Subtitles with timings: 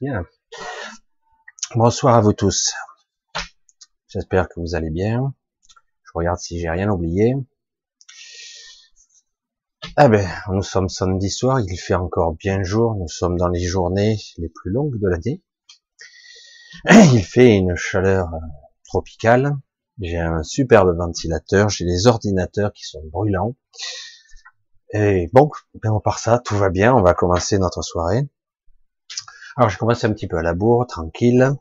[0.00, 0.24] bien.
[1.74, 2.72] Bonsoir à vous tous.
[4.08, 5.34] J'espère que vous allez bien.
[6.04, 7.34] Je regarde si j'ai rien oublié.
[9.96, 13.62] Ah ben, nous sommes samedi soir, il fait encore bien jour, nous sommes dans les
[13.62, 15.42] journées les plus longues de l'année.
[17.12, 18.38] Il fait une chaleur euh,
[18.84, 19.56] tropicale.
[20.00, 23.54] J'ai un superbe ventilateur, j'ai des ordinateurs qui sont brûlants.
[24.94, 28.28] Et bon, bien part ça, tout va bien, on va commencer notre soirée.
[29.60, 31.54] Alors je commence un petit peu à la bourre, tranquille.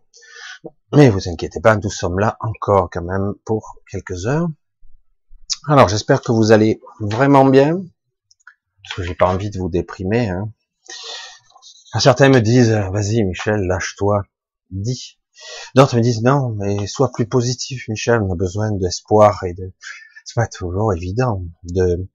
[0.94, 4.48] Mais vous inquiétez pas, nous sommes là encore quand même pour quelques heures.
[5.68, 7.76] Alors j'espère que vous allez vraiment bien,
[8.82, 10.30] parce que j'ai pas envie de vous déprimer.
[10.30, 10.50] Hein.
[12.00, 14.24] Certains me disent, vas-y Michel, lâche-toi,
[14.72, 15.20] dis.
[15.76, 19.74] D'autres me disent, non, mais sois plus positif Michel, on a besoin d'espoir et de...
[20.24, 22.08] C'est pas toujours évident de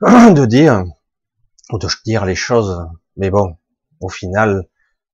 [0.00, 0.84] de dire
[1.70, 2.82] ou de dire les choses.
[3.18, 3.58] Mais bon,
[4.00, 4.66] au final,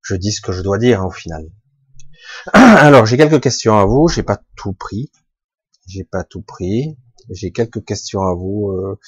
[0.04, 1.50] je dis ce que je dois dire hein, au final.
[2.53, 4.06] Alors, j'ai quelques questions à vous.
[4.09, 5.10] J'ai pas tout pris.
[5.87, 6.97] J'ai pas tout pris.
[7.31, 8.98] J'ai quelques questions à vous euh,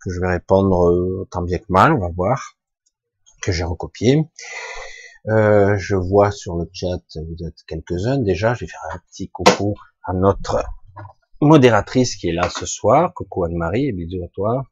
[0.00, 1.92] que je vais répondre euh, tant bien que mal.
[1.92, 2.56] On va voir
[3.42, 4.24] que j'ai recopié.
[5.28, 8.54] Euh, je vois sur le chat, vous êtes quelques-uns déjà.
[8.54, 9.74] Je vais faire un petit coucou
[10.04, 10.64] à notre
[11.40, 13.14] modératrice qui est là ce soir.
[13.14, 14.64] Coucou Anne-Marie et bisous à toi.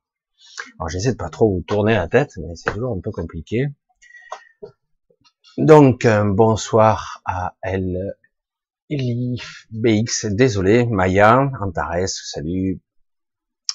[0.79, 3.69] Alors j'essaie de pas trop vous tourner la tête, mais c'est toujours un peu compliqué.
[5.59, 8.15] Donc euh, bonsoir à elle,
[8.91, 12.81] Elif BX, désolé, Maya, Antares, salut.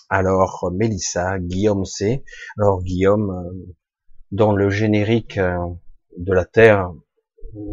[0.07, 2.23] Alors Melissa, Guillaume C.
[2.57, 3.75] Alors Guillaume, euh,
[4.31, 5.57] dont le générique euh,
[6.17, 6.89] de la Terre,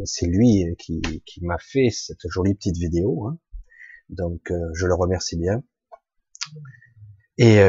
[0.03, 1.01] c'est lui qui,
[1.43, 3.29] m'a fait cette jolie petite vidéo.
[3.29, 3.39] Hein.
[4.09, 5.63] Donc je le remercie bien.
[7.39, 7.61] Et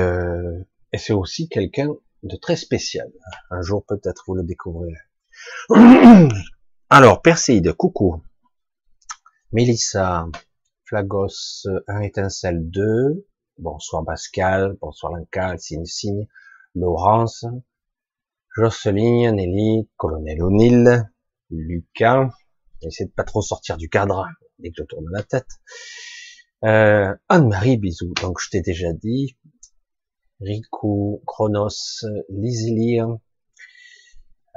[0.98, 1.90] c'est aussi quelqu'un
[2.24, 3.12] de très spécial.
[3.52, 4.98] Un jour peut-être vous le découvrirez.
[6.90, 8.22] Alors, Perséide, coucou.
[9.52, 10.26] Mélissa,
[10.86, 13.26] Flagos, un étincelle 2.
[13.58, 16.28] Bonsoir Pascal, bonsoir Lancal, signe signe.
[16.76, 17.46] Laurence,
[18.56, 21.10] Jocelyne, Nelly, Colonel O'Neill,
[21.50, 22.30] Lucas.
[22.82, 24.28] J'essaie de pas trop sortir du cadre
[24.60, 25.60] dès que je tourne la tête.
[26.64, 28.14] Euh, Anne-Marie, bisous.
[28.22, 29.38] Donc je t'ai déjà dit,
[30.40, 33.18] Riku, Chronos, Lizilir,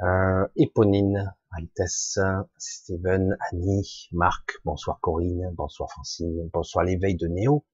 [0.03, 2.19] euh, Eponine, Altesse,
[2.57, 7.65] Steven, Annie, Marc, bonsoir Corinne, bonsoir Francine, bonsoir l'éveil de Néo,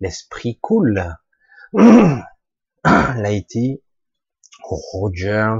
[0.00, 1.16] l'esprit cool,
[2.84, 3.82] Laïti,
[4.64, 5.54] Roger,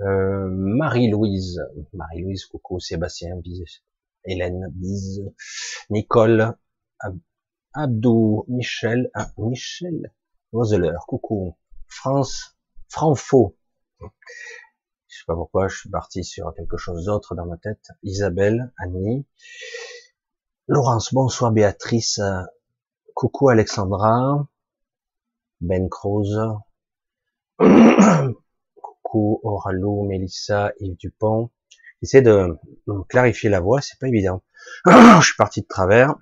[0.00, 1.60] euh, Marie-Louise,
[1.92, 3.82] Marie-Louise, coucou, Sébastien, bis,
[4.24, 5.20] Hélène, bis,
[5.90, 6.56] Nicole,
[7.74, 10.12] Abdou, Michel, ah, Michel
[10.52, 11.56] Roseler, coucou,
[11.88, 12.56] France,
[12.88, 13.56] Franfo.
[15.08, 17.88] Je sais pas pourquoi, je suis parti sur quelque chose d'autre dans ma tête.
[18.02, 19.26] Isabelle, Annie,
[20.66, 22.20] Laurence, bonsoir Béatrice,
[23.14, 24.46] coucou Alexandra,
[25.60, 26.36] Ben Cruz,
[28.74, 31.50] coucou Oralou, Mélissa, Yves Dupont.
[32.02, 32.58] J'essaie de
[33.08, 34.42] clarifier la voix, c'est pas évident.
[34.86, 36.14] je suis parti de travers.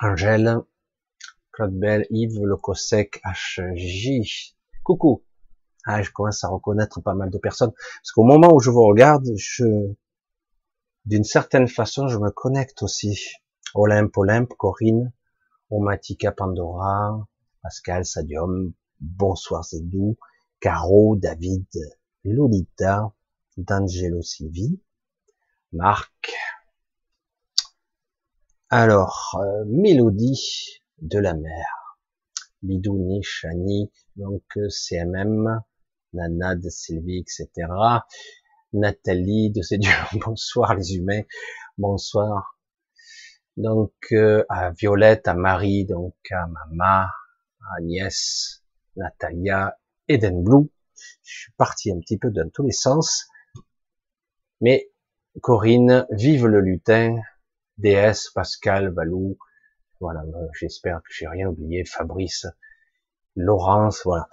[0.00, 0.58] Angèle,
[1.52, 4.54] Claude Bell, Yves Locosec, HJ.
[4.84, 5.24] Coucou.
[5.90, 7.72] Ah, je commence à reconnaître pas mal de personnes.
[7.72, 9.64] Parce qu'au moment où je vous regarde, je,
[11.06, 13.18] d'une certaine façon, je me connecte aussi.
[13.74, 15.12] Olympe, Olympe, Corinne,
[15.70, 17.26] Omatica Pandora,
[17.62, 20.18] Pascal, Sadium, bonsoir Zedou,
[20.60, 21.66] Caro, David,
[22.22, 23.10] Lolita,
[23.56, 24.78] D'Angelo Sylvie,
[25.72, 26.34] Marc,
[28.70, 31.98] alors, euh, Mélodie de la mer.
[32.60, 35.62] Bidouni, Chani, donc euh, CMM,
[36.12, 37.48] Nana de Sylvie, etc.
[38.72, 39.90] Nathalie de ces dieux,
[40.24, 41.22] bonsoir les humains,
[41.76, 42.58] bonsoir.
[43.56, 47.10] Donc euh, à Violette, à Marie, donc à Mama,
[47.60, 48.62] à Agnès,
[48.96, 50.70] Natalia, Eden Blue.
[51.22, 53.26] Je suis parti un petit peu dans tous les sens.
[54.60, 54.90] Mais
[55.40, 57.16] Corinne, vive le lutin,
[57.78, 59.38] DS, Pascal, Valou,
[60.00, 62.46] voilà, euh, j'espère que j'ai rien oublié, Fabrice,
[63.34, 64.28] Laurence, voilà.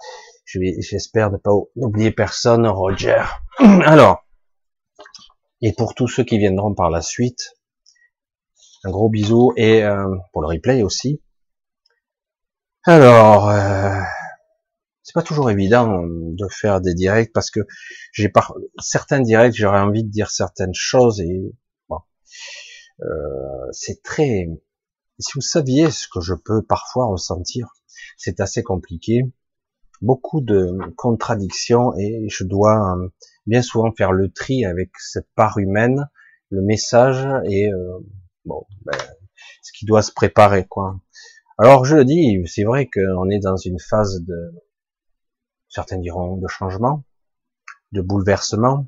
[0.46, 3.24] J'espère ne pas oublier personne, Roger.
[3.58, 4.24] Alors,
[5.60, 7.56] et pour tous ceux qui viendront par la suite,
[8.84, 11.20] un gros bisou et euh, pour le replay aussi.
[12.84, 14.00] Alors, euh,
[15.02, 17.60] c'est pas toujours évident de faire des directs parce que
[18.12, 21.52] j'ai par certains directs, j'aurais envie de dire certaines choses et
[23.02, 24.48] euh, c'est très.
[25.18, 27.74] Si vous saviez ce que je peux parfois ressentir,
[28.16, 29.22] c'est assez compliqué.
[30.02, 33.08] Beaucoup de contradictions et je dois euh,
[33.46, 36.08] bien souvent faire le tri avec cette part humaine,
[36.50, 37.98] le message et euh,
[38.44, 38.98] bon, ben,
[39.62, 41.00] ce qui doit se préparer quoi.
[41.58, 44.54] Alors je le dis, c'est vrai qu'on est dans une phase de,
[45.68, 47.04] certains diront, de changement,
[47.92, 48.86] de bouleversement,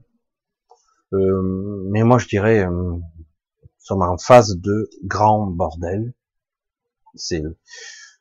[1.15, 2.99] euh, mais moi je dirais, euh,
[3.89, 6.13] sommes en phase de grand bordel.
[7.15, 7.43] C'est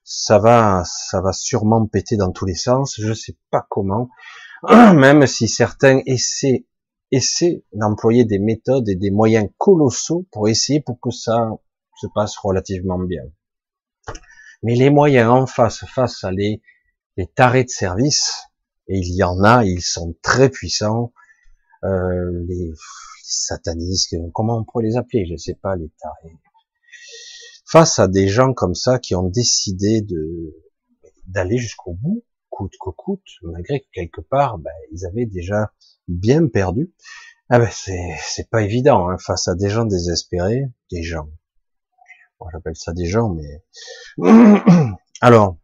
[0.09, 2.95] ça va, ça va sûrement péter dans tous les sens.
[2.97, 4.09] Je sais pas comment,
[4.69, 6.65] même si certains essaient,
[7.11, 11.49] essaient d'employer des méthodes et des moyens colossaux pour essayer pour que ça
[11.99, 13.23] se passe relativement bien.
[14.63, 16.61] Mais les moyens en face, face à les,
[17.17, 18.31] les tarés de service,
[18.87, 21.11] et il y en a, ils sont très puissants,
[21.83, 22.73] euh, les, les
[23.23, 26.37] satanistes, comment on pourrait les appeler, je sais pas, les tarés
[27.67, 30.55] face à des gens comme ça qui ont décidé de
[31.27, 35.73] d'aller jusqu'au bout, coûte que coûte, malgré que quelque part, ben, ils avaient déjà
[36.07, 36.93] bien perdu.
[37.49, 41.29] Ah ben c'est pas évident hein, face à des gens désespérés, des gens.
[42.39, 43.63] Bon, j'appelle ça des gens, mais
[45.21, 45.57] alors,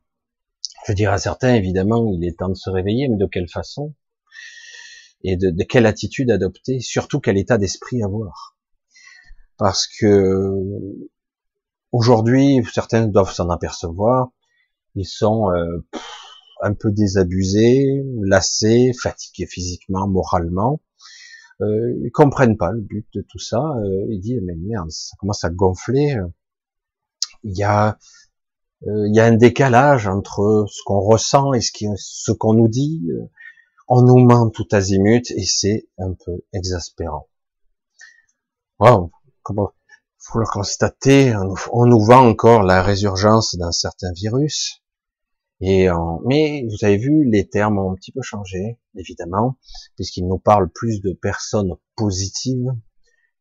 [0.88, 3.94] je dirais à certains évidemment, il est temps de se réveiller, mais de quelle façon?
[5.24, 8.58] Et de quelle attitude adopter, surtout quel état d'esprit avoir?
[9.58, 10.52] Parce que
[11.94, 14.32] Aujourd'hui, certains doivent s'en apercevoir,
[14.96, 15.86] ils sont euh,
[16.64, 20.82] un peu désabusés, lassés, fatigués physiquement, moralement.
[21.62, 23.62] Euh, ils comprennent pas le but de tout ça.
[23.62, 26.18] Euh, ils disent mais merde, ça commence à gonfler.
[27.44, 28.00] Il y a
[28.88, 33.08] euh, il y a un décalage entre ce qu'on ressent et ce qu'on nous dit.
[33.88, 37.28] On nous ment tout azimut et c'est un peu exaspérant.
[38.80, 39.12] Wow,
[40.24, 41.36] faut le constater,
[41.72, 44.82] on nous vend encore la résurgence d'un certain virus.
[45.60, 45.88] Et
[46.26, 49.58] mais vous avez vu, les termes ont un petit peu changé, évidemment,
[49.96, 52.72] puisqu'ils nous parlent plus de personnes positives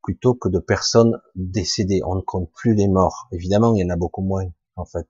[0.02, 2.00] plutôt que de personnes décédées.
[2.04, 3.28] On ne compte plus les morts.
[3.32, 4.44] Évidemment, il y en a beaucoup moins,
[4.76, 5.06] en fait,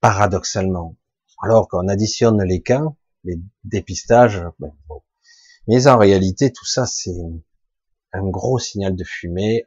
[0.00, 0.96] paradoxalement.
[1.42, 2.84] Alors qu'on additionne les cas,
[3.24, 4.72] les dépistages, ben,
[5.68, 7.14] mais en réalité, tout ça, c'est
[8.12, 9.64] un gros signal de fumée.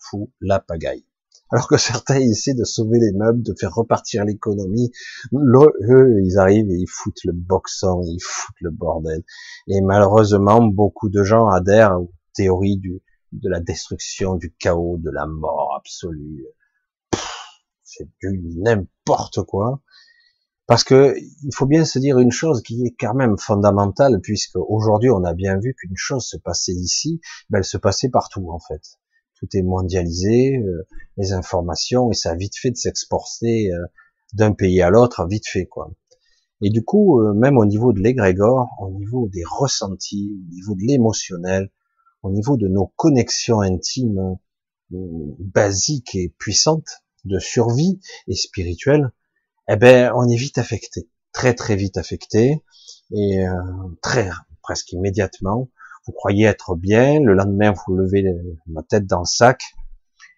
[0.00, 1.04] Fout la pagaille.
[1.52, 4.92] Alors que certains essaient de sauver les meubles, de faire repartir l'économie,
[5.34, 9.24] eux, ils arrivent et ils foutent le boxon, ils foutent le bordel.
[9.66, 13.02] Et malheureusement, beaucoup de gens adhèrent aux théories du,
[13.32, 16.46] de la destruction, du chaos, de la mort absolue.
[17.82, 19.82] C'est du n'importe quoi.
[20.66, 24.54] Parce que il faut bien se dire une chose qui est quand même fondamentale, puisque
[24.54, 28.52] aujourd'hui on a bien vu qu'une chose se passait ici, ben elle se passait partout
[28.52, 28.99] en fait
[29.40, 33.86] tout est mondialisé, euh, les informations, et ça a vite fait de s'exporter euh,
[34.34, 35.92] d'un pays à l'autre, vite fait, quoi.
[36.62, 40.74] Et du coup, euh, même au niveau de l'égrégore, au niveau des ressentis, au niveau
[40.74, 41.70] de l'émotionnel,
[42.22, 44.36] au niveau de nos connexions intimes,
[44.90, 49.10] basiques et puissantes, de survie et spirituelle,
[49.68, 52.62] eh ben, on est vite affecté, très très vite affecté,
[53.12, 53.44] et
[54.02, 54.28] très
[54.62, 55.70] presque immédiatement,
[56.10, 58.24] vous croyez être bien, le lendemain vous levez
[58.72, 59.62] la tête dans le sac,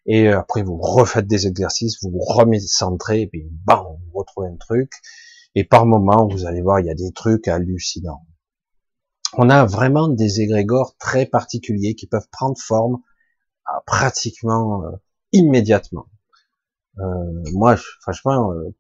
[0.04, 4.56] et après vous refaites des exercices, vous vous centré, et puis bam, vous retrouvez un
[4.56, 4.92] truc,
[5.54, 8.26] et par moment vous allez voir, il y a des trucs hallucinants.
[9.38, 12.98] On a vraiment des égrégores très particuliers qui peuvent prendre forme
[13.68, 14.90] euh, pratiquement euh,
[15.32, 16.06] immédiatement.
[16.98, 18.74] Euh, moi, franchement, euh,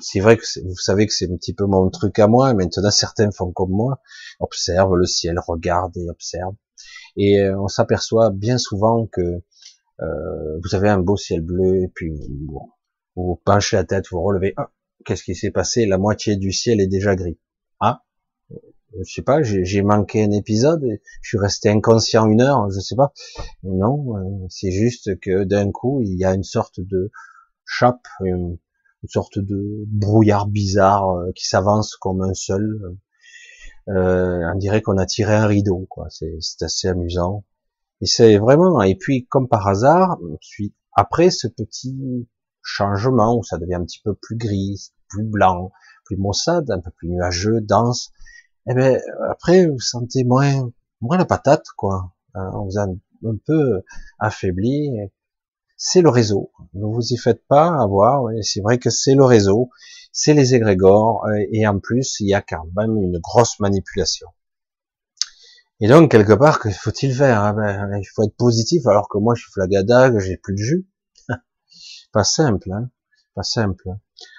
[0.00, 2.54] c'est vrai que vous savez que c'est un petit peu mon truc à moi.
[2.54, 4.00] Maintenant, certains font comme moi,
[4.38, 6.56] observent le ciel, regardent et observent.
[7.16, 11.88] Et euh, on s'aperçoit bien souvent que euh, vous avez un beau ciel bleu, et
[11.88, 12.12] puis
[12.46, 12.72] vous,
[13.16, 14.54] vous penchez la tête, vous relevez.
[14.56, 14.70] Ah,
[15.04, 15.86] qu'est-ce qui s'est passé?
[15.86, 17.38] La moitié du ciel est déjà gris.
[17.80, 18.04] Ah,
[18.98, 20.84] je sais pas, j'ai manqué un épisode,
[21.22, 23.12] je suis resté inconscient une heure, je sais pas.
[23.62, 27.10] non, euh, c'est juste que d'un coup, il y a une sorte de
[27.64, 28.58] chape, une
[29.08, 32.98] sorte de brouillard bizarre euh, qui s'avance comme un seul.
[33.88, 36.08] Euh, on dirait qu'on a tiré un rideau, quoi.
[36.10, 37.44] C'est assez amusant.
[38.00, 38.82] Et c'est vraiment.
[38.82, 42.28] Et puis, comme par hasard, suis après ce petit
[42.62, 45.72] changement où ça devient un petit peu plus gris, plus blanc,
[46.04, 48.12] plus maussade, un peu plus nuageux, dense.
[48.68, 52.12] Eh ben après, vous sentez moins, moins la patate, quoi.
[52.34, 53.82] Hein, on vous a un peu
[54.18, 54.90] affaibli
[55.82, 56.52] c'est le réseau.
[56.74, 58.26] Ne vous y faites pas avoir.
[58.42, 59.70] C'est vrai que c'est le réseau,
[60.12, 64.28] c'est les égrégores, euh, et en plus, il y a quand même une grosse manipulation.
[65.80, 67.54] Et donc, quelque part, que faut-il faire hein?
[67.54, 70.62] Ben, Il faut être positif, alors que moi, je suis flagada, que j'ai plus de
[70.62, 70.86] jus.
[72.12, 72.90] pas simple, hein
[73.34, 73.88] pas simple.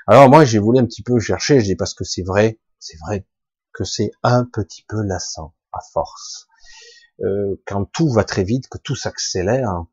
[0.06, 2.98] Alors moi, j'ai voulu un petit peu chercher, je dis parce que c'est vrai, c'est
[3.08, 3.26] vrai
[3.74, 6.48] que c'est un petit peu lassant à force.
[7.22, 9.86] Euh, quand tout va très vite, que tout s'accélère,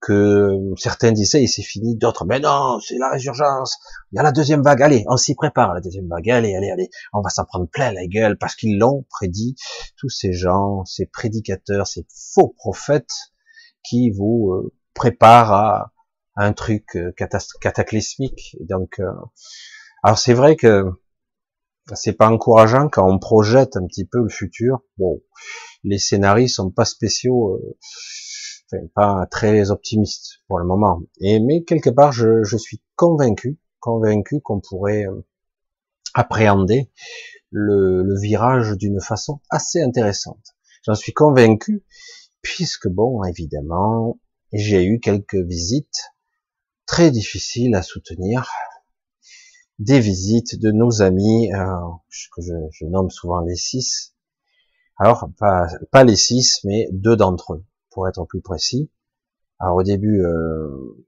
[0.00, 3.78] que certains disaient et c'est fini, d'autres mais non, c'est la résurgence,
[4.12, 6.70] il y a la deuxième vague, allez, on s'y prépare la deuxième vague, allez, allez,
[6.70, 9.56] allez, on va s'en prendre plein la gueule parce qu'ils l'ont prédit,
[9.96, 13.32] tous ces gens, ces prédicateurs, ces faux prophètes
[13.82, 15.92] qui vous euh, préparent à,
[16.36, 17.12] un truc euh,
[17.60, 18.56] cataclysmique.
[18.60, 19.10] Donc, euh,
[20.04, 20.84] alors c'est vrai que
[21.94, 24.82] c'est pas encourageant quand on projette un petit peu le futur.
[24.98, 25.20] Bon,
[25.82, 27.60] les scénarii sont pas spéciaux,
[28.94, 31.00] pas très optimistes pour le moment.
[31.20, 35.24] Mais quelque part, je, suis convaincu, convaincu qu'on pourrait euh,
[36.14, 36.90] appréhender
[37.50, 40.54] le, le virage d'une façon assez intéressante.
[40.84, 41.84] J'en suis convaincu
[42.42, 44.18] puisque bon, évidemment,
[44.52, 46.12] j'ai eu quelques visites
[46.86, 48.48] très difficiles à soutenir
[49.78, 51.64] des visites de nos amis, euh,
[52.34, 54.14] que je, je, nomme souvent les six.
[54.96, 57.64] Alors, pas, pas les six, mais deux d'entre eux,
[57.98, 58.92] pour être plus précis.
[59.58, 61.04] Alors au début, euh,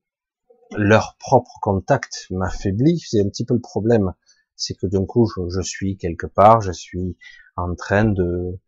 [0.77, 4.13] leur propre contact m'affaiblit, c'est un petit peu le problème.
[4.57, 7.17] C'est que d'un coup, je, suis quelque part, je suis
[7.57, 8.59] en train de,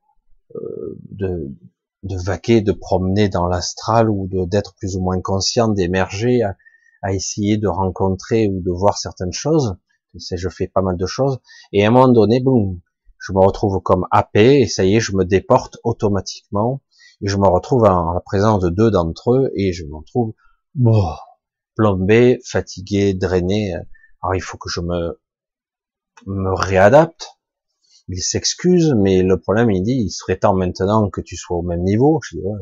[0.55, 6.57] euh, de, vaquer, de promener dans l'astral ou d'être plus ou moins conscient, d'émerger, à,
[7.03, 9.77] à, essayer de rencontrer ou de voir certaines choses
[10.15, 11.41] je fais pas mal de choses,
[11.73, 12.81] et à un moment donné, boum,
[13.19, 16.83] je me retrouve comme happé, et ça y est, je me déporte automatiquement,
[17.23, 20.35] et je me retrouve en la présence de deux d'entre eux, et je me retrouve
[21.77, 23.75] plombé, fatigué, drainé.
[24.23, 25.21] Alors il faut que je me,
[26.27, 27.39] me réadapte.
[28.09, 31.63] Il s'excuse, mais le problème, il dit, il serait temps maintenant que tu sois au
[31.63, 32.21] même niveau.
[32.25, 32.61] Je dis, ouais,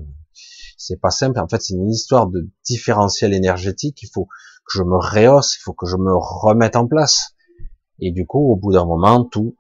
[0.76, 1.40] c'est pas simple.
[1.40, 4.02] En fait, c'est une histoire de différentiel énergétique.
[4.02, 7.35] Il faut que je me réhausse, il faut que je me remette en place.
[7.99, 9.57] Et du coup, au bout d'un moment, tout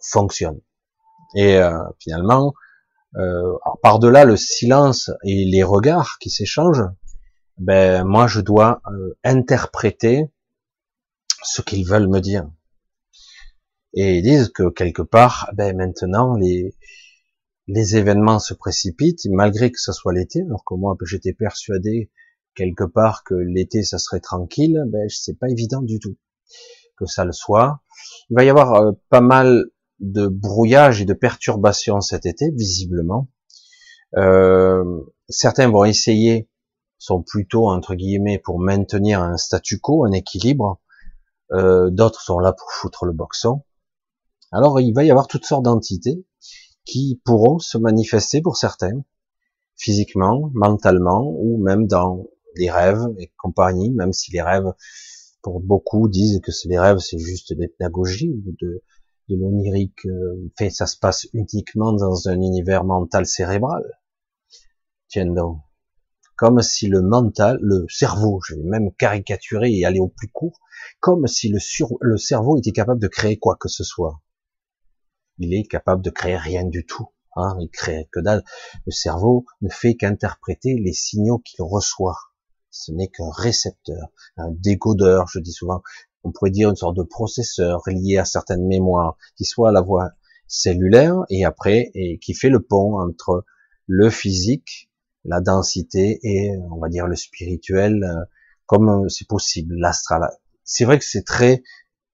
[0.00, 0.60] fonctionne.
[1.34, 2.52] Et euh, finalement,
[3.16, 6.88] euh, par-delà le silence et les regards qui s'échangent,
[7.58, 10.26] ben moi je dois euh, interpréter
[11.42, 12.48] ce qu'ils veulent me dire.
[13.94, 16.74] Et ils disent que quelque part, ben maintenant les
[17.68, 22.10] les événements se précipitent, malgré que ce soit l'été, alors que moi j'étais persuadé
[22.54, 26.16] quelque part que l'été ça serait tranquille, ben c'est pas évident du tout
[26.96, 27.82] que ça le soit.
[28.30, 29.66] Il va y avoir euh, pas mal
[30.02, 33.28] de brouillage et de perturbations cet été, visiblement.
[34.16, 34.84] Euh,
[35.28, 36.48] certains vont essayer,
[36.98, 40.80] sont plutôt entre guillemets pour maintenir un statu quo, un équilibre.
[41.52, 43.62] Euh, D'autres sont là pour foutre le boxon.
[44.50, 46.26] Alors il va y avoir toutes sortes d'entités
[46.84, 49.02] qui pourront se manifester pour certains,
[49.76, 54.72] physiquement, mentalement, ou même dans les rêves et compagnie, même si les rêves
[55.42, 58.82] pour beaucoup disent que les rêves, c'est juste des pédagogies de,
[59.28, 60.06] de l'onirique.
[60.06, 63.82] Euh, fait, ça se passe uniquement dans un univers mental cérébral.
[65.08, 65.60] Tiens donc.
[66.36, 70.58] Comme si le mental, le cerveau, je vais même caricaturer et aller au plus court,
[70.98, 71.58] comme si le,
[72.16, 74.20] cerveau était capable de créer quoi que ce soit.
[75.38, 77.08] Il est capable de créer rien du tout.
[77.36, 78.42] Hein, il crée que dalle.
[78.86, 82.18] Le cerveau ne fait qu'interpréter les signaux qu'il reçoit
[82.72, 85.82] ce n'est qu'un récepteur, un décodeur, je dis souvent,
[86.24, 89.80] on pourrait dire une sorte de processeur lié à certaines mémoires, qui soit à la
[89.80, 90.10] voie
[90.46, 93.44] cellulaire et après, et qui fait le pont entre
[93.86, 94.90] le physique,
[95.24, 98.24] la densité et, on va dire, le spirituel, euh,
[98.66, 100.30] comme c'est possible, l'astral.
[100.64, 101.62] C'est vrai que c'est très,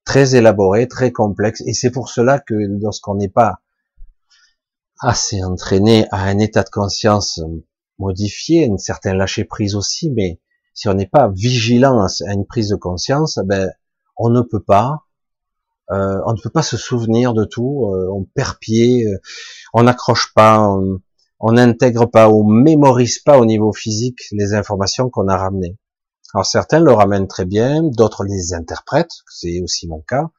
[0.04, 3.60] très élaboré, très complexe, et c'est pour cela que lorsqu'on n'est pas
[5.00, 7.40] assez entraîné à un état de conscience
[7.98, 10.40] modifié, une certaine lâcher prise aussi, mais
[10.74, 13.70] si on n'est pas vigilant à une prise de conscience, ben
[14.18, 15.04] on ne peut pas,
[15.90, 19.18] euh, on ne peut pas se souvenir de tout, euh, on perd pied, euh,
[19.72, 20.68] on n'accroche pas,
[21.40, 25.78] on n'intègre pas, on mémorise pas au niveau physique les informations qu'on a ramenées.
[26.34, 30.30] Alors certains le ramènent très bien, d'autres les interprètent, c'est aussi mon cas.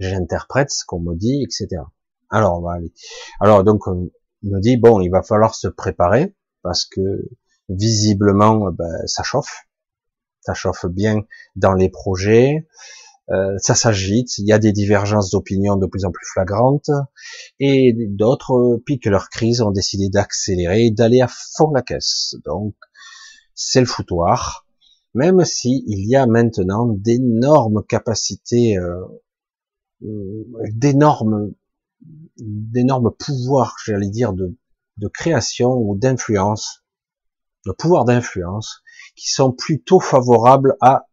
[0.00, 1.82] J'interprète ce qu'on me dit, etc.
[2.30, 2.92] Alors on va aller.
[3.40, 4.10] Alors donc on
[4.42, 7.28] me dit bon, il va falloir se préparer parce que
[7.68, 9.68] visiblement ben, ça chauffe
[10.48, 11.24] ça chauffe bien
[11.56, 12.66] dans les projets,
[13.30, 16.90] euh, ça s'agite, il y a des divergences d'opinion de plus en plus flagrantes,
[17.60, 22.36] et d'autres euh, piquent leur crise, ont décidé d'accélérer, d'aller à fond la caisse.
[22.46, 22.74] Donc,
[23.54, 24.66] c'est le foutoir,
[25.14, 29.04] même si il y a maintenant d'énormes capacités, euh,
[30.72, 31.52] d'énormes,
[32.38, 34.56] d'énormes pouvoirs, j'allais dire, de,
[34.96, 36.84] de création ou d'influence,
[37.66, 38.82] de pouvoir d'influence,
[39.16, 41.08] qui sont plutôt favorables à,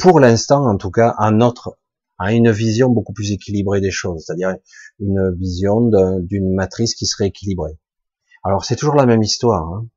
[0.00, 1.78] pour l'instant en tout cas, à notre,
[2.18, 4.56] a une vision beaucoup plus équilibrée des choses, c'est-à-dire
[4.98, 5.90] une vision
[6.20, 7.78] d'une matrice qui serait équilibrée.
[8.42, 9.68] Alors c'est toujours la même histoire.
[9.70, 9.88] Il hein.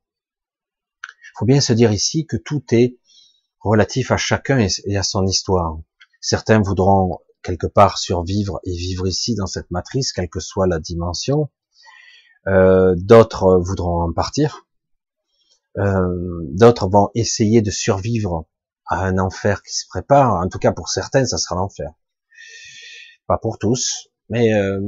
[1.38, 2.98] faut bien se dire ici que tout est
[3.60, 5.78] relatif à chacun et à son histoire.
[6.20, 10.80] Certains voudront quelque part survivre et vivre ici dans cette matrice, quelle que soit la
[10.80, 11.50] dimension.
[12.46, 14.66] Euh, d'autres voudront en partir.
[15.78, 18.46] Euh, d'autres vont essayer de survivre
[18.86, 20.34] à un enfer qui se prépare.
[20.34, 21.90] En tout cas, pour certains, ça sera l'enfer.
[23.26, 24.80] Pas pour tous, mais euh,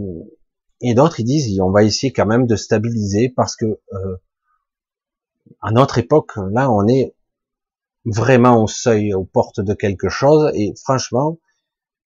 [0.81, 4.17] et d'autres ils disent on va essayer quand même de stabiliser parce que euh,
[5.61, 7.15] à notre époque, là, on est
[8.05, 11.39] vraiment au seuil, aux portes de quelque chose, et franchement,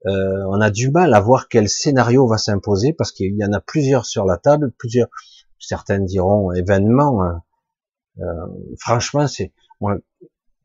[0.06, 3.52] euh, on a du mal à voir quel scénario va s'imposer parce qu'il y en
[3.52, 5.08] a plusieurs sur la table, plusieurs,
[5.58, 7.22] certains diront événements.
[7.22, 7.42] Hein.
[8.20, 8.46] Euh,
[8.78, 9.52] franchement, c'est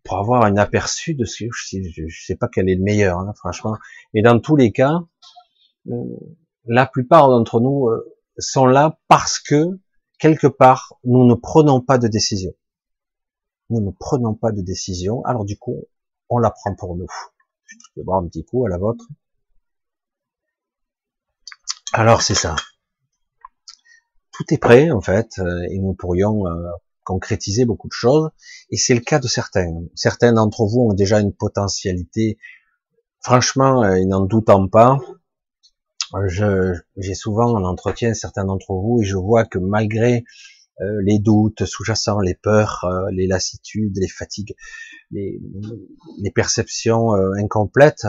[0.06, 3.20] pour avoir un aperçu de ce, je sais, je sais pas quel est le meilleur,
[3.20, 3.76] hein, franchement.
[4.13, 5.00] Et dans tous les cas,
[5.88, 5.94] euh,
[6.65, 9.80] la plupart d'entre nous euh, sont là parce que
[10.20, 12.54] quelque part nous ne prenons pas de décision.
[13.72, 15.84] Nous ne prenons pas de décision, alors du coup,
[16.30, 17.08] on la prend pour nous.
[17.65, 19.08] Je vais boire un petit coup à la vôtre.
[21.94, 22.56] Alors c'est ça.
[24.32, 26.46] Tout est prêt en fait, euh, et nous pourrions
[27.06, 28.30] concrétiser beaucoup de choses,
[28.70, 29.72] et c'est le cas de certains.
[29.96, 32.38] Certains d'entre vous ont déjà une potentialité,
[33.22, 34.98] franchement, euh, ils n'en doutent pas.
[36.28, 40.24] J'ai souvent en entretien certains d'entre vous, et je vois que malgré
[40.82, 44.56] euh, les doutes sous-jacents, les peurs, euh, les lassitudes, les fatigues,
[45.12, 45.39] les,
[46.22, 48.08] les perceptions incomplètes,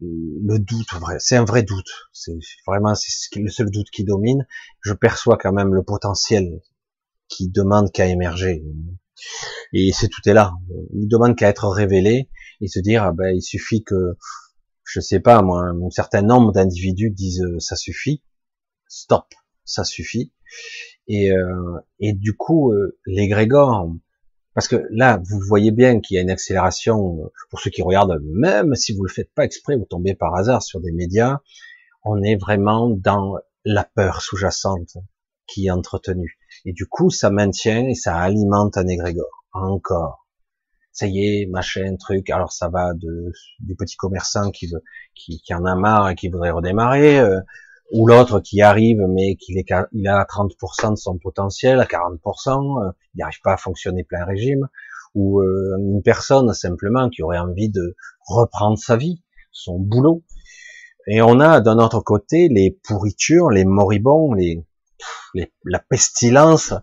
[0.00, 1.90] le doute, c'est un vrai doute.
[2.12, 4.46] C'est vraiment c'est le seul doute qui domine.
[4.82, 6.60] Je perçois quand même le potentiel
[7.28, 8.64] qui demande qu'à émerger.
[9.72, 10.52] Et c'est tout est là.
[10.94, 12.28] Il demande qu'à être révélé
[12.60, 14.16] et se dire, ah ben, il suffit que,
[14.84, 18.22] je sais pas, moi, un certain nombre d'individus disent, euh, ça suffit,
[18.88, 19.26] stop,
[19.64, 20.32] ça suffit.
[21.08, 23.90] Et, euh, et du coup, euh, l'égrégore,
[24.54, 27.82] parce que là, vous voyez bien qu'il y a une accélération, euh, pour ceux qui
[27.82, 31.38] regardent, même si vous le faites pas exprès, vous tombez par hasard sur des médias,
[32.04, 34.96] on est vraiment dans la peur sous-jacente
[35.46, 36.37] qui est entretenue.
[36.64, 39.44] Et du coup, ça maintient et ça alimente un égrégore.
[39.52, 40.26] Encore.
[40.92, 42.28] Ça y est, machin, truc.
[42.30, 44.82] Alors ça va de, du petit commerçant qui veut,
[45.14, 47.40] qui, qui en a marre et qui voudrait redémarrer, euh,
[47.92, 52.84] ou l'autre qui arrive mais qu'il est, il a 30% de son potentiel, à 40%,
[52.84, 54.68] euh, il n'arrive pas à fonctionner plein régime,
[55.14, 57.94] ou euh, une personne simplement qui aurait envie de
[58.26, 60.24] reprendre sa vie, son boulot.
[61.06, 64.62] Et on a d'un autre côté les pourritures, les moribonds, les,
[65.64, 66.74] la pestilence,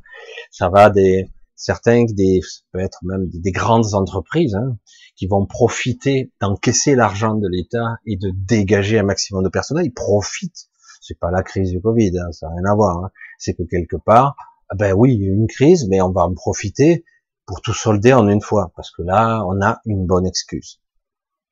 [0.51, 4.77] ça va des certains des peut être même des, grandes entreprises hein,
[5.15, 9.85] qui vont profiter d'encaisser l'argent de l'État et de dégager un maximum de personnel.
[9.85, 10.69] Ils profitent.
[11.01, 12.97] C'est pas la crise du Covid, hein, ça n'a rien à voir.
[12.97, 13.11] Hein.
[13.37, 14.35] C'est que quelque part,
[14.69, 17.05] ah ben oui, il y a une crise, mais on va en profiter
[17.45, 20.81] pour tout solder en une fois, parce que là, on a une bonne excuse.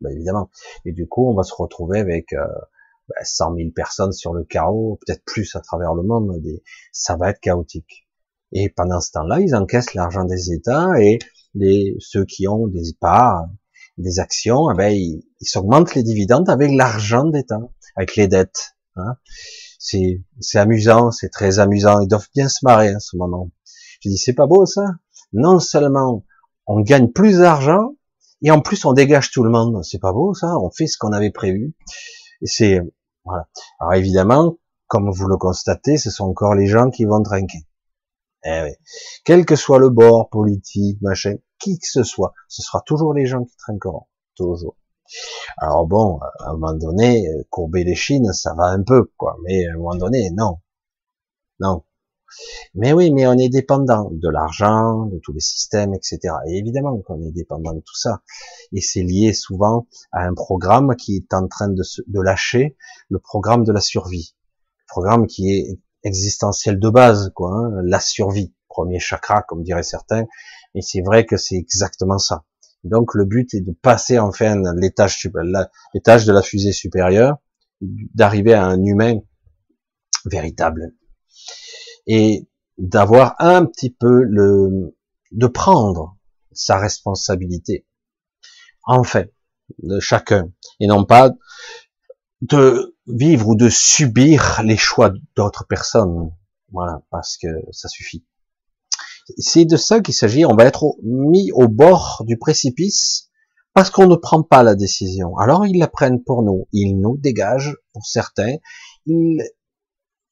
[0.01, 0.49] Ben évidemment.
[0.85, 2.47] Et du coup, on va se retrouver avec euh,
[3.21, 6.39] 100 bah, 000 personnes sur le carreau, peut-être plus à travers le monde,
[6.91, 8.07] ça va être chaotique.
[8.51, 11.19] Et pendant ce temps-là, ils encaissent l'argent des États et
[11.55, 13.47] les, ceux qui ont des parts,
[13.97, 15.23] des actions, eh ben, ils,
[15.55, 17.59] augmentent les dividendes avec l'argent d'État,
[17.95, 18.75] avec les dettes.
[18.95, 19.17] Hein.
[19.79, 20.21] C'est,
[20.55, 21.99] amusant, c'est très amusant.
[22.01, 23.49] Ils doivent bien se marrer en ce moment.
[24.01, 24.85] Je dis, c'est pas beau ça
[25.33, 26.25] Non seulement
[26.65, 27.95] on gagne plus d'argent,
[28.41, 29.83] et en plus on dégage tout le monde.
[29.83, 31.73] C'est pas beau ça On fait ce qu'on avait prévu.
[32.43, 32.79] C'est
[33.25, 33.47] voilà.
[33.79, 37.65] Alors évidemment, comme vous le constatez, ce sont encore les gens qui vont trinquer.
[38.45, 38.75] Eh.
[39.23, 43.25] Quel que soit le bord politique, machin, qui que ce soit, ce sera toujours les
[43.25, 44.07] gens qui trinqueront.
[44.35, 44.75] Toujours.
[45.57, 49.37] Alors bon, à un moment donné, courber les chines, ça va un peu, quoi.
[49.43, 50.59] Mais à un moment donné, non.
[51.59, 51.83] Non.
[52.75, 56.19] Mais oui, mais on est dépendant de l'argent, de tous les systèmes, etc.
[56.47, 58.21] Et évidemment qu'on est dépendant de tout ça.
[58.71, 62.75] Et c'est lié souvent à un programme qui est en train de, de lâcher,
[63.09, 64.35] le programme de la survie.
[64.79, 68.53] Le programme qui est existentiel de base, quoi, hein, la survie.
[68.67, 70.25] Premier chakra, comme diraient certains.
[70.75, 72.43] Et c'est vrai que c'est exactement ça.
[72.83, 75.29] Donc le but est de passer enfin l'étage
[75.93, 77.37] l'étage de la fusée supérieure,
[77.81, 79.19] d'arriver à un humain
[80.25, 80.93] véritable,
[82.07, 84.95] et d'avoir un petit peu le,
[85.31, 86.17] de prendre
[86.51, 87.85] sa responsabilité,
[88.83, 89.33] en fait,
[89.81, 91.31] de chacun, et non pas
[92.41, 96.31] de vivre ou de subir les choix d'autres personnes.
[96.71, 98.25] Voilà, parce que ça suffit.
[99.37, 100.45] C'est de ça qu'il s'agit.
[100.45, 103.29] On va être mis au bord du précipice
[103.73, 105.37] parce qu'on ne prend pas la décision.
[105.37, 108.57] Alors ils la prennent pour nous, ils nous dégagent pour certains.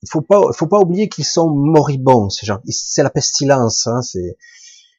[0.04, 2.60] Il faut pas, faut pas oublier qu'ils sont moribonds ces gens.
[2.68, 4.38] C'est la pestilence, hein, c'est,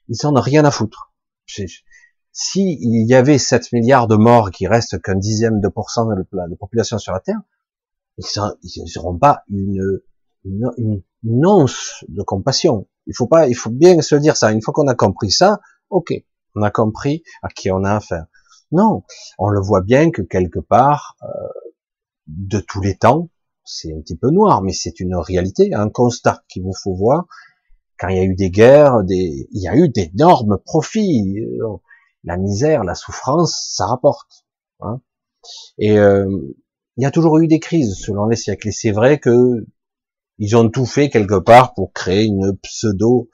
[0.09, 1.13] ils en ont rien à foutre.
[1.47, 6.15] Si il y avait 7 milliards de morts qui restent qu'un dixième de pourcent de
[6.33, 7.41] la population sur la Terre,
[8.19, 10.01] ils n'auront pas une,
[10.45, 10.71] une,
[11.23, 12.89] une, once de compassion.
[13.07, 14.53] Il faut pas, il faut bien se dire ça.
[14.53, 15.61] Une fois qu'on a compris ça,
[15.91, 16.13] ok,
[16.55, 18.27] on a compris à qui on a affaire.
[18.71, 19.03] Non,
[19.39, 21.27] on le voit bien que quelque part, euh,
[22.27, 23.29] de tous les temps,
[23.65, 27.27] c'est un petit peu noir, mais c'est une réalité, un constat qu'il vous faut voir.
[27.99, 31.39] Quand il y a eu des guerres, des, il y a eu d'énormes profits.
[32.25, 34.45] La misère, la souffrance, ça rapporte.
[34.81, 35.01] Hein.
[35.79, 36.27] Et euh,
[36.97, 38.69] il y a toujours eu des crises selon les siècles.
[38.69, 39.67] Et c'est vrai que
[40.39, 43.31] ils ont tout fait quelque part pour créer une pseudo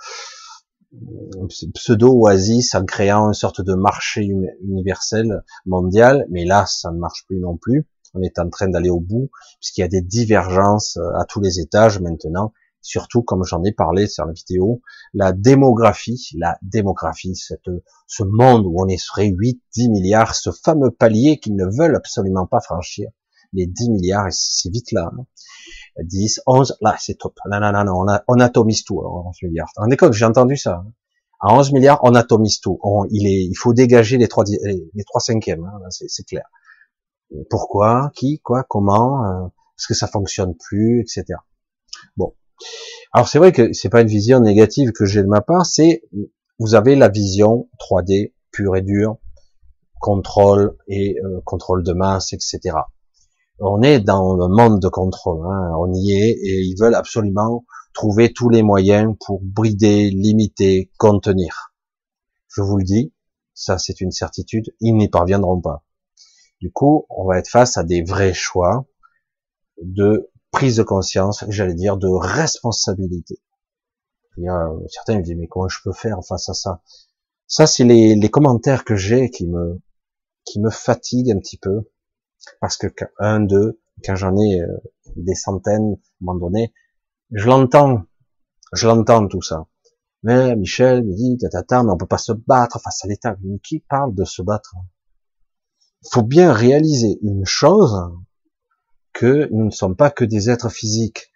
[1.75, 4.29] pseudo oasis en créant une sorte de marché
[4.63, 6.27] universel mondial.
[6.31, 7.87] Mais là, ça ne marche plus non plus.
[8.15, 11.41] On est en train d'aller au bout puisqu'il y a des divergences euh, à tous
[11.41, 12.53] les étages maintenant.
[12.81, 14.81] Surtout, comme j'en ai parlé sur la vidéo,
[15.13, 17.69] la démographie, la démographie, cette,
[18.07, 21.97] ce monde où on est sur 8, 10 milliards, ce fameux palier qu'ils ne veulent
[21.97, 23.11] absolument pas franchir
[23.53, 25.11] les 10 milliards, et c'est vite là.
[26.03, 26.43] 10, hein.
[26.47, 27.39] 11, là, c'est top.
[27.51, 29.71] Non, non, non, non, on, a, on atomise tout, 11 milliards.
[29.77, 30.83] En école, j'ai entendu ça.
[30.85, 30.93] Hein.
[31.41, 32.79] À 11 milliards, on atomise tout.
[32.83, 36.45] On, il, est, il faut dégager les 3, les 3 cinquièmes, hein, c'est clair.
[37.51, 39.47] Pourquoi, qui, quoi, comment, euh,
[39.79, 41.39] est-ce que ça fonctionne plus, etc.
[42.17, 42.35] Bon.
[43.13, 46.03] Alors c'est vrai que c'est pas une vision négative que j'ai de ma part, c'est
[46.59, 49.19] vous avez la vision 3D pure et dure,
[50.01, 52.75] contrôle et euh, contrôle de masse, etc
[53.61, 57.65] on est dans le monde de contrôle, hein, on y est, et ils veulent absolument
[57.93, 61.73] trouver tous les moyens pour brider, limiter, contenir.
[62.49, 63.13] Je vous le dis,
[63.55, 65.85] ça c'est une certitude, ils n'y parviendront pas.
[66.61, 68.87] Du coup, on va être face à des vrais choix
[69.81, 73.39] de prise de conscience, j'allais dire de responsabilité.
[74.49, 76.83] A, certains me disent mais comment je peux faire face à ça?
[77.47, 79.81] Ça c'est les, commentaires que j'ai qui me
[80.45, 81.91] qui me fatiguent un petit peu
[82.61, 82.87] parce que
[83.19, 84.77] un, deux, quand j'en ai euh,
[85.17, 86.73] des centaines, à un moment donné,
[87.33, 88.05] je l'entends,
[88.73, 89.67] je l'entends tout ça.
[90.23, 93.37] Mais Michel me dit, tata, mais on peut pas se battre face à l'État.
[93.63, 94.75] Qui parle de se battre?
[96.11, 97.97] Faut bien réaliser une chose,
[99.13, 101.33] que nous ne sommes pas que des êtres physiques.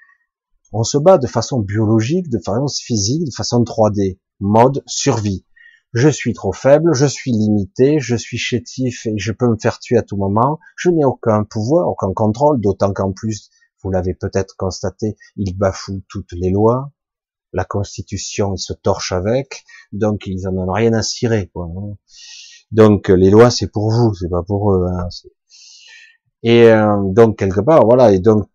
[0.73, 5.45] On se bat de façon biologique, de façon physique, de façon 3D, mode survie
[5.93, 9.79] je suis trop faible, je suis limité, je suis chétif et je peux me faire
[9.79, 13.51] tuer à tout moment, je n'ai aucun pouvoir, aucun contrôle, d'autant qu'en plus,
[13.83, 16.93] vous l'avez peut-être constaté, il bafoue toutes les lois,
[17.53, 21.69] la constitution, il se torche avec, donc ils en ont rien à cirer, quoi.
[22.73, 24.87] Donc les lois, c'est pour vous, c'est pas pour eux.
[24.91, 25.09] Hein,
[26.43, 28.49] et euh, donc quelque part, voilà, et donc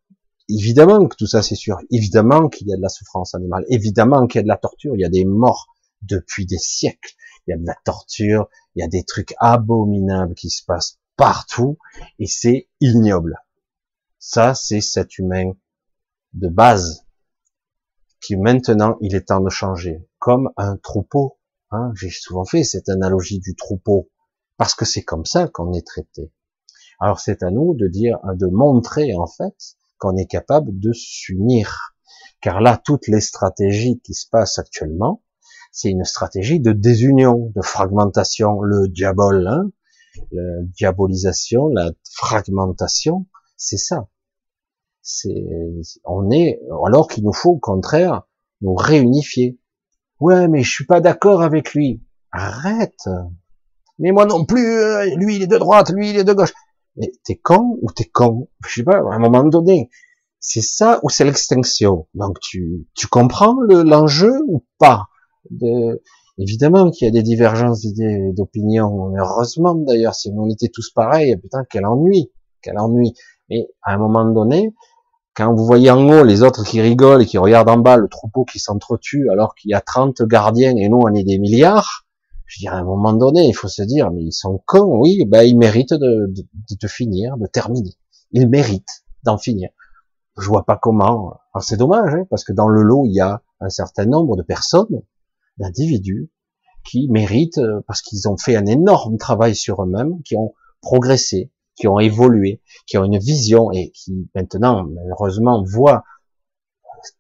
[0.49, 4.27] évidemment que tout ça c'est sûr, évidemment qu'il y a de la souffrance animale, évidemment
[4.27, 5.67] qu'il y a de la torture, il y a des morts
[6.01, 7.13] depuis des siècles,
[7.45, 10.99] il y a de la torture, il y a des trucs abominables qui se passent
[11.15, 11.77] partout,
[12.19, 13.38] et c'est ignoble.
[14.19, 15.53] Ça, c'est cet humain
[16.34, 17.06] de base
[18.21, 21.37] qui maintenant, il est temps de changer, comme un troupeau.
[21.71, 24.10] Hein, J'ai souvent fait cette analogie du troupeau,
[24.58, 26.32] parce que c'est comme ça qu'on est traité.
[26.99, 29.56] Alors c'est à nous de dire, de montrer en fait
[29.99, 31.93] qu'on est capable de s'unir.
[32.41, 35.23] Car là, toutes les stratégies qui se passent actuellement,
[35.71, 39.69] c'est une stratégie de désunion, de fragmentation, le diabole, hein,
[40.32, 43.25] la diabolisation, la fragmentation,
[43.58, 44.08] c'est ça.
[45.01, 45.45] C'est,
[46.03, 48.23] on est, alors qu'il nous faut au contraire
[48.62, 49.60] nous réunifier.
[50.19, 52.03] Ouais, mais je suis pas d'accord avec lui.
[52.32, 53.08] Arrête.
[53.99, 54.80] Mais moi non plus.
[54.80, 56.53] Euh, lui, il est de droite, lui, il est de gauche.
[56.95, 58.49] Mais t'es con ou t'es con?
[58.65, 58.97] Je sais pas.
[58.97, 59.89] À un moment donné,
[60.39, 62.08] c'est ça ou c'est l'extinction.
[62.13, 65.08] Donc tu, tu comprends l'enjeu ou pas?
[65.49, 66.01] De,
[66.38, 69.13] évidemment qu'il y a des divergences d'idées, d'opinions.
[69.17, 73.13] Heureusement d'ailleurs, si on était tous pareils, putain, quel ennui, quel ennui.
[73.49, 74.73] Mais à un moment donné,
[75.38, 78.08] quand vous voyez en haut les autres qui rigolent et qui regardent en bas le
[78.08, 82.08] troupeau qui s'entretue alors qu'il y a 30 gardiens et nous on est des milliards,
[82.47, 85.26] je dirais à un moment donné, il faut se dire, mais ils sont cons, oui,
[85.26, 87.93] ben ils méritent de, de, finir, de terminer.
[88.32, 89.69] Ils méritent d'en finir.
[90.39, 91.39] Je vois pas comment.
[91.54, 94.38] Alors c'est dommage, hein, parce que dans le lot, il y a un certain nombre
[94.38, 95.04] de personnes
[95.58, 96.32] d'individus
[96.84, 101.52] qui méritent, euh, parce qu'ils ont fait un énorme travail sur eux-mêmes, qui ont progressé,
[101.78, 106.04] qui ont évolué, qui ont une vision et qui maintenant, malheureusement, voient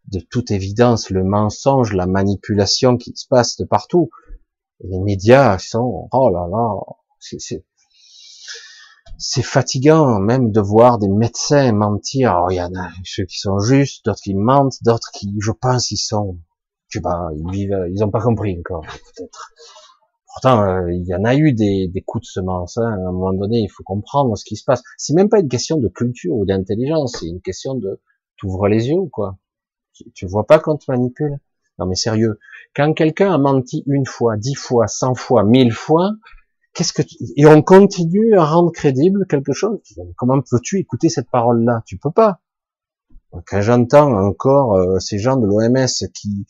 [0.07, 4.09] de toute évidence le mensonge, la manipulation qui se passe de partout.
[4.81, 6.73] les médias sont, oh là là,
[9.19, 12.45] c'est fatigant même de voir des médecins mentir.
[12.49, 15.91] Il y en a ceux qui sont justes, d'autres qui mentent, d'autres qui, je pense,
[15.91, 16.39] ils sont,
[16.89, 18.81] je sais pas, ils vivent, ils ont pas compris encore,
[19.15, 19.51] peut-être.
[20.37, 22.77] Pourtant, euh, il y en a eu des, des coups de semence.
[22.77, 22.83] Hein.
[22.83, 24.83] À un moment donné, il faut comprendre ce qui se passe.
[24.95, 27.99] C'est même pas une question de culture ou d'intelligence, c'est une question de
[28.37, 29.39] t'ouvres les yeux, quoi.
[29.93, 31.39] Tu, tu vois pas quand tu manipules
[31.79, 32.37] Non mais sérieux,
[32.75, 36.11] quand quelqu'un a menti une fois, dix fois, cent fois, mille fois,
[36.75, 37.15] qu'est-ce que tu...
[37.35, 39.79] et on continue à rendre crédible quelque chose?
[40.17, 41.81] Comment peux-tu écouter cette parole-là?
[41.87, 42.41] Tu peux pas.
[43.47, 46.45] Quand j'entends encore euh, ces gens de l'OMS qui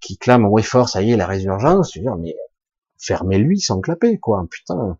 [0.00, 2.36] qui clament oui fort, ça y est, la résurgence, je veux dire, mais
[2.98, 4.46] fermez-lui sans clapper, quoi.
[4.50, 4.98] Putain.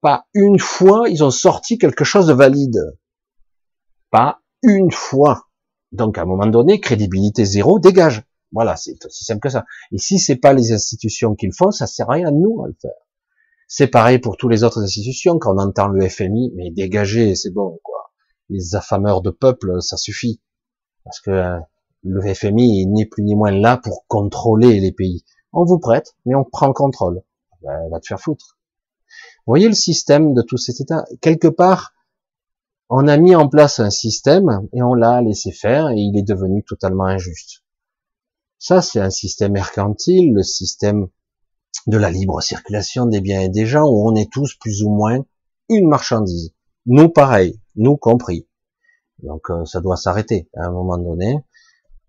[0.00, 2.98] Pas une fois, ils ont sorti quelque chose de valide.
[4.10, 5.46] Pas une fois.
[5.92, 8.22] Donc, à un moment donné, crédibilité zéro, dégage.
[8.50, 9.64] Voilà, c'est aussi simple que ça.
[9.92, 12.62] Et si c'est pas les institutions qui le font, ça sert à rien à nous
[12.62, 12.90] à le faire.
[13.68, 15.38] C'est pareil pour toutes les autres institutions.
[15.38, 18.12] Quand on entend le FMI, mais dégagez, c'est bon, quoi.
[18.50, 20.42] Les affameurs de peuple, ça suffit.
[21.04, 21.58] Parce que euh,
[22.02, 25.24] le FMI est ni plus ni moins là pour contrôler les pays.
[25.52, 27.22] On vous prête, mais on prend contrôle
[27.62, 28.58] ben, va te faire foutre.
[29.46, 31.92] Vous voyez le système de tout cet état Quelque part,
[32.88, 36.26] on a mis en place un système et on l'a laissé faire et il est
[36.26, 37.62] devenu totalement injuste.
[38.58, 41.08] Ça, c'est un système mercantile, le système
[41.86, 44.90] de la libre circulation des biens et des gens où on est tous plus ou
[44.90, 45.24] moins
[45.68, 46.52] une marchandise.
[46.86, 48.46] Nous, pareil, nous compris.
[49.22, 51.38] Donc, euh, ça doit s'arrêter à un moment donné.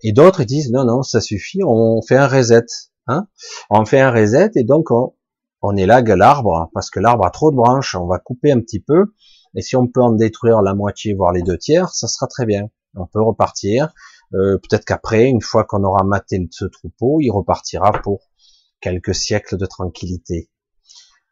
[0.02, 2.66] Et d'autres disent non, non, ça suffit, on fait un reset.
[3.08, 3.28] Hein
[3.70, 5.13] on fait un reset et donc on,
[5.63, 8.82] on élague l'arbre parce que l'arbre a trop de branches, on va couper un petit
[8.82, 9.13] peu,
[9.56, 12.45] et si on peut en détruire la moitié, voire les deux tiers, ça sera très
[12.45, 12.69] bien.
[12.95, 13.93] On peut repartir.
[14.34, 18.30] Euh, peut-être qu'après, une fois qu'on aura maté ce troupeau, il repartira pour
[18.82, 20.49] quelques siècles de tranquillité.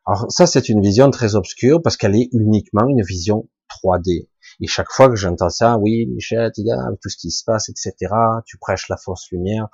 [0.05, 4.27] Alors ça, c'est une vision très obscure parce qu'elle est uniquement une vision 3D.
[4.59, 8.13] Et chaque fois que j'entends ça, oui, Michel, tout ce qui se passe, etc.,
[8.45, 9.67] tu prêches la fausse lumière.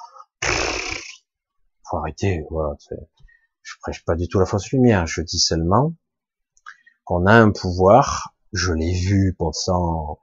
[1.90, 2.76] Faut arrêter, voilà
[3.68, 5.94] je prêche pas du tout la fausse lumière, je dis seulement
[7.04, 10.20] qu'on a un pouvoir, je l'ai vu pensant,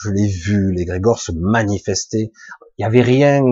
[0.00, 2.32] je l'ai vu, les Grégor se manifester,
[2.78, 3.42] il y avait rien,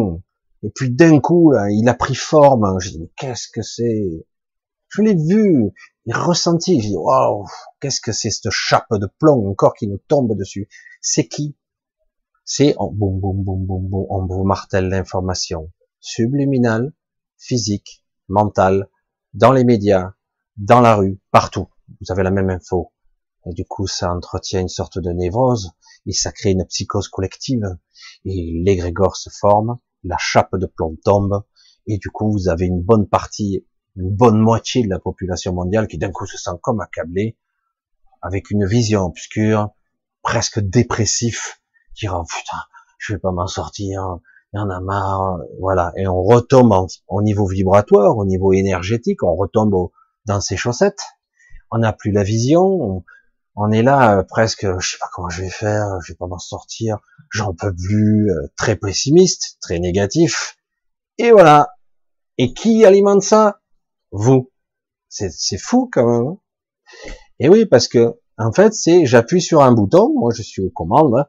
[0.62, 4.26] et puis d'un coup, là, il a pris forme, j'ai dit, qu'est-ce que c'est?
[4.88, 5.72] Je l'ai vu,
[6.07, 7.46] il ressenti, j'ai dit, waouh,
[7.81, 10.68] qu'est-ce que c'est cette chape de plomb encore qui nous tombe dessus?
[11.00, 11.57] C'est qui?
[12.44, 16.92] C'est, boum, boum, boum, boum, boum, on vous martèle l'information subliminale,
[17.38, 18.88] physique, mentale,
[19.35, 20.14] dans les médias,
[20.57, 21.68] dans la rue, partout.
[22.01, 22.92] Vous avez la même info.
[23.47, 25.73] Et du coup, ça entretient une sorte de névrose
[26.07, 27.77] et ça crée une psychose collective.
[28.25, 31.45] Et l'égrégore se forme, la chape de plomb tombe
[31.87, 33.66] et du coup, vous avez une bonne partie,
[33.97, 37.37] une bonne moitié de la population mondiale qui d'un coup se sent comme accablée
[38.21, 39.71] avec une vision obscure,
[40.23, 41.61] presque dépressif,
[41.95, 42.59] qui dira putain,
[42.99, 44.18] je vais pas m'en sortir,
[44.53, 46.75] il y a marre, voilà, et on retombe
[47.09, 49.91] au niveau vibratoire, au niveau énergétique, on retombe
[50.27, 51.03] dans ses chaussettes,
[51.71, 53.03] on n'a plus la vision,
[53.57, 56.27] on, est là euh, presque, je sais pas comment je vais faire, je vais pas
[56.27, 56.99] m'en sortir,
[57.31, 60.59] j'en peux plus, euh, très pessimiste, très négatif,
[61.19, 61.71] et voilà.
[62.38, 63.61] Et qui alimente ça?
[64.11, 64.51] Vous.
[65.09, 66.27] C'est fou quand même.
[66.29, 66.38] Hein.
[67.38, 70.71] et oui, parce que en fait, c'est j'appuie sur un bouton, moi je suis aux
[70.71, 71.27] commandes, hein.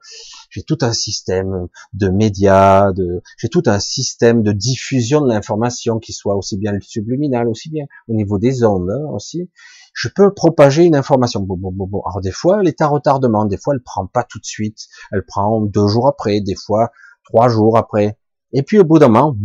[0.49, 5.99] j'ai tout un système de médias, de j'ai tout un système de diffusion de l'information
[5.99, 9.49] qui soit aussi bien subliminal, aussi bien au niveau des ondes hein, aussi.
[9.93, 11.41] Je peux propager une information.
[11.41, 14.23] Bon, bon, bon, Alors des fois, elle est à retardement, des fois elle prend pas
[14.23, 16.91] tout de suite, elle prend deux jours après, des fois
[17.25, 18.17] trois jours après.
[18.53, 19.35] Et puis au bout d'un moment,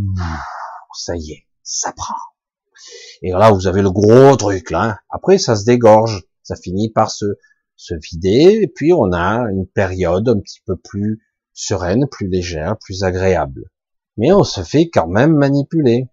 [0.95, 2.15] ça y est, ça prend.
[3.23, 4.83] Et là, vous avez le gros truc là.
[4.83, 4.97] Hein.
[5.11, 7.27] Après, ça se dégorge ça finit par se,
[7.91, 13.05] vider, et puis on a une période un petit peu plus sereine, plus légère, plus
[13.05, 13.71] agréable.
[14.17, 16.09] Mais on se fait quand même manipuler.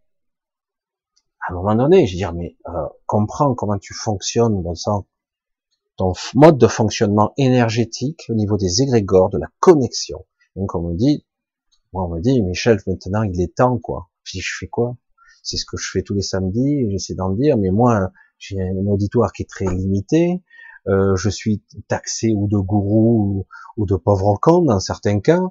[1.47, 5.07] À un moment donné, je veux dire, mais euh, comprends comment tu fonctionnes, bon sang,
[5.95, 10.25] ton mode de fonctionnement énergétique au niveau des égrégores, de la connexion.
[10.57, 11.25] Donc on me dit,
[11.93, 14.09] moi on me dit, Michel, maintenant il est temps, quoi.
[14.23, 14.97] Je dis, je fais quoi?
[15.43, 18.87] C'est ce que je fais tous les samedis, j'essaie d'en dire, mais moi, j'ai un
[18.87, 20.41] auditoire qui est très limité,
[20.87, 23.45] euh, je suis taxé ou de gourou
[23.77, 25.41] ou, de pauvre con dans certains cas.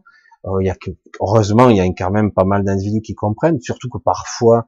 [0.47, 3.61] Euh, y a que, heureusement, il y a quand même pas mal d'individus qui comprennent,
[3.61, 4.67] surtout que parfois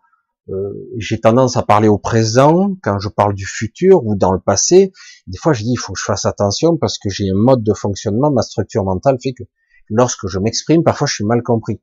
[0.48, 4.40] euh, j'ai tendance à parler au présent quand je parle du futur ou dans le
[4.40, 4.92] passé.
[5.26, 7.62] Des fois, je dis il faut que je fasse attention parce que j'ai un mode
[7.62, 9.44] de fonctionnement, ma structure mentale fait que
[9.88, 11.80] lorsque je m'exprime, parfois je suis mal compris.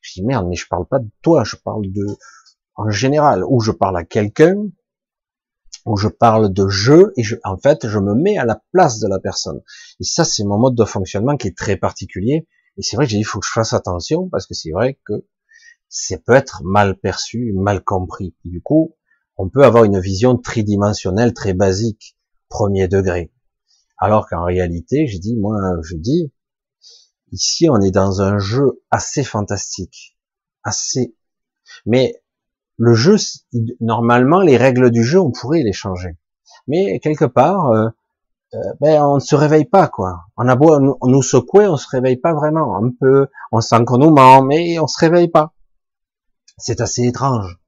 [0.00, 2.04] Je dis merde, mais je parle pas de toi, je parle de
[2.76, 4.56] en général, ou je parle à quelqu'un
[5.84, 9.00] où je parle de jeu et je, en fait, je me mets à la place
[9.00, 9.60] de la personne.
[10.00, 12.46] Et ça, c'est mon mode de fonctionnement qui est très particulier.
[12.76, 14.70] Et c'est vrai que j'ai dit, il faut que je fasse attention parce que c'est
[14.70, 15.26] vrai que
[15.88, 18.34] ça peut être mal perçu, mal compris.
[18.44, 18.96] du coup,
[19.36, 22.16] on peut avoir une vision tridimensionnelle très basique,
[22.48, 23.32] premier degré.
[23.98, 26.32] Alors qu'en réalité, je dis, moi, je dis,
[27.32, 30.16] ici, on est dans un jeu assez fantastique,
[30.62, 31.16] assez,
[31.86, 32.23] mais
[32.76, 33.16] le jeu,
[33.80, 36.16] normalement, les règles du jeu, on pourrait les changer.
[36.66, 37.88] Mais quelque part, euh,
[38.54, 40.24] euh, ben, on ne se réveille pas, quoi.
[40.36, 42.76] On a beau nous, nous secouer, on se réveille pas vraiment.
[42.76, 45.54] Un peu, on sent qu'on nous ment, mais on se réveille pas.
[46.58, 47.58] C'est assez étrange.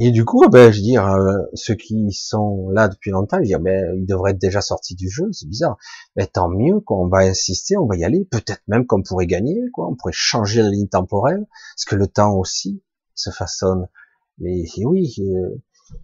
[0.00, 3.58] Et du coup, ben, je veux dire, euh, ceux qui sont là depuis longtemps, dire,
[3.58, 5.76] ben, ils devraient être déjà sortis du jeu, c'est bizarre.
[6.14, 8.24] Mais ben, tant mieux, qu'on va insister, on va y aller.
[8.30, 9.88] Peut-être même qu'on pourrait gagner, quoi.
[9.88, 12.82] On pourrait changer la ligne temporelle, parce que le temps aussi
[13.16, 13.88] se façonne.
[14.40, 15.62] Mais oui, euh,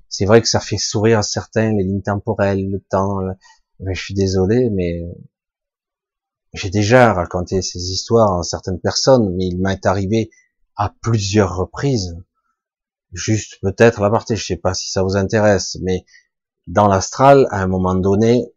[0.08, 3.18] c'est vrai que ça fait sourire certains les lignes temporelles, le temps.
[3.80, 5.02] Mais je suis désolé, mais
[6.52, 10.30] j'ai déjà raconté ces histoires à certaines personnes, mais il m'est arrivé
[10.76, 12.16] à plusieurs reprises
[13.14, 16.04] juste peut-être la partie, je sais pas si ça vous intéresse, mais
[16.66, 18.52] dans l'astral, à un moment donné,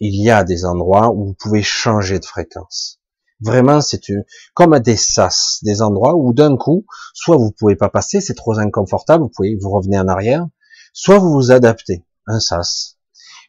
[0.00, 3.00] il y a des endroits où vous pouvez changer de fréquence.
[3.42, 4.24] Vraiment, c'est une,
[4.54, 8.58] comme des sas, des endroits où d'un coup, soit vous pouvez pas passer, c'est trop
[8.58, 10.46] inconfortable, vous pouvez, vous revenez en arrière,
[10.92, 12.98] soit vous vous adaptez, un sas.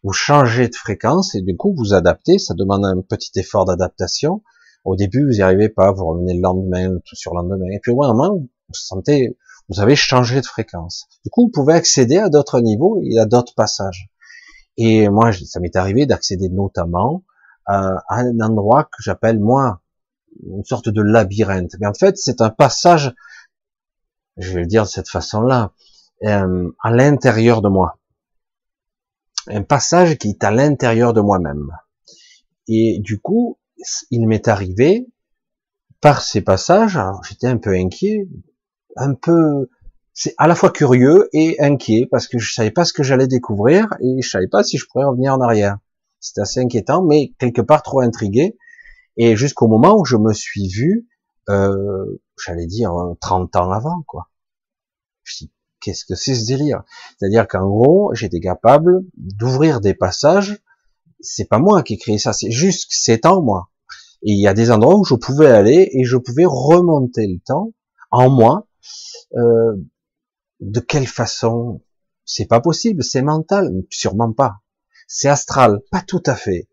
[0.03, 4.41] Vous changez de fréquence et du coup vous adaptez, ça demande un petit effort d'adaptation.
[4.83, 7.79] Au début, vous n'y arrivez pas, vous revenez le lendemain, tout sur le lendemain, et
[7.79, 9.37] puis au moment, vous vous sentez
[9.69, 11.05] vous avez changé de fréquence.
[11.23, 14.09] Du coup, vous pouvez accéder à d'autres niveaux et à d'autres passages.
[14.75, 17.23] Et moi, ça m'est arrivé d'accéder notamment
[17.65, 19.82] à un endroit que j'appelle moi
[20.45, 21.75] une sorte de labyrinthe.
[21.79, 23.13] Mais en fait, c'est un passage,
[24.37, 25.73] je vais le dire de cette façon-là,
[26.23, 27.99] euh, à l'intérieur de moi.
[29.47, 31.71] Un passage qui est à l'intérieur de moi-même.
[32.67, 33.57] Et du coup,
[34.09, 35.07] il m'est arrivé,
[36.03, 38.27] par ces passages, j'étais un peu inquiet,
[38.97, 39.69] un peu,
[40.13, 43.27] c'est à la fois curieux et inquiet parce que je savais pas ce que j'allais
[43.27, 45.77] découvrir et je savais pas si je pourrais revenir en arrière.
[46.19, 48.57] C'était assez inquiétant, mais quelque part trop intrigué.
[49.17, 51.07] Et jusqu'au moment où je me suis vu,
[51.49, 54.29] euh, j'allais dire 30 ans avant, quoi.
[55.81, 56.83] Qu'est-ce que c'est ce délire?
[57.17, 60.61] C'est-à-dire qu'en gros, j'étais capable d'ouvrir des passages.
[61.19, 63.69] C'est pas moi qui ai créé ça, c'est juste que c'est en moi.
[64.23, 67.39] Et il y a des endroits où je pouvais aller et je pouvais remonter le
[67.39, 67.73] temps
[68.11, 68.67] en moi
[69.35, 69.75] euh,
[70.61, 71.81] de quelle façon?
[72.25, 74.61] C'est pas possible, c'est mental, sûrement pas.
[75.07, 76.69] C'est astral, pas tout à fait.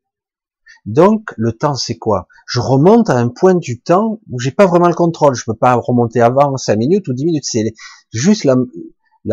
[0.86, 2.26] Donc le temps c'est quoi?
[2.46, 5.34] Je remonte à un point du temps où j'ai pas vraiment le contrôle.
[5.34, 7.44] Je peux pas remonter avant 5 minutes ou 10 minutes.
[7.44, 7.74] C'est
[8.12, 8.56] juste la,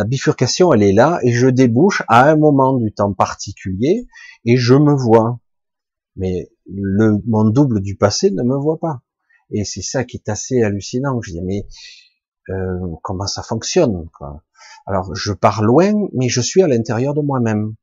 [0.03, 4.07] bifurcation, elle est là et je débouche à un moment du temps particulier
[4.45, 5.39] et je me vois.
[6.15, 9.01] Mais le mon double du passé ne me voit pas.
[9.49, 11.21] Et c'est ça qui est assez hallucinant.
[11.21, 11.65] Je dis mais
[12.49, 14.09] euh, comment ça fonctionne.
[14.17, 14.43] Quoi?
[14.85, 17.75] Alors je pars loin, mais je suis à l'intérieur de moi-même.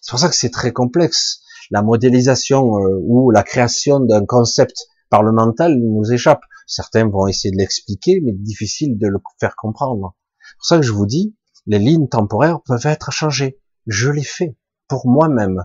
[0.00, 1.40] C'est pour ça que c'est très complexe.
[1.70, 6.42] La modélisation euh, ou la création d'un concept par le mental nous échappe.
[6.66, 10.16] Certains vont essayer de l'expliquer, mais difficile de le faire comprendre.
[10.40, 11.34] C'est pour ça que je vous dis,
[11.66, 13.58] les lignes temporaires peuvent être changées.
[13.86, 14.56] Je l'ai fait
[14.88, 15.64] pour moi-même.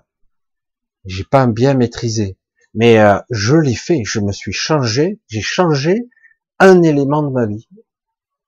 [1.06, 2.38] J'ai pas bien maîtrisé,
[2.74, 4.04] mais euh, je l'ai fait.
[4.04, 5.22] Je me suis changé.
[5.28, 6.10] J'ai changé
[6.60, 7.68] un élément de ma vie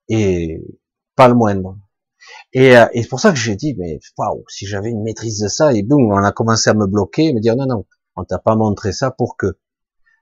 [0.10, 0.62] et
[1.16, 1.78] pas le moindre.
[2.54, 5.40] Et, euh, et c'est pour ça que j'ai dit, mais waouh, si j'avais une maîtrise
[5.40, 7.86] de ça, et boum, on a commencé à me bloquer, me dire non, non,
[8.16, 9.58] on t'a pas montré ça pour que.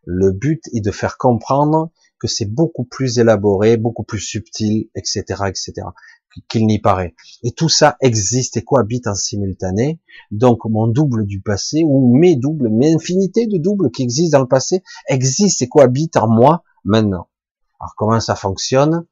[0.08, 5.24] Le but est de faire comprendre que c'est beaucoup plus élaboré, beaucoup plus subtil, etc.,
[5.48, 5.88] etc.,
[6.50, 7.16] qu'il n'y paraît.
[7.44, 10.00] Et tout ça existe et cohabite en simultané.
[10.32, 14.44] Donc mon double du passé, ou mes doubles, mes infinités de doubles qui existent dans
[14.44, 17.30] le passé, existent et cohabitent en moi maintenant.
[17.80, 19.06] Alors comment ça fonctionne?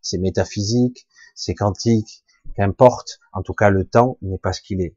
[0.00, 2.24] C'est métaphysique, c'est quantique,
[2.58, 4.96] qu'importe, en tout cas le temps n'est pas ce qu'il est.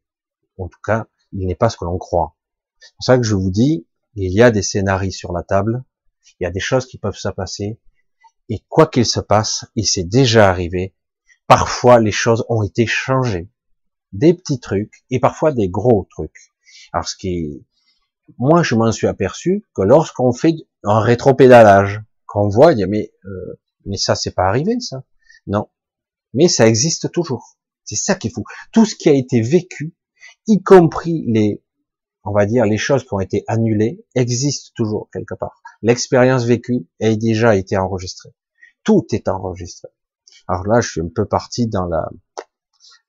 [0.57, 2.35] En tout cas, il n'est pas ce que l'on croit.
[2.79, 5.83] C'est pour ça que je vous dis, il y a des scénarios sur la table,
[6.39, 7.79] il y a des choses qui peuvent se passer,
[8.49, 10.95] et quoi qu'il se passe, et c'est déjà arrivé,
[11.47, 13.49] parfois les choses ont été changées.
[14.11, 16.51] Des petits trucs, et parfois des gros trucs.
[16.91, 17.65] Alors ce qui
[18.37, 22.87] moi je m'en suis aperçu que lorsqu'on fait un rétropédalage, qu'on voit, il y a
[22.87, 25.03] mais euh, mais ça, c'est pas arrivé, ça.
[25.47, 25.67] Non.
[26.33, 27.57] Mais ça existe toujours.
[27.83, 28.43] C'est ça qui est fou.
[28.71, 29.95] Tout ce qui a été vécu,
[30.47, 31.63] y compris les,
[32.23, 35.61] on va dire, les choses qui ont été annulées, existe toujours quelque part.
[35.81, 38.29] L'expérience vécue a déjà été enregistrée.
[38.83, 39.89] Tout est enregistré.
[40.47, 42.09] Alors là, je suis un peu parti dans la,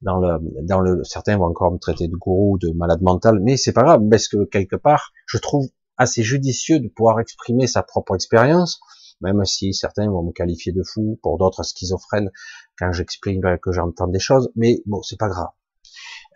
[0.03, 3.57] dans le, dans le, certains vont encore me traiter de gourou, de malade mental, mais
[3.57, 7.83] c'est pas grave, parce que quelque part, je trouve assez judicieux de pouvoir exprimer sa
[7.83, 8.81] propre expérience,
[9.23, 12.31] même si certains vont me qualifier de fou, pour d'autres schizophrènes,
[12.79, 15.49] quand j'exprime que j'entends des choses, mais bon, c'est pas grave.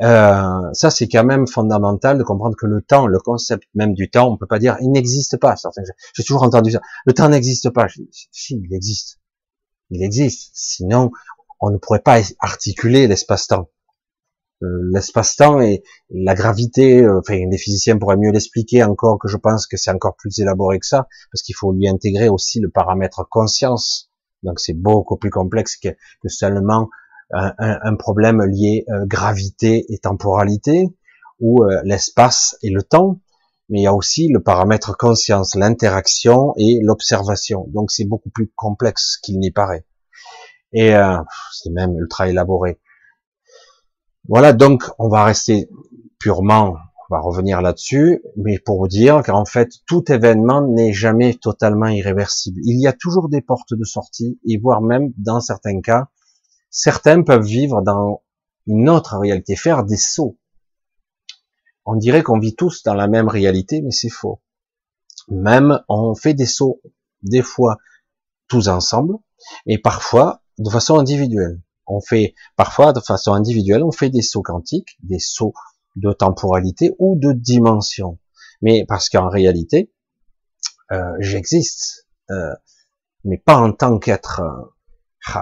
[0.03, 4.11] Euh, ça, c'est quand même fondamental de comprendre que le temps, le concept même du
[4.11, 5.55] temps, on peut pas dire il n'existe pas.
[6.14, 6.80] J'ai toujours entendu ça.
[7.07, 7.87] Le temps n'existe pas.
[8.30, 9.20] si, il existe.
[9.91, 10.51] Il existe.
[10.55, 11.11] Sinon,
[11.61, 13.70] on ne pourrait pas articuler l'espace-temps.
[14.62, 19.36] Euh, l'espace-temps et la gravité, euh, enfin les physiciens pourraient mieux l'expliquer encore que je
[19.36, 22.70] pense que c'est encore plus élaboré que ça, parce qu'il faut lui intégrer aussi le
[22.70, 24.11] paramètre conscience.
[24.42, 25.90] Donc c'est beaucoup plus complexe que,
[26.26, 26.88] seulement
[27.32, 30.86] un, problème lié euh, gravité et temporalité,
[31.38, 33.20] ou l'espace et le temps,
[33.68, 37.66] mais il y a aussi le paramètre conscience, l'interaction et l'observation.
[37.74, 39.84] Donc c'est beaucoup plus complexe qu'il n'y paraît.
[40.72, 40.94] Et
[41.52, 42.80] c'est même ultra élaboré.
[44.29, 45.68] Voilà, donc on va rester
[46.18, 46.77] purement,
[47.09, 51.87] on va revenir là-dessus, mais pour vous dire qu'en fait, tout événement n'est jamais totalement
[51.87, 52.61] irréversible.
[52.64, 56.09] Il y a toujours des portes de sortie, et voire même, dans certains cas,
[56.70, 58.22] certains peuvent vivre dans
[58.66, 60.37] une autre réalité, faire des sauts.
[61.85, 64.41] On dirait qu'on vit tous dans la même réalité, mais c'est faux.
[65.29, 66.81] Même on fait des sauts,
[67.22, 67.77] des fois
[68.49, 69.14] tous ensemble,
[69.66, 71.61] et parfois de façon individuelle.
[71.87, 75.55] On fait parfois de façon individuelle, on fait des sauts quantiques, des sauts
[75.97, 78.18] de temporalité ou de dimension.
[78.62, 79.93] Mais parce qu'en réalité,
[80.93, 82.55] euh, j'existe, euh,
[83.24, 84.41] mais pas en tant qu'être.
[84.41, 85.41] Euh,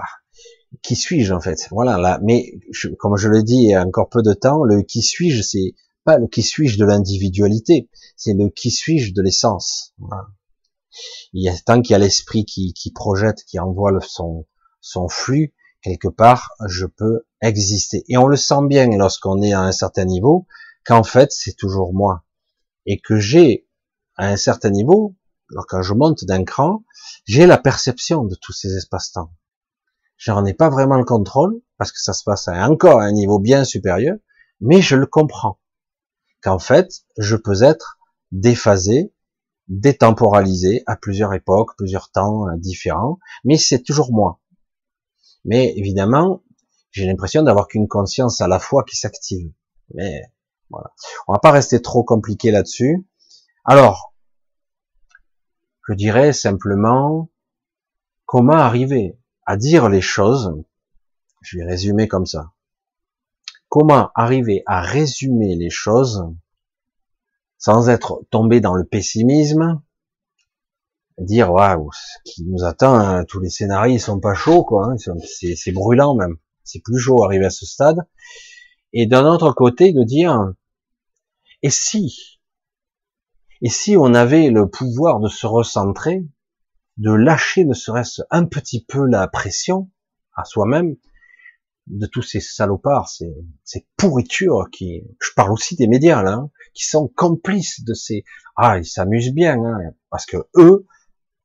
[0.81, 1.67] qui suis-je en fait?
[1.71, 1.97] Voilà.
[1.97, 2.51] Là, mais
[2.99, 5.73] comme je le dis, il y a encore peu de temps, le qui suis-je, c'est
[6.03, 9.93] pas le qui suis-je de l'individualité, c'est le qui suis-je de l'essence.
[11.33, 14.45] Il y a tant qu'il y a l'esprit qui, qui projette, qui envoie son,
[14.81, 15.53] son flux,
[15.85, 18.03] quelque part, je peux exister.
[18.07, 20.47] Et on le sent bien lorsqu'on est à un certain niveau,
[20.83, 22.23] qu'en fait, c'est toujours moi.
[22.87, 23.67] Et que j'ai,
[24.15, 25.15] à un certain niveau,
[25.51, 26.83] alors quand je monte d'un cran,
[27.25, 29.31] j'ai la perception de tous ces espaces-temps.
[30.17, 33.37] J'en ai pas vraiment le contrôle, parce que ça se passe encore à un niveau
[33.37, 34.17] bien supérieur,
[34.61, 35.59] mais je le comprends.
[36.41, 37.99] Qu'en fait, je peux être
[38.31, 39.13] déphasé,
[39.67, 44.41] détemporalisé à plusieurs époques, plusieurs temps différents, mais c'est toujours moi.
[45.45, 46.43] Mais évidemment,
[46.91, 49.51] j'ai l'impression d'avoir qu'une conscience à la fois qui s'active.
[49.93, 50.21] Mais
[50.69, 50.91] voilà.
[51.27, 53.07] On va pas rester trop compliqué là-dessus.
[53.63, 54.13] Alors,
[55.87, 57.29] je dirais simplement
[58.25, 60.53] comment arriver à dire les choses.
[61.41, 62.51] Je vais résumer comme ça.
[63.69, 66.25] Comment arriver à résumer les choses
[67.57, 69.81] sans être tombé dans le pessimisme,
[71.17, 74.91] dire waouh, ce qui nous attend, hein, tous les scénarios ils sont pas chauds quoi,
[74.91, 77.99] hein, c'est brûlant même, c'est plus chaud arriver à ce stade.
[78.93, 80.53] Et d'un autre côté de dire
[81.61, 82.39] et si,
[83.61, 86.25] et si on avait le pouvoir de se recentrer,
[86.97, 89.89] de lâcher ne serait-ce un petit peu la pression
[90.35, 90.95] à soi-même
[91.87, 96.51] de tous ces salopards, ces, ces pourritures qui, je parle aussi des médias là, hein,
[96.73, 98.23] qui sont complices de ces,
[98.55, 100.87] ah ils s'amusent bien, hein, parce que eux,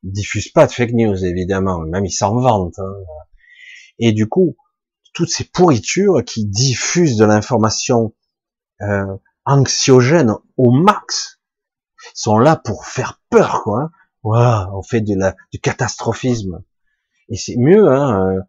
[0.02, 2.78] diffusent pas de fake news, évidemment, même ils s'en vantent.
[2.78, 2.94] Hein.
[3.98, 4.56] Et du coup,
[5.12, 8.14] toutes ces pourritures qui diffusent de l'information
[8.82, 11.40] euh, anxiogène au max
[12.14, 13.90] sont là pour faire peur, quoi.
[14.24, 14.70] Hein.
[14.74, 16.62] on fait de la, du catastrophisme.
[17.28, 18.40] Et c'est mieux, hein, euh,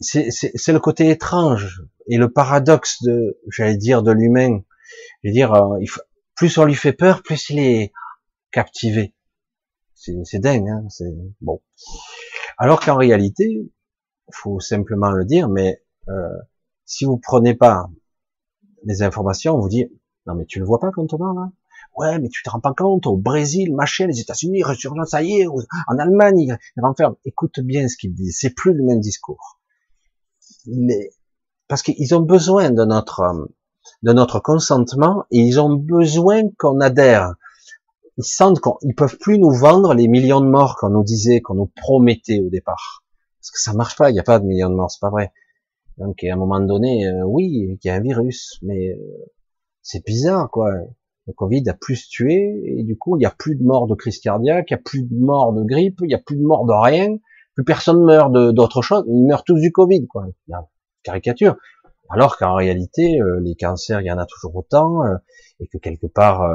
[0.00, 4.60] c'est le côté étrange et le paradoxe de, j'allais dire, de l'humain.
[5.22, 5.78] Je veux dire, euh,
[6.34, 7.92] plus on lui fait peur, plus il est
[8.50, 9.14] captivé.
[9.96, 11.60] C'est dingue, hein c'est bon.
[12.58, 13.72] Alors qu'en réalité,
[14.30, 16.28] faut simplement le dire, mais euh,
[16.84, 17.88] si vous prenez pas
[18.84, 19.86] les informations, on vous dit
[20.26, 21.50] non mais tu le vois pas quand on parle
[21.96, 24.62] Ouais, mais tu te rends pas compte, au Brésil, machin, les États-Unis,
[25.06, 27.16] ça y est, en Allemagne, ils renferment.
[27.24, 29.58] Écoute bien ce qu'ils disent, c'est plus le même discours.
[30.66, 31.10] Mais,
[31.68, 33.48] parce qu'ils ont besoin de notre,
[34.02, 37.34] de notre consentement et ils ont besoin qu'on adhère
[38.18, 41.54] ils sentent qu'ils peuvent plus nous vendre les millions de morts qu'on nous disait, qu'on
[41.54, 43.04] nous promettait au départ.
[43.40, 45.10] Parce que ça marche pas, il n'y a pas de millions de morts, c'est pas
[45.10, 45.32] vrai.
[45.98, 49.30] Donc à un moment donné, euh, oui, il y a un virus, mais euh,
[49.82, 50.70] c'est bizarre, quoi.
[51.26, 53.94] Le Covid a plus tué, et du coup, il n'y a plus de morts de
[53.94, 56.42] crise cardiaque, il n'y a plus de morts de grippe, il n'y a plus de
[56.42, 57.16] morts de rien,
[57.54, 60.26] plus personne meurt d'autre chose, ils meurent tous du Covid, quoi.
[61.02, 61.56] Caricature.
[62.10, 65.00] Alors qu'en réalité, euh, les cancers, il y en a toujours autant,
[65.58, 66.48] et que quelque part,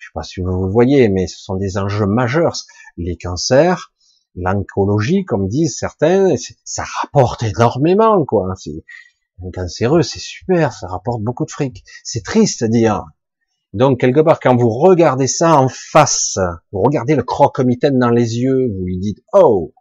[0.00, 2.56] je sais pas si vous voyez, mais ce sont des enjeux majeurs.
[2.96, 3.92] Les cancers,
[4.34, 6.34] l'oncologie, comme disent certains,
[6.64, 8.54] ça rapporte énormément, quoi.
[9.42, 11.84] Un cancéreux, c'est super, ça rapporte beaucoup de fric.
[12.02, 13.04] C'est triste à dire.
[13.74, 16.38] Donc, quelque part, quand vous regardez ça en face,
[16.72, 19.74] vous regardez le croque-mitaine dans les yeux, vous lui dites, oh,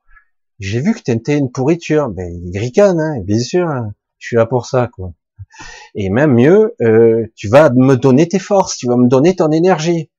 [0.59, 2.09] j'ai vu que t'étais une pourriture.
[2.09, 3.67] Ben, il gricane, hein, bien sûr.
[3.67, 3.93] Hein.
[4.17, 5.13] Je suis là pour ça, quoi.
[5.95, 9.51] Et même mieux, euh, tu vas me donner tes forces, tu vas me donner ton
[9.51, 10.09] énergie,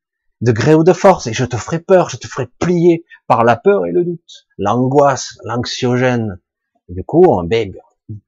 [0.41, 3.45] de gré ou de force, et je te ferai peur, je te ferai plier par
[3.45, 6.39] la peur et le doute, l'angoisse, l'anxiogène.
[6.89, 7.73] Du coup, ben,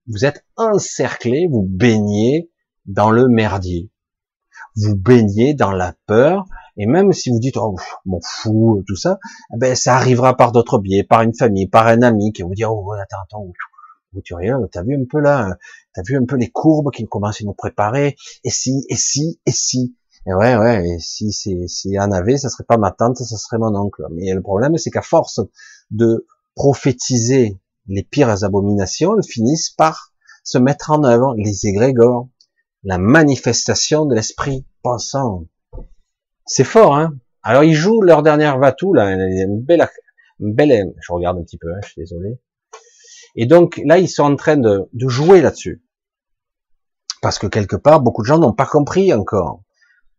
[0.07, 2.51] vous êtes encerclé, vous baignez
[2.87, 3.91] dans le merdier.
[4.77, 6.45] Vous baignez dans la peur,
[6.77, 7.77] et même si vous dites, oh,
[8.07, 9.19] m'en fou, tout ça,
[9.55, 12.49] eh ben, ça arrivera par d'autres biais, par une famille, par un ami qui va
[12.49, 13.53] vous dire, oh, attends, attends,
[14.71, 15.57] t'as vu un peu là,
[15.95, 19.41] t'as vu un peu les courbes qui commencent à nous préparer, et si, et si,
[19.47, 19.97] et si?
[20.27, 23.37] Et ouais, ouais, et si, c'est, si en avait, ça serait pas ma tante, ça
[23.37, 24.05] serait mon oncle.
[24.13, 25.41] Mais le problème, c'est qu'à force
[25.91, 27.59] de prophétiser
[27.89, 30.13] les pires abominations, elles finissent par
[30.45, 32.29] se mettre en œuvre, les égrégores,
[32.85, 35.47] la manifestation de l'esprit pensant.
[36.47, 37.17] C'est fort, hein?
[37.43, 39.89] Alors ils jouent leur dernière vatou, là, une belle,
[40.39, 42.39] une belle, je regarde un petit peu, hein, je suis désolé.
[43.35, 45.83] Et donc là, ils sont en train de, jouer là-dessus.
[47.21, 49.63] Parce que quelque part, beaucoup de gens n'ont pas compris encore.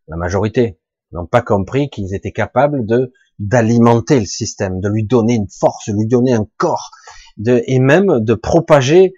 [0.08, 0.80] La majorité
[1.12, 5.90] n'ont pas compris qu'ils étaient capables de d'alimenter le système, de lui donner une force,
[5.90, 6.92] de lui donner un corps,
[7.48, 9.16] et même de propager,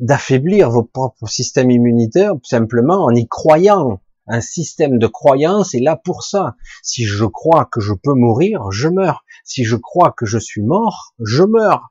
[0.00, 4.00] d'affaiblir vos propres systèmes immunitaires simplement en y croyant.
[4.26, 6.56] Un système de croyance est là pour ça.
[6.82, 9.24] Si je crois que je peux mourir, je meurs.
[9.44, 11.90] Si je crois que je suis mort, je meurs.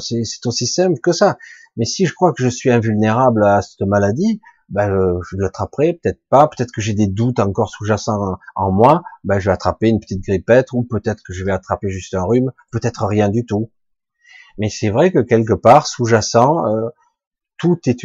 [0.00, 1.38] C'est aussi simple que ça.
[1.76, 5.94] Mais si je crois que je suis invulnérable à cette maladie, ben, euh, je l'attraperai,
[5.94, 9.88] peut-être pas, peut-être que j'ai des doutes encore sous-jacents en, moi, ben, je vais attraper
[9.88, 13.44] une petite grippette, ou peut-être que je vais attraper juste un rhume, peut-être rien du
[13.46, 13.70] tout.
[14.58, 16.88] Mais c'est vrai que quelque part, sous-jacent, euh,
[17.58, 17.96] tout est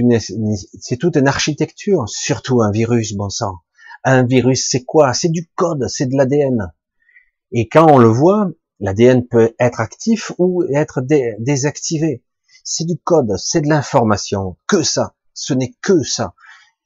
[0.80, 3.60] c'est toute une architecture, surtout un virus, bon sang.
[4.04, 5.14] Un virus, c'est quoi?
[5.14, 6.72] C'est du code, c'est de l'ADN.
[7.52, 8.50] Et quand on le voit,
[8.82, 11.02] l'ADN peut être actif ou être
[11.40, 12.24] désactivé.
[12.64, 15.16] C'est du code, c'est de l'information, que ça.
[15.34, 16.34] Ce n'est que ça.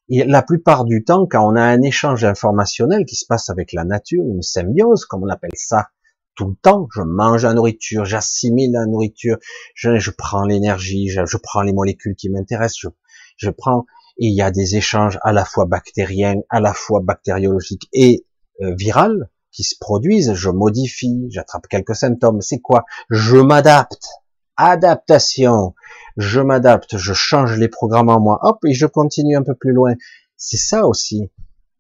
[0.09, 3.73] Et la plupart du temps, quand on a un échange informationnel qui se passe avec
[3.73, 5.89] la nature, une symbiose, comme on appelle ça,
[6.35, 9.37] tout le temps, je mange la nourriture, j'assimile la nourriture,
[9.73, 12.91] je, prends l'énergie, je, prends les molécules qui m'intéressent,
[13.37, 13.85] je, prends,
[14.17, 18.25] et il y a des échanges à la fois bactériens, à la fois bactériologiques et
[18.61, 22.84] euh, virales qui se produisent, je modifie, j'attrape quelques symptômes, c'est quoi?
[23.10, 24.10] Je m'adapte.
[24.58, 25.74] Adaptation.
[26.18, 29.72] Je m'adapte, je change les programmes en moi, hop, et je continue un peu plus
[29.72, 29.93] loin.
[30.38, 31.30] C'est ça aussi.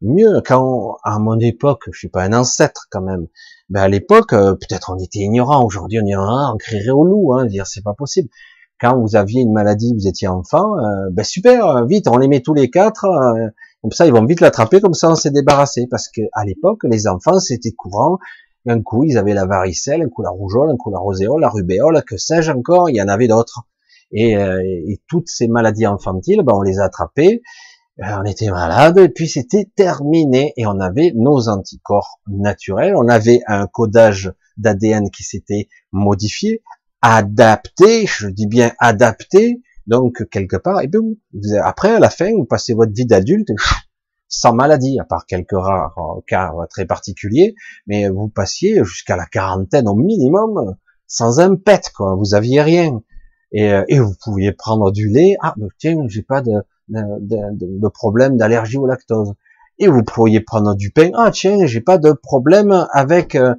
[0.01, 3.27] Mieux quand, à mon époque, je suis pas un ancêtre quand même,
[3.69, 5.65] ben à l'époque, euh, peut-être on était ignorant.
[5.65, 8.29] Aujourd'hui, on est un, on crierait au loup, hein, dire c'est pas possible.
[8.79, 12.41] Quand vous aviez une maladie, vous étiez enfant, euh, ben super, vite, on les met
[12.41, 13.05] tous les quatre.
[13.05, 13.47] Euh,
[13.85, 15.85] comme ça, ils vont vite l'attraper, comme ça, on s'est débarrassé.
[15.87, 18.17] Parce que à l'époque, les enfants, c'était courant.
[18.65, 21.49] Un coup, ils avaient la varicelle, un coup la rougeole, un coup la roséole, la
[21.49, 22.89] rubéole, que sais-je encore.
[22.89, 23.61] Il y en avait d'autres.
[24.11, 27.43] Et, et, toutes ces maladies infantiles, ben, on les a attrapées.
[27.99, 30.53] on était malade, et puis c'était terminé.
[30.57, 32.95] Et on avait nos anticorps naturels.
[32.95, 36.63] On avait un codage d'ADN qui s'était modifié,
[37.03, 41.15] adapté, je dis bien adapté, donc quelque part, et boum,
[41.63, 43.49] après à la fin, vous passez votre vie d'adulte
[44.27, 45.95] sans maladie, à part quelques rares
[46.27, 47.55] cas très particuliers,
[47.87, 50.75] mais vous passiez jusqu'à la quarantaine au minimum
[51.07, 52.15] sans un pet, quoi.
[52.15, 53.01] Vous aviez rien.
[53.51, 55.35] Et, euh, et vous pouviez prendre du lait.
[55.41, 56.53] Ah, ben, tiens, j'ai pas de,
[57.93, 59.33] problème d'allergie au lactose.
[59.77, 61.11] Et vous pourriez prendre du pain.
[61.15, 63.55] Ah, tiens, j'ai pas de problème avec euh,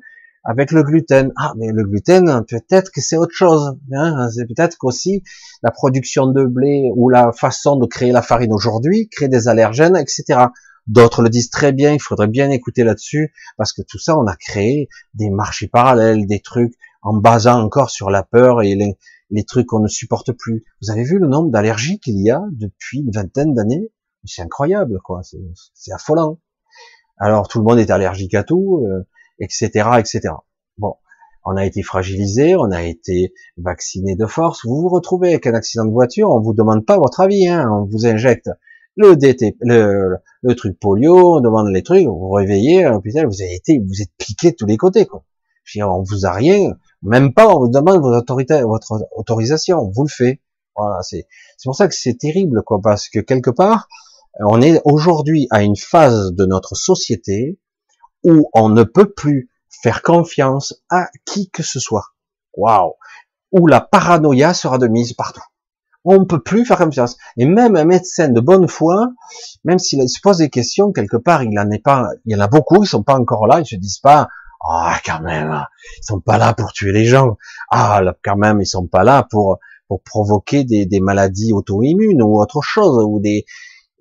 [0.46, 1.32] avec le gluten.
[1.36, 3.76] Ah, mais le gluten, peut-être que c'est autre chose.
[3.92, 5.22] Hein c'est peut-être qu'aussi
[5.62, 9.96] la production de blé ou la façon de créer la farine aujourd'hui crée des allergènes,
[9.96, 10.46] etc.
[10.86, 14.26] D'autres le disent très bien, il faudrait bien écouter là-dessus, parce que tout ça, on
[14.26, 18.96] a créé des marchés parallèles, des trucs en basant encore sur la peur et les,
[19.30, 20.64] les trucs qu'on ne supporte plus.
[20.80, 23.90] Vous avez vu le nombre d'allergies qu'il y a depuis une vingtaine d'années?
[24.24, 25.22] C'est incroyable, quoi.
[25.74, 26.40] C'est affolant.
[27.18, 28.84] Alors tout le monde est allergique à tout.
[28.86, 29.06] Euh,
[29.38, 29.68] etc.,
[29.98, 30.20] etc.
[30.78, 30.94] Bon,
[31.44, 34.64] on a été fragilisé, on a été vacciné de force.
[34.64, 37.68] Vous vous retrouvez avec un accident de voiture, on vous demande pas votre avis, hein,
[37.72, 38.50] on vous injecte
[38.96, 43.26] le DT, le, le, truc polio, on demande les trucs, vous vous réveillez, à l'hôpital,
[43.26, 45.22] vous avez été, vous êtes piqué de tous les côtés, quoi.
[45.64, 49.90] Je on vous a rien, même pas, on vous demande votre autorité, votre autorisation, on
[49.90, 50.40] vous le fait.
[50.76, 51.26] Voilà, c'est,
[51.58, 53.88] c'est pour ça que c'est terrible, quoi, parce que quelque part,
[54.40, 57.58] on est aujourd'hui à une phase de notre société
[58.26, 62.08] où on ne peut plus faire confiance à qui que ce soit.
[62.54, 62.94] Waouh
[63.52, 65.44] Où la paranoïa sera de mise partout.
[66.04, 67.16] On ne peut plus faire confiance.
[67.36, 69.08] Et même un médecin de bonne foi,
[69.64, 72.40] même s'il se pose des questions, quelque part, il en est pas, il y en
[72.40, 74.28] a beaucoup, ils sont pas encore là, ils se disent pas,
[74.68, 75.64] ah, quand même,
[75.98, 77.36] ils sont pas là pour tuer les gens.
[77.70, 82.22] Ah, là, quand même, ils sont pas là pour, pour provoquer des, des maladies auto-immunes
[82.22, 83.44] ou autre chose, ou des,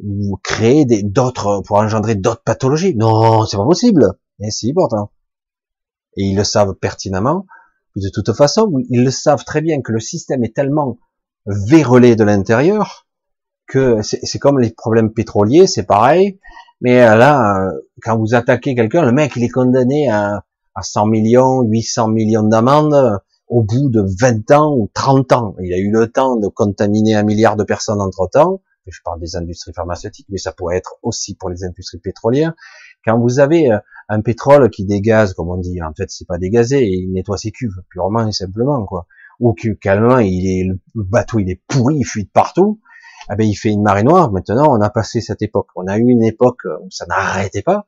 [0.03, 2.95] ou créer des, d'autres, pour engendrer d'autres pathologies.
[2.95, 4.13] Non, c'est pas possible.
[4.39, 5.11] Et si, pourtant.
[6.17, 7.45] Et ils le savent pertinemment.
[7.95, 10.97] De toute façon, ils le savent très bien que le système est tellement
[11.45, 13.07] vérolé de l'intérieur,
[13.67, 16.39] que c'est comme les problèmes pétroliers, c'est pareil.
[16.81, 17.71] Mais euh, là, euh,
[18.01, 20.43] quand vous attaquez quelqu'un, le mec, il est condamné à,
[20.75, 23.17] à 100 millions, 800 millions d'amendes euh,
[23.47, 25.55] au bout de 20 ans ou 30 ans.
[25.61, 28.27] Il a eu le temps de contaminer un milliard de personnes entre
[28.87, 32.53] Je parle des industries pharmaceutiques, mais ça pourrait être aussi pour les industries pétrolières.
[33.05, 33.69] Quand vous avez
[34.09, 37.51] un pétrole qui dégaze, comme on dit, en fait, c'est pas dégazé, il nettoie ses
[37.51, 39.07] cuves, purement et simplement, quoi
[39.39, 42.79] ou que calme, il est le bateau il est pourri, il fuit de partout,
[43.31, 44.31] eh ben il fait une marée noire.
[44.31, 45.67] Maintenant, on a passé cette époque.
[45.75, 47.85] On a eu une époque où ça n'arrêtait pas.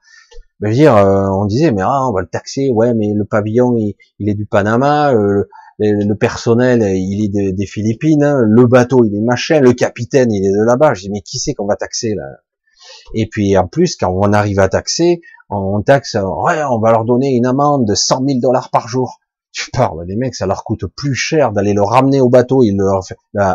[0.60, 3.14] Ben, je veux dire, euh, on disait mais ah, on va le taxer, ouais, mais
[3.14, 3.96] le pavillon il,
[4.30, 5.48] est du Panama, euh,
[5.80, 8.42] le, personnel il est des Philippines, hein.
[8.44, 10.94] le bateau il est machin, le capitaine il est de là-bas.
[10.94, 12.26] Je dis mais qui c'est qu'on va taxer là?
[13.14, 17.06] Et puis en plus quand on arrive à taxer, on taxe, ouais, on va leur
[17.06, 19.20] donner une amende de 100 000 dollars par jour
[19.58, 22.72] tu parles, les mecs, ça leur coûte plus cher d'aller le ramener au bateau, et
[22.72, 23.02] leur,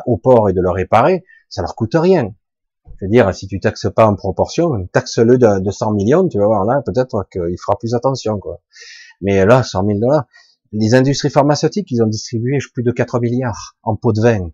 [0.06, 2.34] au port et de le réparer, ça leur coûte rien.
[3.00, 6.46] Je veux dire, si tu taxes pas en proportion, taxe-le de, 100 millions, tu vas
[6.46, 8.60] voir là, peut-être qu'il fera plus attention, quoi.
[9.20, 10.24] Mais là, 100 000 dollars.
[10.72, 14.50] Les industries pharmaceutiques, ils ont distribué plus de 4 milliards en pots de vin.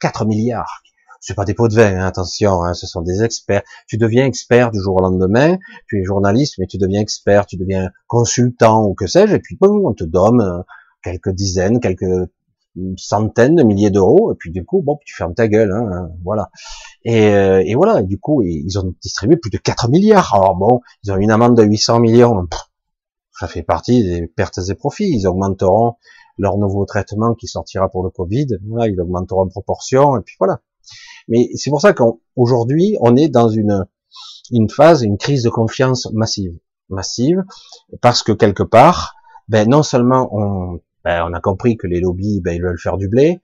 [0.00, 0.82] 4 milliards.
[1.20, 3.62] C'est pas des pots de vin, hein, attention, hein, ce sont des experts.
[3.86, 5.56] Tu deviens expert du jour au lendemain,
[5.86, 9.56] tu es journaliste, mais tu deviens expert, tu deviens consultant ou que sais-je, et puis
[9.56, 10.62] boum, on te donne euh,
[11.04, 12.28] quelques dizaines, quelques
[12.96, 16.50] centaines de milliers d'euros, et puis du coup, bon, tu fermes ta gueule, hein, voilà.
[17.04, 20.34] Et, euh, et, voilà, du coup, ils ont distribué plus de 4 milliards.
[20.34, 22.48] Alors bon, ils ont une amende de 800 millions,
[23.42, 25.10] ça fait partie des pertes et profits.
[25.10, 25.96] Ils augmenteront
[26.38, 30.36] leur nouveau traitement qui sortira pour le Covid, voilà, ils augmenteront en proportion, et puis
[30.38, 30.60] voilà.
[31.26, 33.84] Mais c'est pour ça qu'aujourd'hui, on est dans une,
[34.70, 36.56] phase, une crise de confiance massive,
[36.88, 37.42] massive,
[38.00, 39.14] parce que quelque part,
[39.48, 42.96] ben non seulement on ben, on a compris que les lobbies, ben, ils veulent faire
[42.96, 43.40] du blé.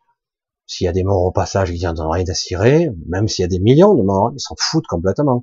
[0.66, 2.88] S'il y a des morts au passage, ils n'en ont rien à cirer.
[3.08, 5.42] Même s'il y a des millions de morts, ils s'en foutent complètement.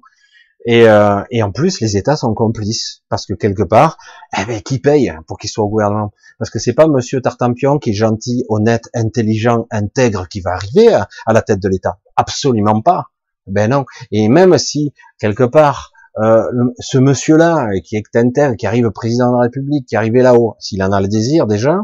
[0.65, 3.97] Et, euh, et, en plus, les États sont complices parce que quelque part,
[4.37, 6.11] eh ben, qui paye pour qu'ils soient au gouvernement?
[6.39, 10.93] Parce que c'est pas Monsieur Tartampion qui est gentil, honnête, intelligent, intègre qui va arriver
[10.93, 11.99] à, la tête de l'État.
[12.15, 13.11] Absolument pas.
[13.45, 13.85] Ben non.
[14.11, 16.43] Et même si quelque part, euh,
[16.79, 20.81] ce monsieur-là qui est intègre, qui arrive président de la République, qui arrive là-haut, s'il
[20.81, 21.81] en a le désir déjà,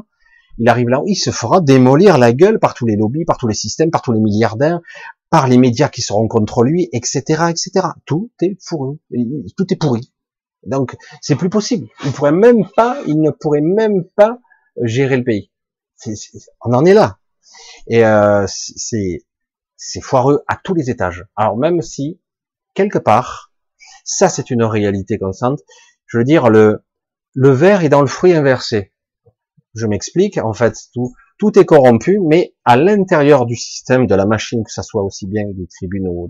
[0.58, 3.48] il arrive là, il se fera démolir la gueule par tous les lobbies, par tous
[3.48, 4.80] les systèmes, par tous les milliardaires,
[5.32, 7.88] par les médias qui seront contre lui, etc., etc.
[8.06, 9.00] Tout est pourri,
[9.58, 10.14] tout est pourri.
[10.64, 11.88] Donc, c'est plus possible.
[12.06, 14.40] Il pourrait même pas, il ne pourrait même pas
[14.84, 15.50] gérer le pays.
[16.64, 17.18] on en est là.
[17.88, 19.26] Et euh, c'est
[19.78, 21.26] c'est foireux à tous les étages.
[21.36, 22.22] Alors même si
[22.74, 23.52] quelque part,
[24.04, 25.62] ça c'est une réalité constante.
[26.06, 26.84] Je veux dire le
[27.34, 28.94] le verre est dans le fruit inversé.
[29.74, 30.38] Je m'explique.
[30.38, 34.72] En fait, tout, tout est corrompu, mais à l'intérieur du système de la machine, que
[34.72, 36.30] ça soit aussi bien des tribunaux,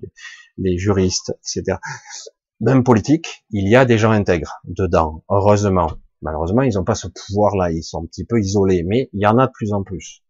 [0.57, 1.79] des, juristes, etc.,
[2.61, 5.25] même politique, il y a des gens intègres dedans.
[5.29, 5.91] Heureusement.
[6.21, 7.71] Malheureusement, ils n'ont pas ce pouvoir-là.
[7.71, 10.23] Ils sont un petit peu isolés, mais il y en a de plus en plus.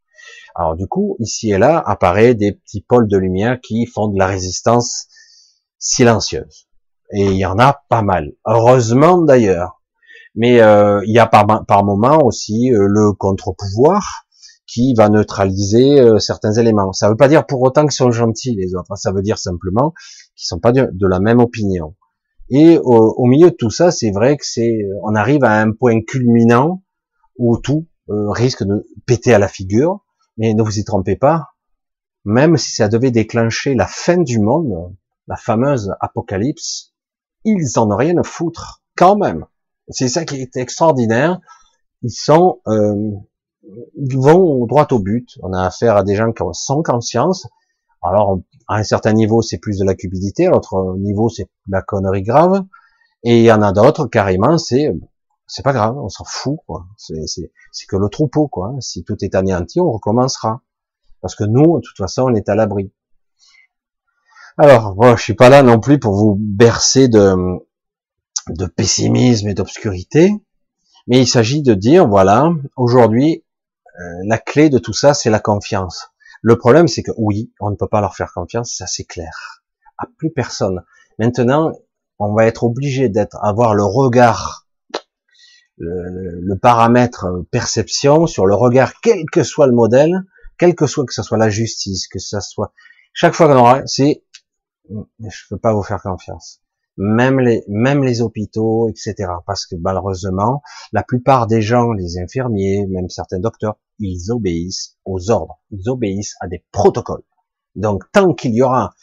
[0.55, 4.17] Alors du coup, ici et là, apparaît des petits pôles de lumière qui font de
[4.17, 5.05] la résistance
[5.77, 6.67] silencieuse.
[7.13, 8.31] Et il y en a pas mal.
[8.47, 9.79] Heureusement d'ailleurs.
[10.33, 14.25] Mais euh, il y a par, par moment aussi euh, le contre-pouvoir
[14.71, 16.93] qui va neutraliser euh, certains éléments.
[16.93, 18.95] Ça ne veut pas dire pour autant qu'ils sont gentils les autres.
[18.95, 19.93] Ça veut dire simplement
[20.35, 21.95] qu'ils sont pas de, la même opinion.
[22.49, 26.01] Et au, milieu de tout ça, c'est vrai que c'est, on arrive à un point
[26.01, 26.83] culminant
[27.37, 30.03] où tout risque de péter à la figure.
[30.37, 31.51] Mais ne vous y trompez pas,
[32.25, 34.95] même si ça devait déclencher la fin du monde,
[35.27, 36.93] la fameuse apocalypse,
[37.45, 39.45] ils en ont rien à foutre, quand même.
[39.89, 41.39] C'est ça qui est extraordinaire.
[42.03, 43.11] Ils sont, euh,
[44.15, 45.37] vont droit au but.
[45.41, 47.47] On a affaire à des gens qui ont sans conscience.
[48.01, 50.47] Alors, à un certain niveau, c'est plus de la cupidité.
[50.47, 52.63] À l'autre niveau, c'est la connerie grave.
[53.23, 54.91] Et il y en a d'autres, carrément, c'est,
[55.45, 56.85] c'est pas grave, on s'en fout, quoi.
[56.97, 57.51] C'est,
[57.87, 58.73] que le troupeau, quoi.
[58.79, 60.61] Si tout est anéanti, on recommencera.
[61.21, 62.91] Parce que nous, de toute façon, on est à l'abri.
[64.57, 67.35] Alors, moi, je suis pas là non plus pour vous bercer de,
[68.49, 70.33] de pessimisme et d'obscurité,
[71.07, 73.43] mais il s'agit de dire, voilà, aujourd'hui,
[74.25, 76.07] la clé de tout ça, c'est la confiance.
[76.41, 79.63] Le problème, c'est que oui, on ne peut pas leur faire confiance, ça c'est clair.
[79.97, 80.83] À plus personne.
[81.19, 81.71] Maintenant,
[82.19, 84.67] on va être obligé d'être, avoir le regard,
[85.77, 90.23] le, paramètre perception sur le regard, quel que soit le modèle,
[90.57, 92.73] quel que soit que ce soit la justice, que ce soit,
[93.13, 94.23] chaque fois qu'on aura, c'est,
[94.89, 96.61] je peux pas vous faire confiance.
[96.97, 99.29] Même les, même les hôpitaux, etc.
[99.47, 103.77] Parce que malheureusement, la plupart des gens, les infirmiers, même certains docteurs,
[104.07, 107.23] ils obéissent aux ordres, ils obéissent à des protocoles.
[107.75, 108.93] Donc, tant qu'il y aura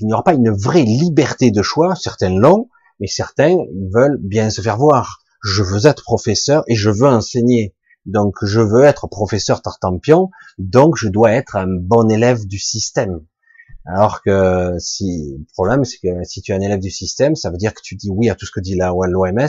[0.00, 1.94] il n'y aura pas une vraie liberté de choix.
[1.94, 2.68] Certains l'ont,
[3.00, 3.56] mais certains
[3.92, 5.20] veulent bien se faire voir.
[5.42, 7.74] Je veux être professeur et je veux enseigner.
[8.06, 13.20] Donc je veux être professeur tartampion, donc je dois être un bon élève du système.
[13.86, 17.50] Alors que si le problème c'est que si tu es un élève du système, ça
[17.50, 19.48] veut dire que tu dis oui à tout ce que dit la l'OMS,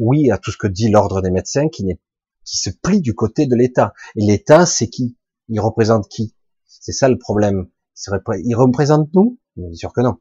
[0.00, 1.98] oui à tout ce que dit l'ordre des médecins qui n'est
[2.46, 3.92] qui se plie du côté de l'État.
[4.16, 5.18] Et l'État c'est qui?
[5.48, 6.34] Il représente qui?
[6.66, 7.68] C'est ça le problème.
[8.44, 9.38] Il représente nous?
[9.56, 10.16] Bien sûr que non.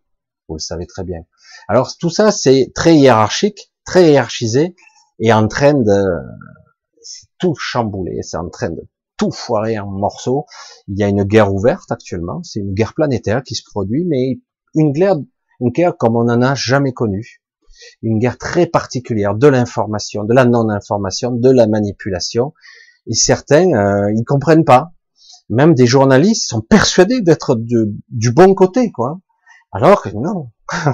[0.48, 1.22] Vous le savez très bien.
[1.68, 4.76] Alors tout ça, c'est très hiérarchique, très hiérarchisé,
[5.20, 6.04] et en train de
[7.40, 10.46] tout chambouler, c'est en train de tout foirer en morceaux.
[10.88, 14.40] Il y a une guerre ouverte actuellement, c'est une guerre planétaire qui se produit, mais
[14.76, 15.16] une guerre,
[15.60, 17.42] une guerre comme on n'en a jamais connue.
[18.02, 22.54] Une guerre très particulière de l'information, de la non-information, de la manipulation.
[23.08, 24.92] Et certains, euh, ils comprennent pas
[25.50, 29.20] même des journalistes sont persuadés d'être du bon côté, quoi.
[29.72, 30.52] Alors que non,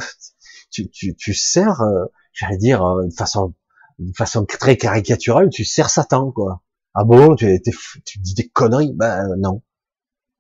[0.72, 3.54] tu, tu, tu sers, euh, j'allais dire, euh, de façon,
[4.00, 6.62] de façon très caricaturale, tu sers Satan, quoi.
[6.94, 7.62] Ah bon, tu,
[8.06, 8.94] tu dis des conneries?
[8.94, 9.62] Ben non.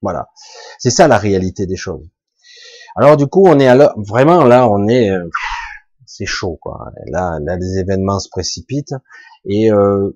[0.02, 0.30] Voilà.
[0.80, 2.10] C'est ça la réalité des choses.
[2.96, 5.30] Alors du coup, on est à vraiment là, on est, euh,
[6.22, 6.92] c'est chaud, quoi.
[7.08, 8.94] Là, là, les événements se précipitent
[9.46, 10.12] et euh,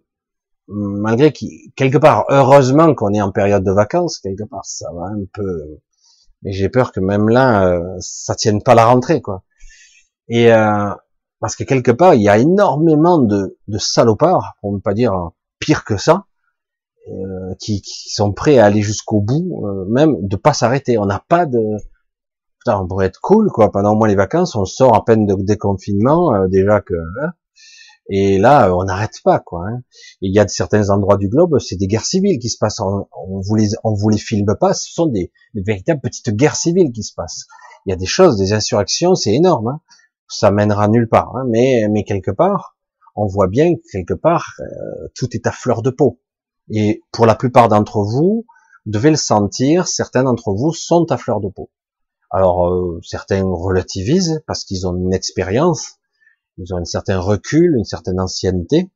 [0.67, 5.05] malgré qu'il, quelque part, heureusement qu'on est en période de vacances, quelque part, ça va
[5.05, 5.79] un peu,
[6.43, 9.43] mais j'ai peur que même là, euh, ça tienne pas la rentrée, quoi.
[10.27, 10.93] Et euh,
[11.39, 15.31] parce que quelque part, il y a énormément de, de salopards, pour ne pas dire
[15.59, 16.25] pire que ça,
[17.09, 20.97] euh, qui, qui, sont prêts à aller jusqu'au bout, euh, même de pas s'arrêter.
[20.97, 21.61] On n'a pas de,
[22.65, 23.71] Putain, on pourrait être cool, quoi.
[23.71, 26.95] Pendant au moins les vacances, on sort à peine de déconfinement, euh, déjà que.
[26.95, 27.33] Hein,
[28.09, 29.67] et là, on n'arrête pas, quoi.
[29.67, 29.81] Hein.
[30.21, 32.79] Il y a de certains endroits du globe, c'est des guerres civiles qui se passent.
[32.79, 33.05] On,
[33.41, 34.73] vous les, on vous les filme pas.
[34.73, 37.45] Ce sont des, véritables petites guerres civiles qui se passent.
[37.85, 39.67] Il y a des choses, des insurrections, c'est énorme.
[39.67, 39.81] Hein.
[40.27, 41.35] Ça mènera nulle part.
[41.35, 41.43] Hein.
[41.47, 42.75] Mais, mais quelque part,
[43.15, 46.19] on voit bien que quelque part, euh, tout est à fleur de peau.
[46.71, 48.45] Et pour la plupart d'entre vous,
[48.87, 49.87] vous devez le sentir.
[49.87, 51.69] Certains d'entre vous sont à fleur de peau.
[52.31, 55.99] Alors, euh, certains relativisent parce qu'ils ont une expérience
[56.57, 58.89] ils ont un certain recul, une certaine ancienneté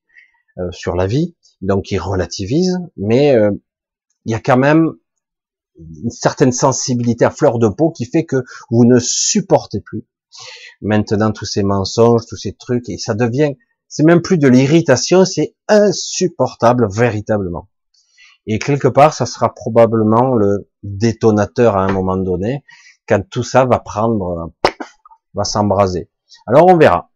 [0.58, 3.52] euh, sur la vie, donc ils relativisent, mais euh,
[4.26, 4.94] il y a quand même
[5.78, 10.06] une certaine sensibilité à fleur de peau qui fait que vous ne supportez plus
[10.82, 13.56] maintenant tous ces mensonges, tous ces trucs, et ça devient,
[13.88, 17.70] c'est même plus de l'irritation, c'est insupportable véritablement.
[18.46, 22.64] Et quelque part, ça sera probablement le détonateur à un moment donné,
[23.10, 24.53] quand tout ça va prendre,
[25.34, 26.10] va s'embraser.
[26.47, 27.10] Alors on verra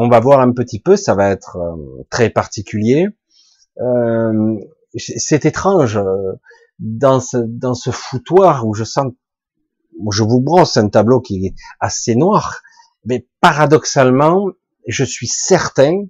[0.00, 3.08] on va voir un petit peu, ça va être euh, très particulier.
[3.80, 4.56] Euh,
[4.96, 6.34] c'est étrange euh,
[6.78, 9.12] dans ce, dans ce foutoir où je sens,
[10.12, 12.60] je vous brosse un tableau qui est assez noir,
[13.04, 14.46] mais paradoxalement,
[14.86, 16.04] je suis certain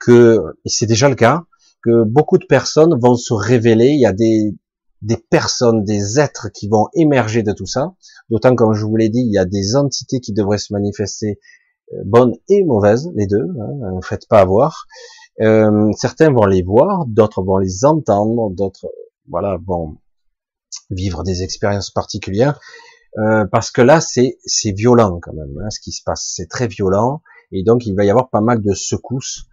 [0.00, 1.44] que, et c'est déjà le cas,
[1.84, 3.90] que beaucoup de personnes vont se révéler.
[3.90, 4.52] Il y a des,
[5.02, 7.94] des personnes, des êtres qui vont émerger de tout ça.
[8.30, 11.38] D'autant, comme je vous l'ai dit, il y a des entités qui devraient se manifester
[12.04, 14.86] bonnes et mauvaises, les deux, hein, ne faites pas avoir.
[15.40, 18.86] Euh, certains vont les voir, d'autres vont les entendre, d'autres
[19.28, 19.96] voilà vont
[20.90, 22.60] vivre des expériences particulières,
[23.18, 26.48] euh, parce que là c'est c'est violent quand même, hein, ce qui se passe, c'est
[26.48, 29.46] très violent, et donc il va y avoir pas mal de secousses.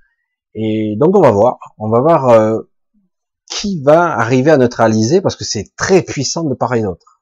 [0.53, 2.59] Et donc on va voir, on va voir euh,
[3.49, 7.21] qui va arriver à neutraliser, parce que c'est très puissant de part et d'autre.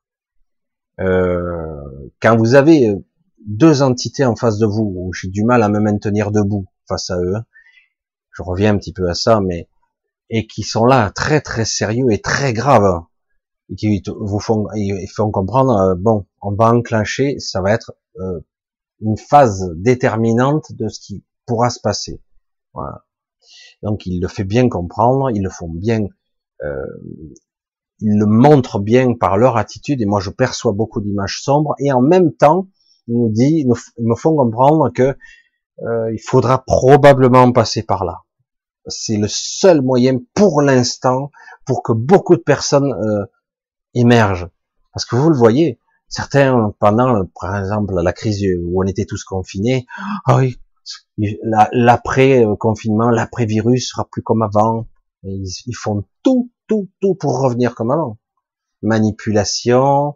[0.99, 2.95] Euh, quand vous avez
[3.47, 7.09] deux entités en face de vous où j'ai du mal à me maintenir debout face
[7.09, 7.37] à eux.
[8.31, 9.69] Je reviens un petit peu à ça, mais
[10.29, 13.01] et qui sont là très très sérieux et très graves
[13.69, 17.93] et qui vous font, ils font comprendre euh, bon, on va enclencher, ça va être
[18.19, 18.41] euh,
[18.99, 22.21] une phase déterminante de ce qui pourra se passer.
[22.73, 23.05] Voilà.
[23.81, 26.07] Donc il le fait bien comprendre, ils le font bien, euh,
[26.61, 31.91] ils le montrent bien par leur attitude et moi je perçois beaucoup d'images sombres et
[31.91, 32.67] en même temps
[33.07, 35.17] nous dit, nous, me font comprendre que
[35.83, 38.23] euh, il faudra probablement passer par là.
[38.87, 41.31] C'est le seul moyen pour l'instant
[41.65, 43.25] pour que beaucoup de personnes euh,
[43.93, 44.47] émerge.
[44.93, 49.23] Parce que vous le voyez, certains, pendant, par exemple, la crise où on était tous
[49.23, 49.85] confinés,
[50.29, 50.57] oui,
[51.17, 54.87] l'après-confinement, l'après-virus sera plus comme avant.
[55.23, 58.17] Ils, ils font tout, tout, tout pour revenir comme avant.
[58.81, 60.15] Manipulation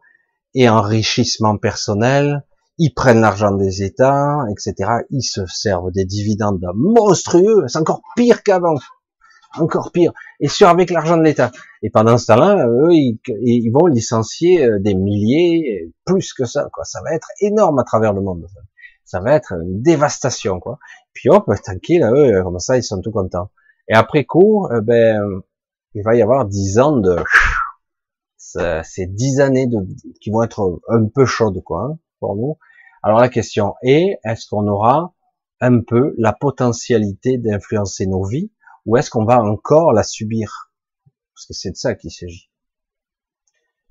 [0.53, 2.45] et enrichissement personnel,
[2.77, 4.91] ils prennent l'argent des États, etc.
[5.09, 8.75] Ils se servent des dividendes monstrueux, c'est encore pire qu'avant
[9.57, 11.51] encore pire, et sur avec l'argent de l'État.
[11.81, 16.85] Et pendant ce temps-là, eux, ils, vont licencier euh, des milliers, plus que ça, quoi.
[16.85, 18.47] Ça va être énorme à travers le monde.
[19.03, 20.79] Ça va être une dévastation, quoi.
[21.13, 23.49] Puis hop, tranquille, eux, comme ça, ils sont tout contents.
[23.87, 25.19] Et après coup, euh, ben,
[25.93, 27.17] il va y avoir dix ans de,
[28.83, 29.77] ces dix années de,
[30.21, 32.57] qui vont être un peu chaudes, quoi, hein, pour nous.
[33.03, 35.13] Alors la question est, est-ce qu'on aura
[35.59, 38.51] un peu la potentialité d'influencer nos vies
[38.85, 40.71] ou est-ce qu'on va encore la subir?
[41.33, 42.49] Parce que c'est de ça qu'il s'agit.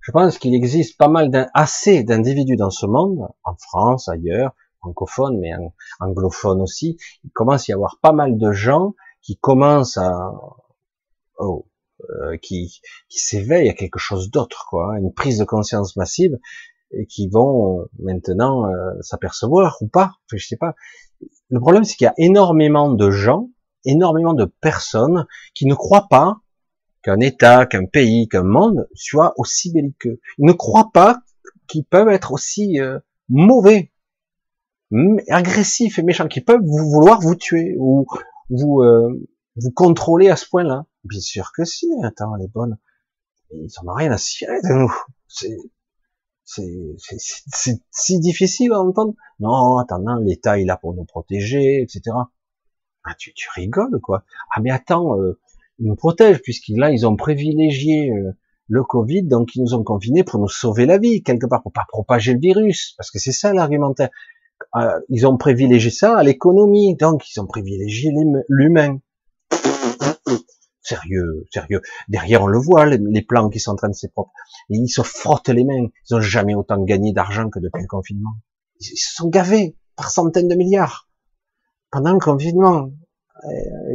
[0.00, 5.38] Je pense qu'il existe pas mal assez d'individus dans ce monde, en France, ailleurs, francophones,
[5.38, 5.52] mais
[6.00, 6.96] anglophones aussi.
[7.24, 10.32] Il commence à y avoir pas mal de gens qui commencent à,
[11.38, 11.66] oh,
[12.10, 16.38] euh, qui, qui s'éveillent à quelque chose d'autre, quoi, hein, une prise de conscience massive,
[16.92, 20.74] et qui vont maintenant euh, s'apercevoir ou pas, je sais pas.
[21.50, 23.48] Le problème, c'est qu'il y a énormément de gens
[23.84, 26.40] énormément de personnes qui ne croient pas
[27.02, 30.20] qu'un État, qu'un pays, qu'un monde soit aussi belliqueux.
[30.38, 31.20] Ils ne croient pas
[31.66, 32.98] qu'ils peuvent être aussi euh,
[33.28, 33.92] mauvais,
[35.28, 38.06] agressifs et méchants, qu'ils peuvent vouloir vous tuer ou
[38.50, 39.26] vous euh,
[39.56, 40.86] vous contrôler à ce point-là.
[41.04, 41.88] Bien sûr que si.
[42.02, 42.76] Attends, les bonnes,
[43.50, 44.94] ils en ont rien à cirer de nous.
[45.28, 45.56] C'est
[46.44, 49.14] c'est si difficile à entendre.
[49.38, 52.16] Non, attends, l'État il est là pour nous protéger, etc.
[53.04, 54.24] Ah, tu, tu rigoles, quoi.
[54.54, 55.38] Ah, mais attends, euh,
[55.78, 58.32] ils nous protègent, puisqu'ils là, ils ont privilégié euh,
[58.68, 61.72] le Covid, donc ils nous ont confinés pour nous sauver la vie, quelque part, pour
[61.72, 64.10] pas propager le virus, parce que c'est ça l'argumentaire.
[64.76, 68.12] Euh, ils ont privilégié ça à l'économie, donc ils ont privilégié
[68.48, 68.98] l'humain.
[70.82, 71.82] Sérieux, sérieux.
[72.08, 74.32] Derrière, on le voit, les, plans qui sont en train de se propres.
[74.70, 75.88] ils se frottent les mains.
[76.08, 78.34] Ils ont jamais autant gagné d'argent que depuis le confinement.
[78.80, 81.08] ils se sont gavés par centaines de milliards
[81.90, 82.90] pendant le confinement.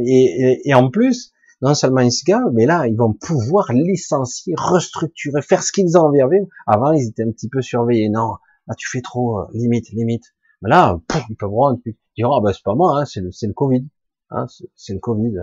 [0.04, 5.42] Et, en plus, non seulement ils se gavent, mais là, ils vont pouvoir licencier, restructurer,
[5.42, 6.20] faire ce qu'ils ont envie.
[6.66, 8.08] Avant, ils étaient un petit peu surveillés.
[8.08, 8.32] Non,
[8.66, 10.24] là, tu fais trop, euh, limite, limite.
[10.62, 10.98] Mais là,
[11.28, 13.86] ils peuvent voir, ils diront, ah ben, c'est pas moi, hein, c'est le, le Covid.
[14.30, 15.34] Hein, c'est le Covid.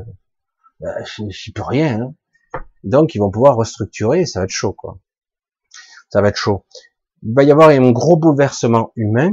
[0.79, 2.01] Ben, je, je peux rien.
[2.01, 2.15] Hein.
[2.83, 4.99] Donc, ils vont pouvoir restructurer, ça va être chaud, quoi.
[6.09, 6.65] Ça va être chaud.
[7.23, 9.31] Il va y avoir un gros bouleversement humain,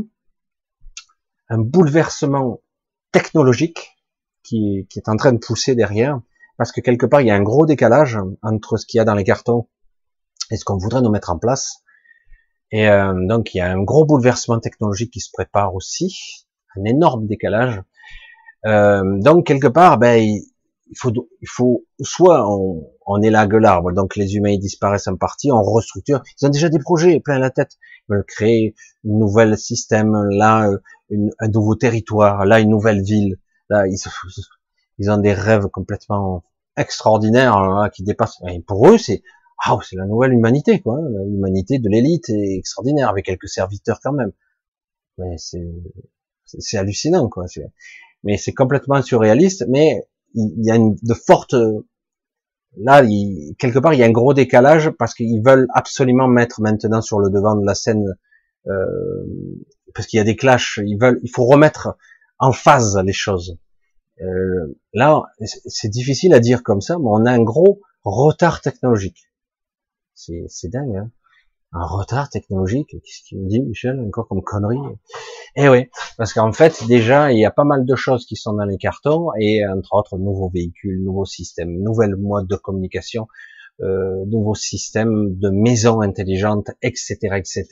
[1.49, 2.63] un bouleversement
[3.13, 3.97] technologique
[4.43, 6.21] qui, qui, est en train de pousser derrière,
[6.57, 9.05] parce que quelque part il y a un gros décalage entre ce qu'il y a
[9.05, 9.69] dans les cartons
[10.51, 11.83] et ce qu'on voudrait nous mettre en place.
[12.73, 16.47] Et euh, donc il y a un gros bouleversement technologique qui se prépare aussi,
[16.77, 17.83] un énorme décalage.
[18.67, 24.17] Euh, donc quelque part, ben, il faut, il faut soit on, on élague l'arbre, donc
[24.17, 26.23] les humains ils disparaissent en partie, on restructure.
[26.41, 27.73] Ils ont déjà des projets plein la tête.
[28.09, 30.79] Ils veulent créer un nouvel système, là euh,
[31.39, 33.39] un nouveau territoire, là une nouvelle ville.
[33.69, 33.99] Là ils,
[34.99, 36.45] ils ont des rêves complètement
[36.77, 38.41] extraordinaires hein, qui dépassent.
[38.49, 39.23] Et pour eux c'est
[39.63, 40.99] ah c'est la nouvelle humanité quoi.
[40.99, 41.09] Hein.
[41.27, 44.33] L'humanité de l'élite est extraordinaire avec quelques serviteurs quand même.
[45.19, 47.45] Mais c'est hallucinant quoi.
[48.25, 49.67] Mais c'est complètement surréaliste.
[49.69, 50.03] Mais
[50.35, 51.55] il y a une, de fortes
[52.77, 53.03] là
[53.59, 57.19] quelque part il y a un gros décalage parce qu'ils veulent absolument mettre maintenant sur
[57.19, 58.07] le devant de la scène
[58.69, 59.27] euh,
[59.93, 61.97] parce qu'il y a des clashs ils veulent il faut remettre
[62.39, 63.59] en phase les choses
[64.21, 65.25] euh, là
[65.67, 69.30] c'est difficile à dire comme ça mais on a un gros retard technologique
[70.15, 71.11] c'est dingue hein
[71.73, 72.89] un retard technologique.
[72.91, 74.79] Qu'est-ce qu'il me dit, Michel, encore comme connerie
[75.57, 78.55] Eh oui, parce qu'en fait, déjà, il y a pas mal de choses qui sont
[78.55, 83.29] dans les cartons, et entre autres, nouveaux véhicules, nouveaux systèmes, nouvelles modes de communication,
[83.83, 87.67] euh, nouveaux systèmes de maisons intelligentes, etc., etc.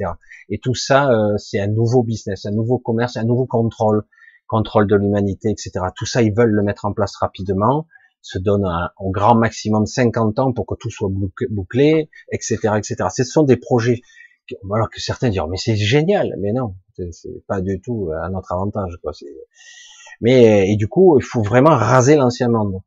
[0.49, 4.05] Et tout ça, euh, c'est un nouveau business, un nouveau commerce, un nouveau contrôle,
[4.47, 5.73] contrôle de l'humanité, etc.
[5.95, 7.87] Tout ça, ils veulent le mettre en place rapidement
[8.23, 8.67] se donne
[8.99, 11.11] au grand maximum 50 ans pour que tout soit
[11.51, 12.97] bouclé, etc., etc.
[13.15, 14.01] Ce sont des projets,
[14.73, 16.75] alors que certains diront, mais c'est génial, mais non,
[17.11, 19.13] c'est pas du tout à notre avantage, quoi.
[20.21, 22.81] Mais, et du coup, il faut vraiment raser l'ancien monde.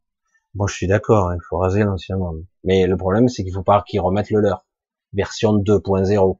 [0.54, 2.46] Bon, je suis d'accord, hein, il faut raser l'ancien monde.
[2.66, 4.66] Mais le problème, c'est qu'il faut pas qu'ils remettent le leur.
[5.14, 6.40] Version 2.0.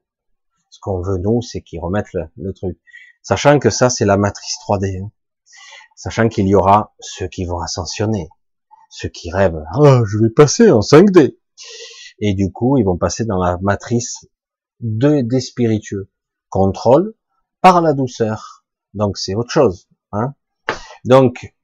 [0.68, 2.78] Ce qu'on veut, nous, c'est qu'ils remettent le, truc.
[3.22, 5.02] Sachant que ça, c'est la matrice 3D.
[5.02, 5.10] Hein.
[5.96, 8.28] Sachant qu'il y aura ceux qui vont ascensionner
[8.92, 11.38] ceux qui rêvent, ah, je vais passer en 5D.
[12.20, 14.26] Et du coup, ils vont passer dans la matrice
[14.80, 16.10] de, des spiritueux.
[16.50, 17.14] Contrôle
[17.62, 18.64] par la douceur.
[18.92, 19.88] Donc c'est autre chose.
[20.12, 20.34] Hein
[21.06, 21.54] Donc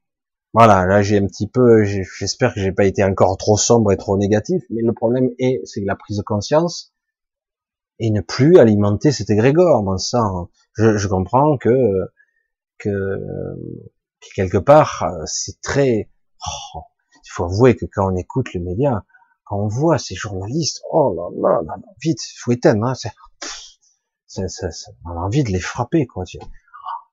[0.53, 3.97] voilà, là j'ai un petit peu, j'espère que j'ai pas été encore trop sombre et
[3.97, 6.91] trop négatif, mais le problème est, c'est la prise de conscience
[7.99, 9.83] et ne plus alimenter cet égrégore.
[9.83, 12.09] Bon sang, je, comprends que,
[12.79, 12.89] que
[14.33, 16.09] quelque part c'est très,
[16.73, 16.79] oh,
[17.29, 19.05] il faut avouer que quand on écoute le média,
[19.45, 23.11] quand on voit ces journalistes, oh là là, là, vite, faut éteindre, hein, c'est,
[25.05, 26.23] on a envie de les frapper, quoi.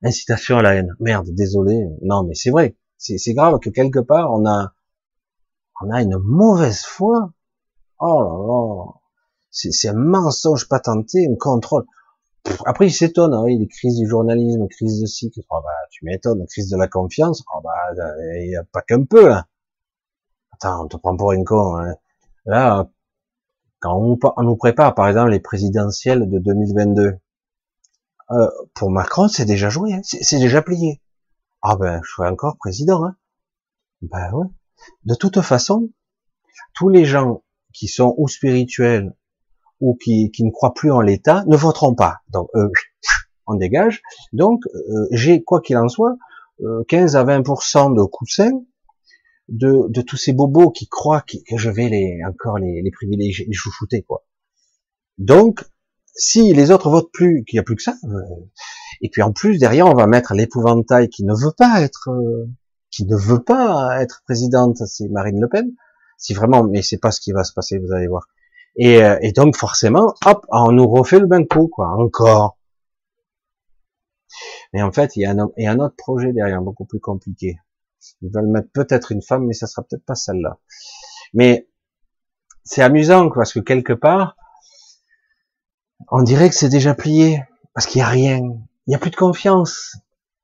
[0.02, 0.94] Incitation à la haine.
[1.00, 1.86] Merde, désolé.
[2.02, 2.76] Non, mais c'est vrai.
[2.96, 4.72] C'est grave que quelque part, on a,
[5.82, 7.32] on a une mauvaise foi.
[7.98, 8.92] Oh là là.
[9.50, 11.84] C'est un mensonge patenté, un contrôle.
[12.64, 15.40] Après, il s'étonne, hein, les crises du journalisme, crise de cycle.
[15.50, 17.42] Oh bah, tu m'étonnes, crise de la confiance.
[17.54, 17.72] Oh bah,
[18.40, 19.46] il n'y a pas qu'un peu, là.
[20.56, 21.96] Attends, on te prend pour un con, hein.
[22.46, 22.88] Là,
[23.80, 27.18] quand on, nous prépare, par exemple, les présidentielles de 2022,
[28.30, 30.00] euh, pour Macron, c'est déjà joué, hein.
[30.02, 31.02] c'est déjà plié.
[31.62, 33.04] Ah ben, je serai encore président.
[33.04, 33.16] Hein.
[34.02, 34.46] Ben ouais.
[35.04, 35.90] De toute façon,
[36.74, 37.42] tous les gens
[37.72, 39.14] qui sont ou spirituels
[39.80, 42.20] ou qui, qui ne croient plus en l'État ne voteront pas.
[42.30, 42.70] Donc, euh,
[43.46, 44.02] on dégage.
[44.32, 46.16] Donc, euh, j'ai, quoi qu'il en soit,
[46.88, 48.62] 15 euh, à 20% de coussins
[49.48, 53.46] de, de tous ces bobos qui croient que, je vais les encore les, les privilégier,
[53.46, 54.24] les chouchouter, quoi.
[55.18, 55.64] Donc,
[56.14, 57.94] si les autres votent plus, qu'il n'y a plus que ça,
[59.02, 62.48] et puis en plus derrière on va mettre l'épouvantail qui ne veut pas être, euh,
[62.90, 65.70] qui ne veut pas être présidente, c'est Marine Le Pen.
[66.18, 68.26] Si vraiment, mais c'est pas ce qui va se passer, vous allez voir.
[68.76, 72.58] Et, euh, et donc forcément, hop, on nous refait le bain coup, quoi, encore.
[74.72, 76.84] Mais en fait, il y, a un, il y a un autre projet derrière, beaucoup
[76.84, 77.58] plus compliqué.
[78.22, 80.58] Ils veulent mettre peut-être une femme, mais ça sera peut-être pas celle-là.
[81.34, 81.68] Mais
[82.64, 84.36] c'est amusant, parce que quelque part,
[86.10, 87.42] on dirait que c'est déjà plié,
[87.74, 88.38] parce qu'il n'y a rien.
[88.38, 89.96] Il n'y a plus de confiance.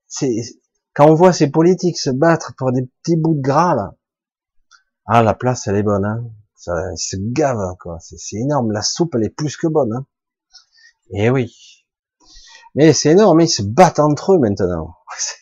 [0.07, 0.35] C'est
[0.95, 3.95] quand on voit ces politiques se battre pour des petits bouts de gras là.
[5.07, 6.25] Ah, la place elle est bonne, hein.
[6.55, 7.99] Ça, ils se gavent quoi.
[8.01, 8.73] C'est énorme.
[8.73, 9.93] La soupe elle est plus que bonne.
[9.93, 10.07] Hein.
[11.11, 11.87] Et eh oui.
[12.75, 13.41] Mais c'est énorme.
[13.41, 14.95] Ils se battent entre eux maintenant.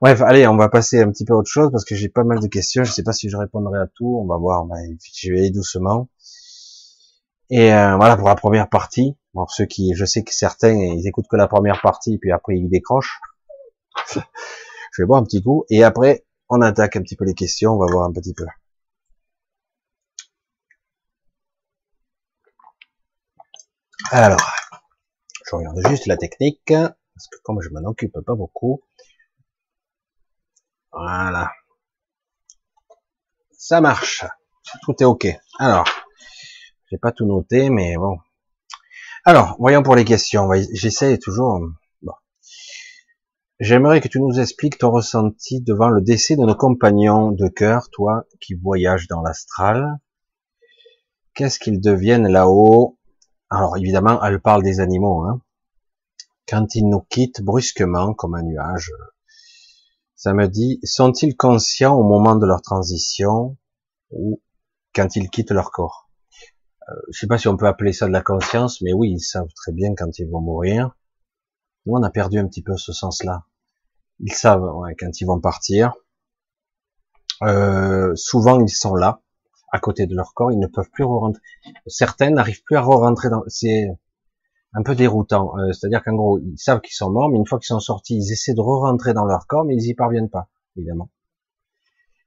[0.00, 2.24] Bref, allez, on va passer un petit peu à autre chose parce que j'ai pas
[2.24, 2.84] mal de questions.
[2.84, 4.18] Je sais pas si je répondrai à tout.
[4.20, 4.66] On va voir.
[5.14, 6.08] Je vais aller doucement.
[7.50, 9.16] Et euh, voilà pour la première partie.
[9.34, 12.56] Bon, ceux qui, je sais que certains, ils écoutent que la première partie, puis après
[12.56, 13.20] ils décrochent.
[14.14, 14.20] je
[15.02, 17.72] vais boire un petit coup, et après on attaque un petit peu les questions.
[17.72, 18.46] On va voir un petit peu.
[24.10, 24.40] Alors,
[25.44, 28.82] je regarde juste la technique, parce que comme je m'en occupe pas beaucoup,
[30.98, 31.52] voilà,
[33.52, 34.24] ça marche,
[34.82, 35.26] tout est ok.
[35.58, 35.84] Alors,
[36.90, 38.16] j'ai pas tout noté, mais bon.
[39.24, 40.48] Alors, voyons pour les questions.
[40.72, 41.60] J'essaie toujours.
[42.00, 42.12] Bon.
[43.60, 47.90] J'aimerais que tu nous expliques ton ressenti devant le décès de nos compagnons de cœur,
[47.90, 49.98] toi qui voyages dans l'astral.
[51.34, 52.98] Qu'est-ce qu'ils deviennent là-haut?
[53.50, 55.24] Alors évidemment, elle parle des animaux.
[55.24, 55.42] Hein.
[56.48, 58.90] Quand ils nous quittent brusquement comme un nuage,
[60.16, 63.56] ça me dit, sont-ils conscients au moment de leur transition
[64.10, 64.40] ou
[64.94, 66.10] quand ils quittent leur corps?
[66.88, 69.20] Euh, je sais pas si on peut appeler ça de la conscience, mais oui, ils
[69.20, 70.96] savent très bien quand ils vont mourir.
[71.84, 73.44] Nous, on a perdu un petit peu ce sens-là.
[74.20, 74.66] Ils savent
[74.98, 75.94] quand ils vont partir.
[77.42, 79.20] Euh, souvent, ils sont là,
[79.70, 80.50] à côté de leur corps.
[80.50, 81.42] Ils ne peuvent plus re-rentrer.
[81.86, 83.42] Certains n'arrivent plus à re-rentrer dans.
[83.48, 83.88] C'est
[84.76, 85.58] un peu déroutant.
[85.58, 88.16] Euh, C'est-à-dire qu'en gros, ils savent qu'ils sont morts, mais une fois qu'ils sont sortis,
[88.16, 91.08] ils essaient de re-rentrer dans leur corps, mais ils y parviennent pas, évidemment.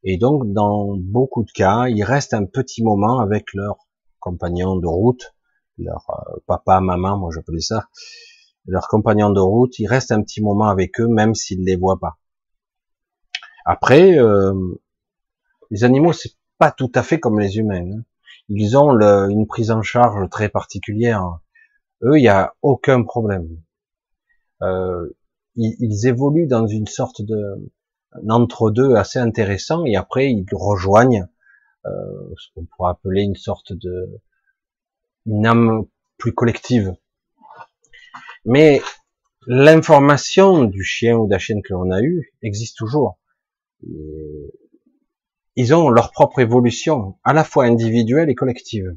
[0.03, 3.77] Et donc, dans beaucoup de cas, ils restent un petit moment avec leur
[4.19, 5.35] compagnons de route,
[5.77, 7.87] leur euh, papa, maman, moi j'appelais ça,
[8.65, 11.99] leurs compagnons de route, ils restent un petit moment avec eux, même s'ils les voient
[11.99, 12.17] pas.
[13.65, 14.53] Après, euh,
[15.69, 17.85] les animaux, c'est pas tout à fait comme les humains.
[17.91, 18.03] Hein.
[18.49, 18.91] Ils ont
[19.29, 21.39] une prise en charge très particulière.
[22.03, 23.61] Eux, il n'y a aucun problème.
[24.61, 25.09] Euh,
[25.55, 27.71] ils, évoluent dans une sorte de
[28.27, 31.27] entre-deux assez intéressant et après ils rejoignent
[31.85, 31.89] euh,
[32.37, 34.19] ce qu'on pourrait appeler une sorte de
[35.25, 35.85] une âme
[36.17, 36.95] plus collective.
[38.45, 38.81] Mais
[39.47, 43.19] l'information du chien ou de la chienne que l'on a eu existe toujours.
[45.55, 48.95] Ils ont leur propre évolution, à la fois individuelle et collective.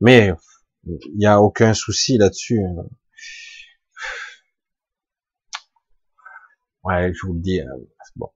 [0.00, 0.32] Mais
[0.86, 2.62] il n'y a aucun souci là-dessus.
[6.84, 7.60] Ouais, je vous le dis.
[7.60, 7.66] Euh,
[8.16, 8.28] bon,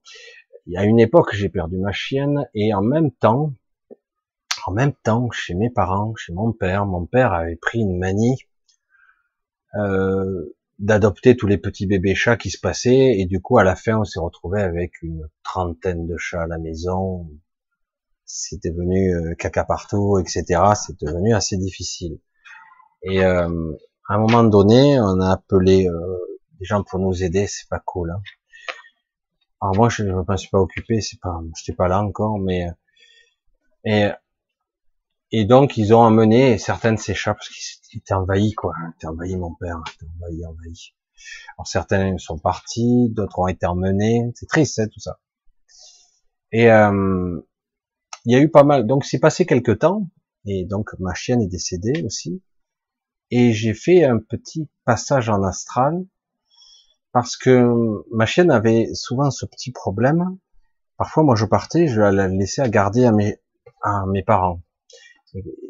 [0.65, 3.53] il y a une époque, j'ai perdu ma chienne et en même temps,
[4.65, 8.37] en même temps, chez mes parents, chez mon père, mon père avait pris une manie
[9.75, 13.75] euh, d'adopter tous les petits bébés chats qui se passaient, et du coup, à la
[13.75, 17.29] fin, on s'est retrouvé avec une trentaine de chats à la maison.
[18.25, 20.43] C'est devenu euh, caca partout, etc.
[20.75, 22.19] C'est devenu assez difficile.
[23.09, 23.73] Et euh,
[24.09, 26.17] à un moment donné, on a appelé euh,
[26.59, 27.47] des gens pour nous aider.
[27.47, 28.11] C'est pas cool.
[28.11, 28.21] Hein.
[29.61, 31.01] Alors moi, je ne me suis pas occupé.
[31.01, 32.67] C'est pas, j'étais pas là encore, mais
[33.85, 34.09] et
[35.31, 36.09] et donc, ils ont
[36.93, 38.73] de ces chats parce qu'ils étaient envahis, quoi.
[38.95, 39.81] Étaient envahis, mon père.
[39.85, 40.95] Ils étaient envahis, envahis.
[41.57, 44.31] Alors, certains sont partis, d'autres ont été emmenés.
[44.35, 45.19] C'est triste, hein, tout ça.
[46.53, 47.41] Et euh,
[48.25, 48.87] il y a eu pas mal.
[48.87, 50.09] Donc, c'est passé quelques temps.
[50.45, 52.41] Et donc, ma chienne est décédée aussi.
[53.31, 56.05] Et j'ai fait un petit passage en astral
[57.11, 57.67] parce que
[58.11, 60.37] ma chienne avait souvent ce petit problème.
[60.97, 63.37] Parfois, moi, je partais, je la laissais à garder à mes,
[63.81, 64.61] à mes parents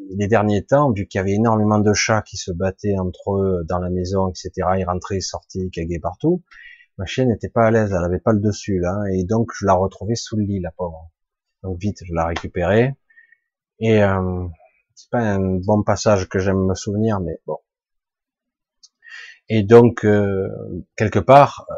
[0.10, 3.64] les derniers temps, vu qu'il y avait énormément de chats qui se battaient entre eux
[3.68, 6.44] dans la maison, etc., ils rentraient, sortaient, cagaient partout,
[6.98, 9.66] ma chienne n'était pas à l'aise, elle avait pas le dessus, là, et donc je
[9.66, 11.12] la retrouvais sous le lit, la pauvre.
[11.64, 12.96] Donc vite, je la récupérais,
[13.80, 14.48] et euh,
[14.98, 17.60] c'est pas un bon passage que j'aime me souvenir, mais bon.
[19.48, 20.50] Et donc, euh,
[20.96, 21.74] quelque part, euh,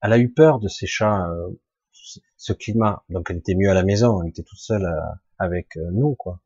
[0.00, 1.50] elle a eu peur de ces chats, euh,
[2.38, 4.88] ce climat, donc elle était mieux à la maison, elle était toute seule
[5.38, 6.40] avec nous, quoi.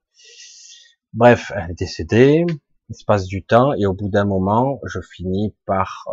[1.13, 2.45] Bref, elle est décédée,
[2.89, 6.09] il se passe du temps, et au bout d'un moment, je finis par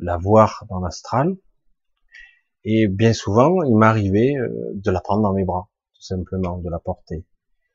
[0.00, 1.36] la voir dans l'astral.
[2.64, 4.34] Et bien souvent, il m'arrivait
[4.74, 7.24] de la prendre dans mes bras, tout simplement, de la porter.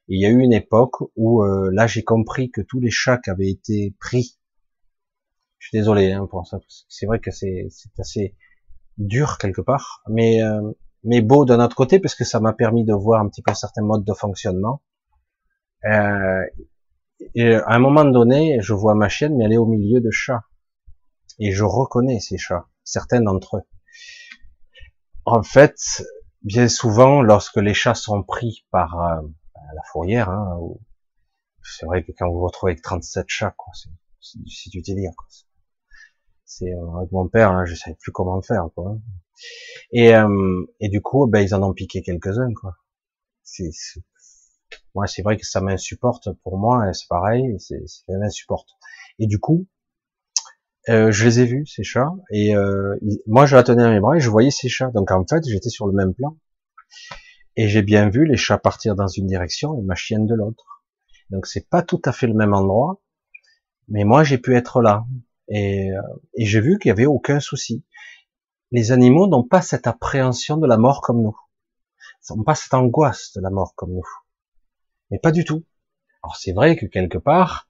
[0.07, 3.17] Il y a eu une époque où euh, là, j'ai compris que tous les chats
[3.17, 4.37] qui avaient été pris,
[5.59, 8.35] je suis désolé hein, pour ça, c'est vrai que c'est assez
[8.97, 10.41] dur quelque part, mais
[11.03, 13.53] mais beau d'un autre côté parce que ça m'a permis de voir un petit peu
[13.53, 14.81] certains modes de fonctionnement
[15.85, 16.45] euh,
[17.35, 20.11] et à un moment donné, je vois ma chienne, mais elle est au milieu de
[20.11, 20.43] chats.
[21.39, 23.63] Et je reconnais ces chats, certains d'entre eux.
[25.25, 25.77] En fait,
[26.41, 29.21] bien souvent, lorsque les chats sont pris par euh,
[29.73, 30.59] la fourrière, hein,
[31.63, 33.55] c'est vrai que quand vous retrouvez avec 37 chats,
[34.21, 35.11] c'est du délire.
[36.45, 38.67] C'est euh, avec mon père, hein, je savais plus comment faire.
[38.75, 38.91] Quoi.
[38.91, 39.01] Hein.
[39.91, 42.53] Et, euh, et du coup, ben, ils en ont piqué quelques-uns.
[42.53, 42.75] quoi.
[43.43, 43.71] C'est
[44.95, 48.69] moi, c'est vrai que ça m'insupporte pour moi, c'est pareil, c'est, ça m'insupporte.
[49.19, 49.67] Et du coup,
[50.89, 52.95] euh, je les ai vus, ces chats, et euh,
[53.25, 54.91] moi, je la tenais à mes bras et je voyais ces chats.
[54.93, 56.37] Donc, en fait, j'étais sur le même plan.
[57.55, 60.83] Et j'ai bien vu les chats partir dans une direction et ma chienne de l'autre.
[61.29, 63.01] Donc, c'est pas tout à fait le même endroit,
[63.87, 65.05] mais moi, j'ai pu être là.
[65.49, 66.01] Et, euh,
[66.35, 67.83] et j'ai vu qu'il y avait aucun souci.
[68.71, 71.37] Les animaux n'ont pas cette appréhension de la mort comme nous.
[72.29, 74.07] Ils n'ont pas cette angoisse de la mort comme nous
[75.13, 75.63] mais pas du tout.
[76.23, 77.67] Alors c'est vrai que quelque part,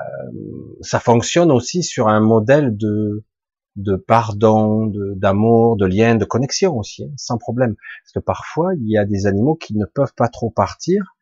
[0.00, 3.24] euh, ça fonctionne aussi sur un modèle de
[3.78, 4.86] de pardon,
[5.16, 7.76] d'amour, de, lien, de connexion aussi, hein, sans problème.
[8.02, 11.14] Parce que parfois, il y a des animaux qui ne peuvent pas trop partir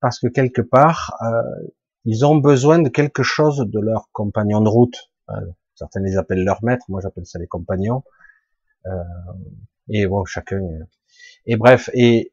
[0.00, 1.66] parce que quelque part, euh,
[2.04, 5.10] ils ont besoin de quelque chose de leur compagnon de route.
[5.28, 5.34] Euh,
[5.74, 8.02] certains les appellent leur maître, moi j'appelle ça les compagnons.
[8.86, 8.90] Euh,
[9.90, 10.60] et bon, chacun.
[11.46, 12.32] Et bref, et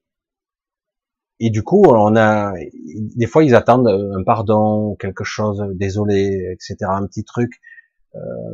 [1.41, 2.53] et du coup, on a,
[2.93, 7.74] des fois, ils attendent un pardon, quelque chose, désolé, etc., un petit truc, euh,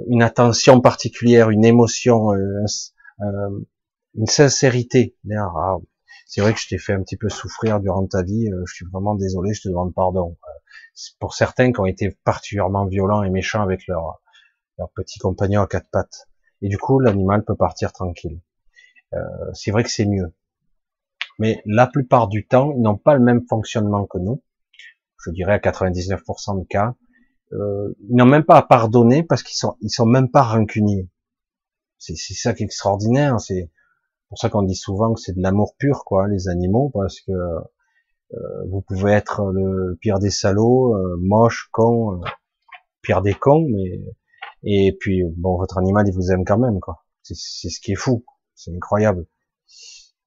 [0.08, 2.66] une attention particulière, une émotion, euh,
[3.22, 3.60] euh,
[4.16, 5.16] une sincérité.
[5.36, 5.78] Ah,
[6.26, 8.86] c'est vrai que je t'ai fait un petit peu souffrir durant ta vie, je suis
[8.92, 10.38] vraiment désolé, je te demande pardon.
[11.20, 14.22] Pour certains qui ont été particulièrement violents et méchants avec leur,
[14.78, 16.28] leur petit compagnon à quatre pattes.
[16.62, 18.40] Et du coup, l'animal peut partir tranquille.
[19.54, 20.34] c'est vrai que c'est mieux
[21.42, 24.44] mais la plupart du temps, ils n'ont pas le même fonctionnement que nous.
[25.26, 26.94] Je dirais à 99% de cas.
[27.54, 31.10] Euh, ils n'ont même pas à pardonner parce qu'ils sont, ils sont même pas rancuniers.
[31.98, 33.40] C'est, ça qui est extraordinaire.
[33.40, 33.70] C'est
[34.30, 37.32] pour ça qu'on dit souvent que c'est de l'amour pur, quoi, les animaux, parce que
[37.32, 42.22] euh, vous pouvez être le pire des salauds, euh, moche, con,
[43.02, 44.02] pire des cons, mais
[44.64, 47.04] et puis bon, votre animal il vous aime quand même, quoi.
[47.24, 48.24] C'est, c'est ce qui est fou,
[48.56, 49.28] c'est incroyable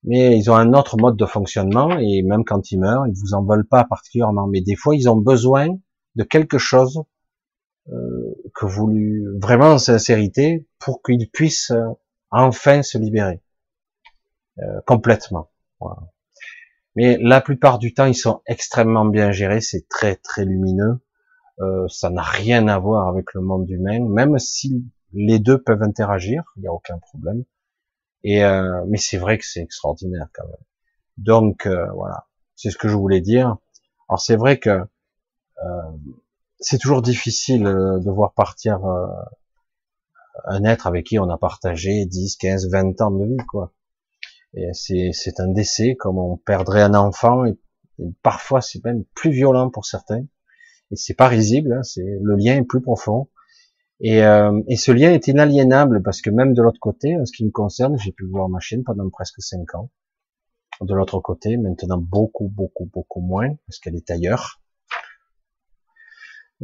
[0.05, 3.35] mais ils ont un autre mode de fonctionnement et même quand ils meurent, ils vous
[3.35, 4.47] en veulent pas particulièrement.
[4.47, 5.69] Mais des fois, ils ont besoin
[6.15, 7.03] de quelque chose
[7.93, 11.91] euh, que vous lui vraiment en sincérité pour qu'ils puissent euh,
[12.31, 13.43] enfin se libérer
[14.59, 15.51] euh, complètement.
[15.81, 15.99] Voilà.
[16.97, 19.61] Mais la plupart du temps, ils sont extrêmement bien gérés.
[19.61, 21.01] C'est très très lumineux.
[21.61, 25.83] Euh, ça n'a rien à voir avec le monde humain, même si les deux peuvent
[25.83, 27.45] interagir, il n'y a aucun problème.
[28.23, 30.57] Et euh, mais c'est vrai que c'est extraordinaire quand même.
[31.19, 33.57] Donc voilà, c'est ce que je voulais dire.
[34.09, 34.71] Alors c'est vrai que
[35.65, 35.83] euh,
[36.61, 39.07] c'est toujours difficile euh, de voir partir euh,
[40.47, 43.73] un être avec qui on a partagé 10, 15, 20 ans de vie, quoi.
[44.57, 47.57] Et c'est un décès, comme on perdrait un enfant, et,
[48.23, 50.25] parfois c'est même plus violent pour certains.
[50.91, 53.29] Et c'est pas risible, hein, c'est le lien est plus profond.
[54.01, 57.33] Et, euh, et, ce lien est inaliénable parce que même de l'autre côté, en ce
[57.33, 59.91] qui me concerne, j'ai pu voir ma chaîne pendant presque cinq ans.
[60.81, 64.61] De l'autre côté, maintenant beaucoup, beaucoup, beaucoup moins parce qu'elle est ailleurs.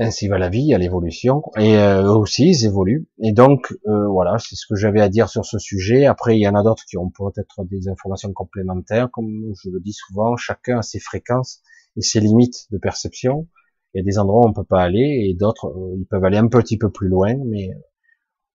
[0.02, 3.06] Ainsi va la vie, à l'évolution, et euh, eux aussi ils évoluent.
[3.22, 6.06] Et donc euh, voilà, c'est ce que j'avais à dire sur ce sujet.
[6.06, 9.78] Après, il y en a d'autres qui ont peut-être des informations complémentaires, comme je le
[9.78, 11.60] dis souvent, chacun a ses fréquences
[11.98, 13.46] et ses limites de perception.
[13.92, 16.24] Il y a des endroits où on peut pas aller et d'autres euh, ils peuvent
[16.24, 17.68] aller un petit peu plus loin, mais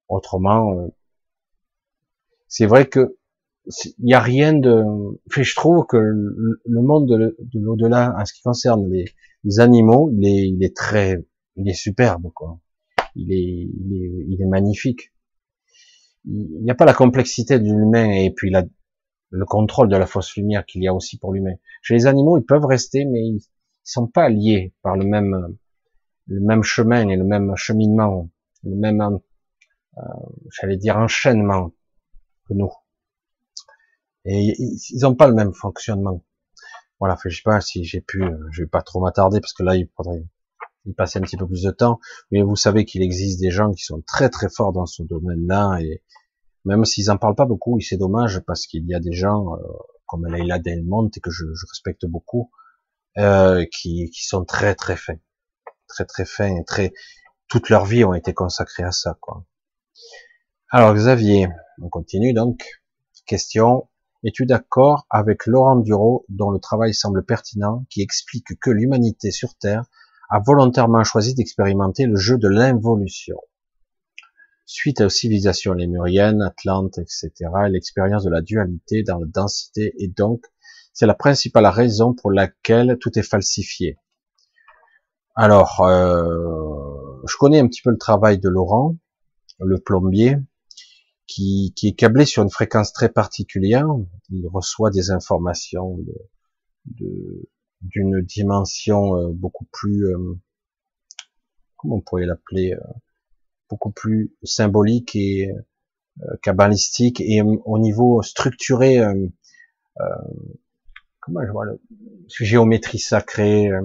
[0.08, 0.88] autrement, euh,
[2.48, 3.18] c'est vrai que
[3.98, 4.84] il n'y a rien de.
[5.30, 9.06] je trouve que le monde de, l'au-delà, en ce qui concerne les,
[9.44, 11.26] les, animaux, il est, il est très,
[11.56, 12.60] il est superbe, quoi.
[13.16, 15.14] Il est, il est, il est magnifique.
[16.26, 18.64] Il n'y a pas la complexité de l'humain et puis la,
[19.30, 21.54] le contrôle de la fausse lumière qu'il y a aussi pour l'humain.
[21.82, 23.42] Chez les animaux, ils peuvent rester, mais ils,
[23.86, 25.58] sont pas liés par le même
[26.28, 28.32] le même chemin et le même cheminement,
[28.64, 30.02] le même euh,
[30.50, 31.70] j'allais dire enchaînement
[32.48, 32.72] que nous.
[34.26, 36.26] Et ils n'ont pas le même fonctionnement.
[37.00, 39.76] Voilà, je sais pas si j'ai pu, je vais pas trop m'attarder parce que là
[39.76, 40.26] il faudrait
[40.86, 42.00] y passer un petit peu plus de temps.
[42.32, 45.80] Mais vous savez qu'il existe des gens qui sont très très forts dans ce domaine-là
[45.82, 46.04] et
[46.66, 49.60] même s'ils en parlent pas beaucoup, c'est dommage parce qu'il y a des gens euh,
[50.08, 52.50] comme Leila Delmont et que je, je respecte beaucoup,
[53.18, 55.20] euh, qui, qui, sont très très fins,
[55.88, 56.94] très très fins et très
[57.48, 59.46] toute leur vie ont été consacrées à ça quoi.
[60.70, 61.48] Alors Xavier,
[61.82, 62.66] on continue donc.
[63.28, 63.88] Question
[64.28, 69.56] es-tu d'accord avec Laurent Duro dont le travail semble pertinent, qui explique que l'humanité sur
[69.56, 69.86] Terre
[70.30, 73.38] a volontairement choisi d'expérimenter le jeu de l'involution
[74.68, 77.32] Suite aux civilisations lémuriennes, atlantes, etc.,
[77.70, 80.44] l'expérience de la dualité dans la densité et donc
[80.92, 84.00] c'est la principale raison pour laquelle tout est falsifié.
[85.36, 88.96] Alors, euh, je connais un petit peu le travail de Laurent,
[89.60, 90.38] le plombier,
[91.28, 93.88] qui, qui, est câblé sur une fréquence très particulière.
[94.30, 95.98] Il reçoit des informations
[96.86, 97.50] de,
[97.82, 100.40] d'une dimension euh, beaucoup plus, euh,
[101.78, 102.76] comment on pourrait l'appeler,
[103.70, 105.50] beaucoup plus symbolique et
[106.42, 109.02] cabalistique et au niveau structuré
[111.26, 111.80] comment je vois le
[112.28, 113.82] géométrie sacrée, euh,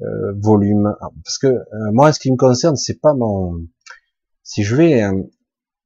[0.00, 3.66] euh, volume, ah, parce que euh, moi, ce qui me concerne, c'est pas mon,
[4.42, 5.02] si je vais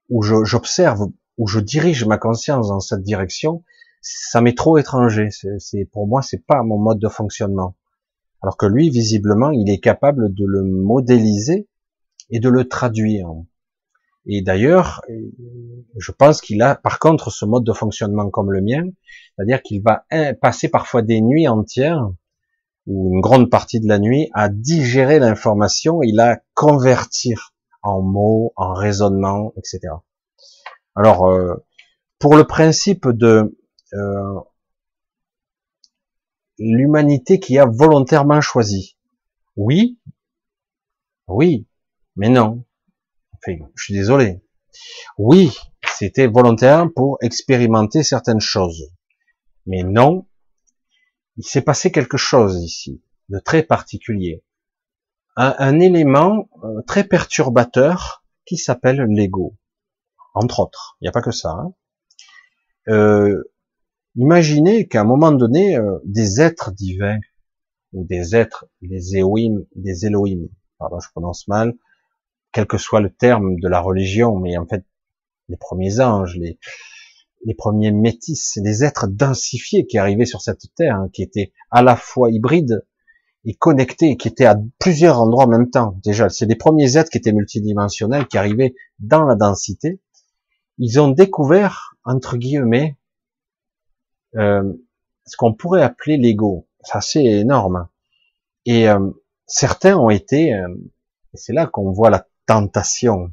[0.08, 1.08] où j'observe,
[1.38, 3.64] où je dirige ma conscience dans cette direction,
[4.08, 5.30] ça m'est trop étranger.
[5.58, 7.76] C'est pour moi, c'est pas mon mode de fonctionnement.
[8.42, 11.68] Alors que lui, visiblement, il est capable de le modéliser
[12.30, 13.28] et de le traduire.
[14.26, 15.02] Et d'ailleurs,
[15.96, 18.84] je pense qu'il a par contre ce mode de fonctionnement comme le mien,
[19.36, 20.04] c'est-à-dire qu'il va
[20.40, 22.08] passer parfois des nuits entières
[22.86, 28.52] ou une grande partie de la nuit à digérer l'information et la convertir en mots,
[28.56, 29.80] en raisonnement, etc.
[30.94, 31.54] Alors, euh,
[32.18, 33.56] pour le principe de
[33.96, 34.40] euh,
[36.58, 38.96] l'humanité qui a volontairement choisi,
[39.56, 39.98] oui,
[41.28, 41.66] oui,
[42.14, 42.64] mais non.
[43.34, 44.42] Enfin, je suis désolé.
[45.18, 45.56] Oui,
[45.86, 48.92] c'était volontaire pour expérimenter certaines choses.
[49.66, 50.26] Mais non,
[51.36, 54.44] il s'est passé quelque chose ici, de très particulier.
[55.38, 59.54] Un, élément euh, très perturbateur qui s'appelle l'ego,
[60.32, 60.96] entre autres.
[61.00, 61.50] Il n'y a pas que ça.
[61.50, 61.74] Hein.
[62.88, 63.42] Euh,
[64.16, 67.18] imaginez qu'à un moment donné, euh, des êtres divins,
[67.92, 70.48] ou des êtres, des Elohim, des Elohim,
[70.78, 71.74] pardon, je prononce mal,
[72.52, 74.84] quel que soit le terme de la religion, mais en fait,
[75.48, 76.58] les premiers anges, les,
[77.44, 81.82] les premiers métis, des êtres densifiés qui arrivaient sur cette terre, hein, qui étaient à
[81.82, 82.84] la fois hybrides
[83.44, 85.98] et connectés, qui étaient à plusieurs endroits en même temps.
[86.04, 90.00] Déjà, c'est les premiers êtres qui étaient multidimensionnels, qui arrivaient dans la densité.
[90.78, 92.96] Ils ont découvert, entre guillemets,
[94.36, 94.72] euh,
[95.26, 96.68] ce qu'on pourrait appeler l'ego.
[96.80, 97.88] C'est assez énorme.
[98.64, 99.10] Et euh,
[99.46, 100.68] certains ont été, euh,
[101.34, 103.32] c'est là qu'on voit la tentation,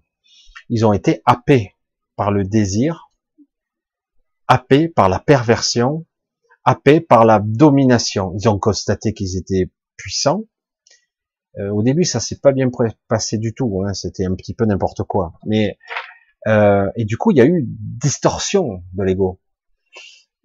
[0.70, 1.76] ils ont été happés
[2.16, 3.10] par le désir,
[4.48, 6.06] happés par la perversion,
[6.64, 8.34] happés par la domination.
[8.40, 10.44] Ils ont constaté qu'ils étaient puissants.
[11.60, 12.70] Euh, au début, ça s'est pas bien
[13.08, 13.84] passé du tout.
[13.84, 15.34] Hein, C'était un petit peu n'importe quoi.
[15.46, 15.78] Mais
[16.48, 19.40] euh, et du coup, il y a eu distorsion de l'ego.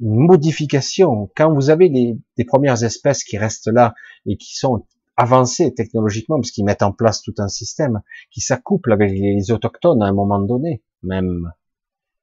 [0.00, 1.30] Une modification.
[1.36, 3.94] Quand vous avez les, premières espèces qui restent là
[4.26, 8.00] et qui sont avancées technologiquement, parce qu'ils mettent en place tout un système
[8.30, 11.52] qui s'accouple avec les autochtones à un moment donné, même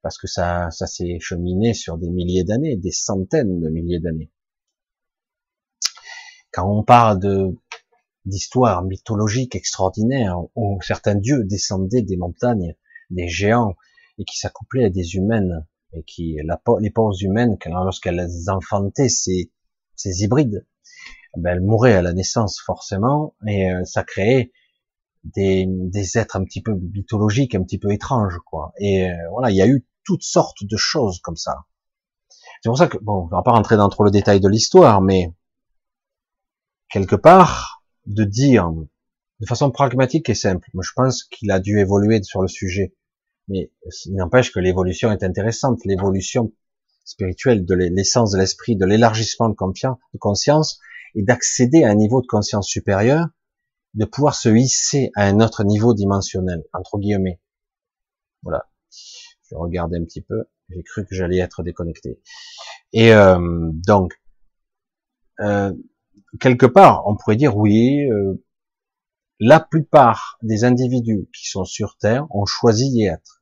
[0.02, 4.30] parce que ça, ça s'est cheminé sur des milliers d'années, des centaines de milliers d'années.
[6.52, 7.54] Quand on parle de
[8.24, 12.74] d'histoires mythologiques extraordinaires où certains dieux descendaient des montagnes,
[13.10, 13.76] des géants,
[14.18, 19.50] et qui s'accouplaient à des humaines, et qui, la, les pauvres humaines, lorsqu'elles enfantaient ces,
[20.04, 20.66] hybrides,
[21.36, 24.52] ben, elles mouraient à la naissance forcément, et euh, ça créait
[25.24, 28.72] des, des êtres un petit peu mythologiques, un petit peu étranges, quoi.
[28.78, 31.64] Et euh, voilà, il y a eu toutes sortes de choses comme ça.
[32.62, 35.02] C'est pour ça que, bon, on va pas rentrer dans trop le détail de l'histoire,
[35.02, 35.32] mais
[36.88, 38.70] quelque part, de dire
[39.40, 40.68] de façon pragmatique et simple.
[40.80, 42.94] Je pense qu'il a dû évoluer sur le sujet,
[43.48, 43.70] mais
[44.06, 45.84] il n'empêche que l'évolution est intéressante.
[45.84, 46.52] L'évolution
[47.04, 49.54] spirituelle de l'essence de l'esprit, de l'élargissement de
[50.18, 50.80] conscience,
[51.14, 53.26] et d'accéder à un niveau de conscience supérieur,
[53.94, 57.40] de pouvoir se hisser à un autre niveau dimensionnel, entre guillemets.
[58.42, 58.68] Voilà.
[59.50, 60.44] Je regardais un petit peu.
[60.68, 62.20] J'ai cru que j'allais être déconnecté.
[62.92, 63.38] Et euh,
[63.86, 64.20] donc,
[65.40, 65.72] euh,
[66.40, 68.44] quelque part, on pourrait dire oui, euh,
[69.38, 73.35] la plupart des individus qui sont sur Terre ont choisi d'y être,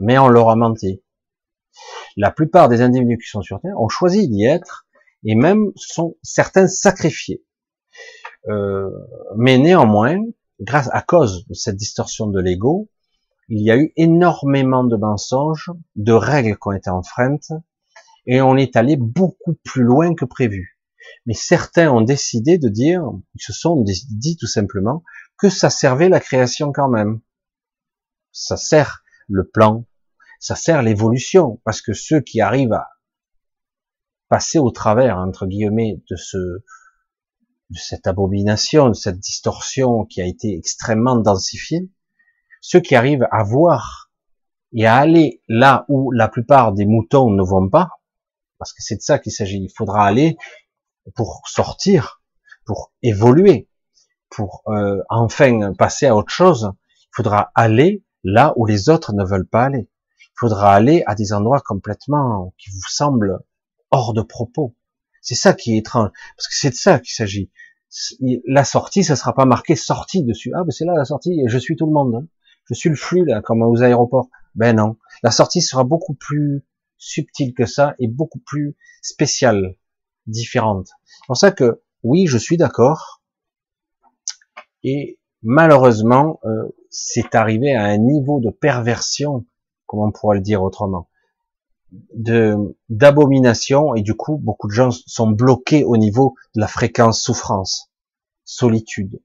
[0.00, 1.02] mais on leur a menti.
[2.16, 4.86] La plupart des individus qui sont sur Terre ont choisi d'y être,
[5.24, 7.44] et même sont certains sacrifiés.
[8.48, 8.90] Euh,
[9.36, 10.18] mais néanmoins,
[10.60, 12.88] grâce à cause de cette distorsion de l'ego,
[13.48, 17.52] il y a eu énormément de mensonges, de règles qui ont été enfreintes,
[18.26, 20.78] et on est allé beaucoup plus loin que prévu.
[21.26, 23.02] Mais certains ont décidé de dire,
[23.34, 25.02] ils se sont dit tout simplement,
[25.36, 27.20] que ça servait la création quand même.
[28.32, 29.84] Ça sert le plan,
[30.40, 32.88] ça sert l'évolution, parce que ceux qui arrivent à
[34.28, 40.26] passer au travers, entre guillemets, de ce, de cette abomination, de cette distorsion qui a
[40.26, 41.90] été extrêmement densifiée,
[42.62, 44.10] ceux qui arrivent à voir
[44.72, 47.90] et à aller là où la plupart des moutons ne vont pas,
[48.58, 50.38] parce que c'est de ça qu'il s'agit, il faudra aller
[51.14, 52.22] pour sortir,
[52.64, 53.68] pour évoluer,
[54.30, 56.72] pour euh, enfin passer à autre chose,
[57.02, 59.89] il faudra aller là où les autres ne veulent pas aller.
[60.40, 63.40] Faudra aller à des endroits complètement qui vous semblent
[63.90, 64.74] hors de propos.
[65.20, 67.50] C'est ça qui est étrange, parce que c'est de ça qu'il s'agit.
[68.46, 70.50] La sortie, ça sera pas marqué sortie dessus.
[70.54, 72.14] Ah, ben c'est là la sortie, je suis tout le monde.
[72.14, 72.26] Hein.
[72.64, 74.30] Je suis le flux là, comme aux aéroports.
[74.54, 76.64] Ben non, la sortie sera beaucoup plus
[76.96, 79.76] subtile que ça et beaucoup plus spéciale
[80.26, 80.88] différentes.
[81.04, 83.22] C'est pour ça que oui, je suis d'accord.
[84.84, 89.44] Et malheureusement, euh, c'est arrivé à un niveau de perversion,
[89.90, 91.08] comment on pourrait le dire autrement,
[92.14, 97.20] de d'abomination, et du coup, beaucoup de gens sont bloqués au niveau de la fréquence
[97.20, 97.90] souffrance,
[98.44, 99.20] solitude,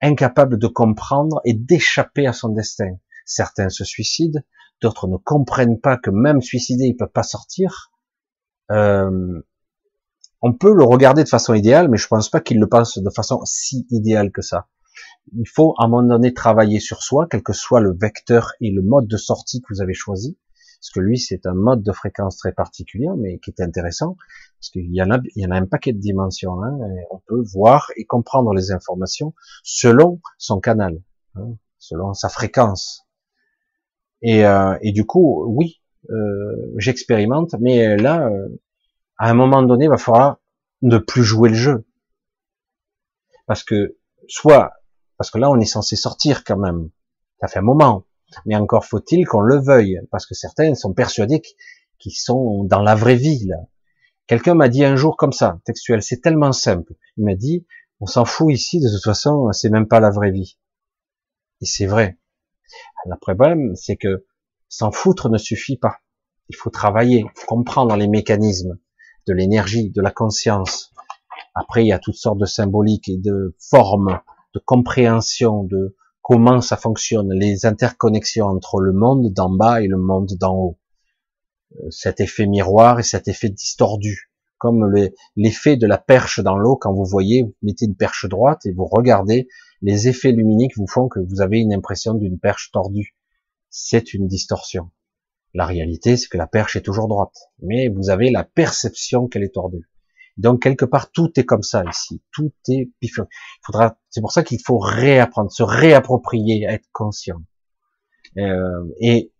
[0.00, 2.96] incapables de comprendre et d'échapper à son destin.
[3.24, 4.40] Certains se suicident,
[4.80, 7.92] d'autres ne comprennent pas que même suicidés, ils peuvent pas sortir.
[8.72, 9.40] Euh,
[10.40, 13.10] on peut le regarder de façon idéale, mais je pense pas qu'il le pense de
[13.10, 14.66] façon si idéale que ça.
[15.32, 18.70] Il faut à un moment donné travailler sur soi, quel que soit le vecteur et
[18.70, 20.38] le mode de sortie que vous avez choisi,
[20.80, 24.16] parce que lui c'est un mode de fréquence très particulier, mais qui est intéressant,
[24.58, 26.62] parce qu'il y en a, il y en a un paquet de dimensions.
[26.62, 26.78] Hein,
[27.10, 31.00] on peut voir et comprendre les informations selon son canal,
[31.36, 33.06] hein, selon sa fréquence.
[34.22, 38.48] Et, euh, du coup, oui, euh, j'expérimente, mais là, euh,
[39.18, 40.38] à un moment donné, il va falloir
[40.82, 41.86] ne plus jouer le jeu.
[43.46, 43.96] Parce que,
[44.28, 44.72] soit,
[45.22, 46.90] parce que là, on est censé sortir quand même.
[47.40, 48.06] Ça fait un moment.
[48.44, 50.00] Mais encore faut-il qu'on le veuille.
[50.10, 51.40] Parce que certains sont persuadés
[52.00, 53.58] qu'ils sont dans la vraie vie, là.
[54.26, 56.94] Quelqu'un m'a dit un jour comme ça, textuel, c'est tellement simple.
[57.16, 57.64] Il m'a dit,
[58.00, 60.58] on s'en fout ici, de toute façon, c'est même pas la vraie vie.
[61.60, 62.18] Et c'est vrai.
[63.06, 64.26] Le problème, c'est que
[64.68, 65.98] s'en foutre ne suffit pas.
[66.48, 68.76] Il faut travailler, comprendre les mécanismes
[69.28, 70.92] de l'énergie, de la conscience.
[71.54, 74.20] Après, il y a toutes sortes de symboliques et de formes,
[74.54, 79.98] de compréhension de comment ça fonctionne, les interconnexions entre le monde d'en bas et le
[79.98, 80.78] monde d'en haut.
[81.80, 84.94] Euh, cet effet miroir et cet effet distordu, comme
[85.36, 88.72] l'effet de la perche dans l'eau quand vous voyez, vous mettez une perche droite et
[88.72, 89.48] vous regardez,
[89.80, 93.16] les effets luminiques vous font que vous avez une impression d'une perche tordue.
[93.70, 94.90] C'est une distorsion.
[95.54, 99.42] La réalité, c'est que la perche est toujours droite, mais vous avez la perception qu'elle
[99.42, 99.90] est tordue.
[100.36, 103.10] Donc quelque part, tout est comme ça ici, tout est Il
[103.64, 107.42] faudra, c'est pour ça qu'il faut réapprendre, se réapproprier, être conscient.
[108.38, 109.32] Euh, et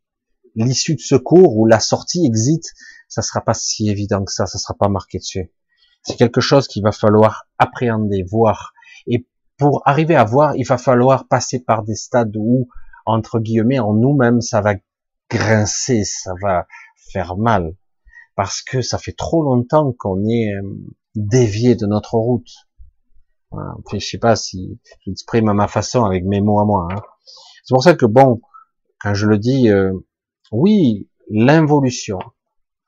[0.55, 2.73] l'issue de secours ou la sortie exit,
[3.09, 5.53] ça sera pas si évident que ça, ça sera pas marqué dessus.
[6.03, 8.73] C'est quelque chose qu'il va falloir appréhender, voir.
[9.07, 12.69] Et pour arriver à voir, il va falloir passer par des stades où,
[13.07, 14.75] entre guillemets, en nous-mêmes, ça va
[15.31, 16.67] grincer, ça va
[17.13, 17.75] faire mal.
[18.35, 20.63] Parce que ça fait trop longtemps qu'on est euh,
[21.15, 22.51] dévié de notre route.
[23.51, 23.75] Voilà.
[23.93, 26.89] je sais pas si j'exprime à ma façon avec mes mots à moi.
[26.91, 27.03] Hein.
[27.65, 28.41] C'est pour ça que bon,
[29.01, 29.93] quand je le dis, euh,
[30.51, 32.19] oui, l'involution,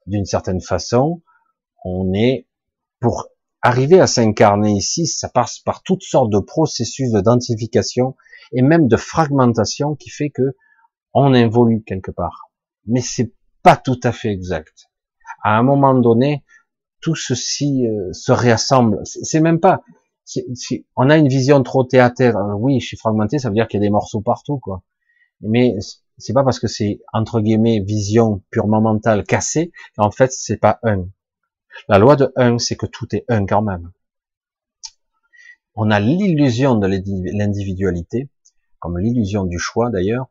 [0.07, 1.23] d'une certaine façon,
[1.85, 2.49] on est
[3.01, 3.29] pour
[3.63, 8.17] arriver à s'incarner ici, ça passe par toutes sortes de processus d'identification
[8.53, 10.55] et même de fragmentation qui fait que
[11.15, 12.51] on évolue quelque part.
[12.87, 14.87] Mais c'est pas tout à fait exact.
[15.45, 16.43] À un moment donné,
[17.01, 19.01] tout ceci euh, se réassemble.
[19.05, 19.83] C'est même pas.
[20.97, 22.35] on a une vision trop théâtrale.
[22.59, 24.83] Oui, je suis fragmenté, ça veut dire qu'il y a des morceaux partout, quoi.
[25.43, 25.77] Mais
[26.19, 30.79] c'est pas parce que c'est entre guillemets vision purement mentale cassée qu'en fait c'est pas
[30.83, 31.09] un.
[31.89, 33.91] La loi de un, c'est que tout est un quand même.
[35.75, 38.31] On a l'illusion de l'individualité,
[38.79, 40.27] comme l'illusion du choix d'ailleurs.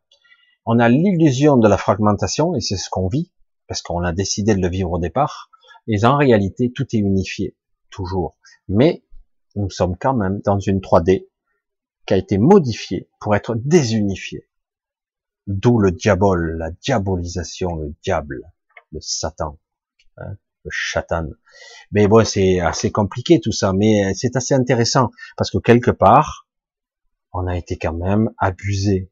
[0.66, 3.33] On a l'illusion de la fragmentation, et c'est ce qu'on vit,
[3.68, 5.50] parce qu'on a décidé de le vivre au départ.
[5.88, 7.56] Et en réalité, tout est unifié,
[7.90, 8.38] toujours.
[8.68, 9.04] Mais
[9.56, 11.28] nous sommes quand même dans une 3D
[12.06, 14.48] qui a été modifiée pour être désunifiée.
[15.48, 18.42] D'où le diabole, la diabolisation, le diable,
[18.92, 19.60] le Satan,
[20.18, 21.30] hein, le chatan.
[21.92, 26.48] Mais bon, c'est assez compliqué tout ça, mais c'est assez intéressant parce que quelque part,
[27.34, 29.12] on a été quand même abusé,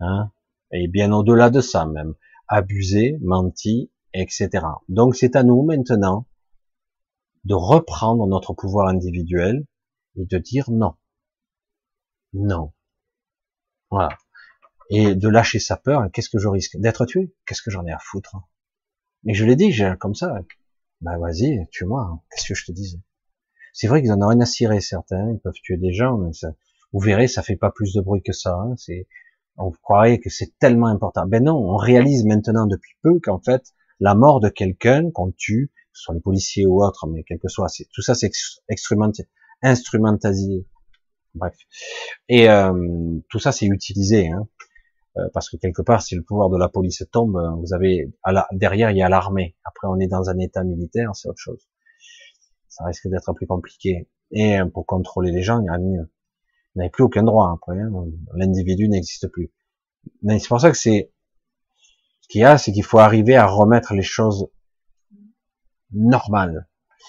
[0.00, 0.30] hein,
[0.70, 2.14] et bien au-delà de ça même,
[2.48, 4.50] abusé, menti, etc.
[4.88, 6.26] Donc c'est à nous maintenant
[7.44, 9.64] de reprendre notre pouvoir individuel
[10.16, 10.94] et de dire non,
[12.32, 12.72] non.
[13.90, 14.10] Voilà
[14.90, 16.08] et de lâcher sa peur.
[16.12, 17.34] Qu'est-ce que je risque D'être tué?
[17.46, 18.36] Qu'est-ce que j'en ai à foutre?
[19.24, 20.34] Mais je l'ai dit, j'ai comme ça.
[21.00, 22.02] Bah vas-y, tue-moi.
[22.02, 22.20] Hein.
[22.30, 23.00] Qu'est-ce que je te dise
[23.72, 25.30] C'est vrai qu'ils en ont rien à cirer certains.
[25.30, 26.54] Ils peuvent tuer des gens, mais ça,
[26.92, 28.54] vous verrez, ça fait pas plus de bruit que ça.
[28.54, 28.74] Hein.
[29.58, 31.26] On croirait que c'est tellement important.
[31.26, 33.62] Ben non, on réalise maintenant depuis peu qu'en fait,
[34.00, 37.38] la mort de quelqu'un qu'on tue, que ce soit les policiers ou autres, mais quel
[37.38, 38.30] que soit, c'est tout ça, c'est
[39.62, 40.66] instrumentalisé.
[41.34, 41.56] Bref.
[42.28, 42.72] Et euh,
[43.28, 44.28] tout ça, c'est utilisé.
[44.28, 44.48] Hein.
[45.18, 48.12] Euh, parce que quelque part, si le pouvoir de la police tombe, euh, vous avez
[48.52, 49.56] derrière il y a l'armée.
[49.64, 51.68] Après, on est dans un état militaire, c'est autre chose.
[52.68, 54.08] Ça risque d'être plus compliqué.
[54.30, 56.10] Et euh, pour contrôler les gens, il y a mieux.
[56.78, 57.76] Vous n'avez plus aucun droit après.
[57.76, 57.90] Hein.
[58.34, 59.50] L'individu n'existe plus.
[60.22, 61.10] Mais c'est pour ça que c'est
[62.20, 64.46] ce qu'il y a, c'est qu'il faut arriver à remettre les choses
[65.92, 66.68] normales.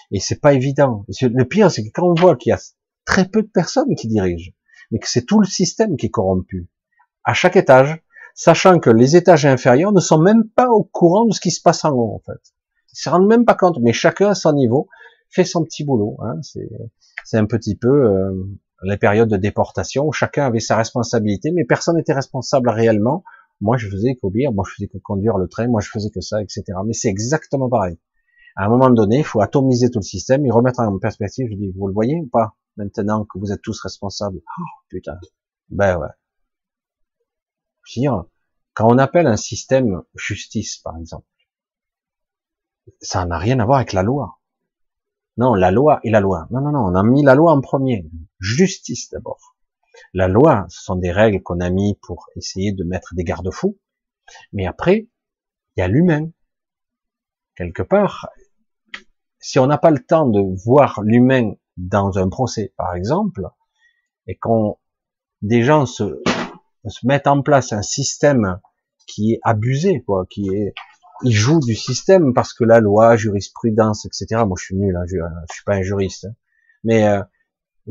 [0.10, 1.06] Et c'est pas évident.
[1.22, 2.60] Le pire, c'est que quand on voit qu'il y a
[3.06, 4.54] très peu de personnes qui dirigent,
[4.90, 6.68] mais que c'est tout le système qui est corrompu,
[7.24, 8.02] à chaque étage,
[8.34, 11.62] sachant que les étages inférieurs ne sont même pas au courant de ce qui se
[11.62, 12.42] passe en haut, en fait.
[12.92, 14.88] Ils se rendent même pas compte, mais chacun à son niveau
[15.30, 16.18] fait son petit boulot.
[16.24, 16.40] Hein.
[17.24, 18.34] C'est un petit peu euh,
[18.84, 23.24] les périodes de déportation où chacun avait sa responsabilité, mais personne n'était responsable réellement.
[23.62, 26.22] Moi, je faisais qu'obéir, moi, je faisais que conduire le train, moi, je faisais que
[26.22, 26.64] ça, etc.
[26.86, 27.98] Mais c'est exactement pareil.
[28.56, 31.48] À un moment donné, il faut atomiser tout le système et remettre en perspective.
[31.50, 34.38] Je dis, vous le voyez ou pas Maintenant que vous êtes tous responsables?
[34.38, 35.18] Oh, putain.
[35.70, 36.08] Ben ouais
[38.74, 41.26] quand on appelle un système justice, par exemple,
[43.02, 44.39] ça n'a rien à voir avec la loi.
[45.40, 46.50] Non, la loi et la loi.
[46.52, 48.06] Non, non, non, on a mis la loi en premier.
[48.40, 49.56] Justice d'abord.
[50.14, 53.80] La loi, ce sont des règles qu'on a mis pour essayer de mettre des garde-fous.
[54.52, 55.08] Mais après,
[55.78, 56.30] il y a l'humain.
[57.56, 58.28] Quelque part,
[59.40, 63.48] si on n'a pas le temps de voir l'humain dans un procès, par exemple,
[64.28, 64.78] et qu'on
[65.42, 66.22] des gens se
[67.04, 68.60] mettre en place un système
[69.08, 70.74] qui est abusé, quoi, qui est,
[71.24, 74.44] il joue du système parce que la loi, jurisprudence, etc.
[74.46, 76.36] Moi, je suis nul, hein, je, je, suis pas un juriste, hein.
[76.84, 77.22] mais euh,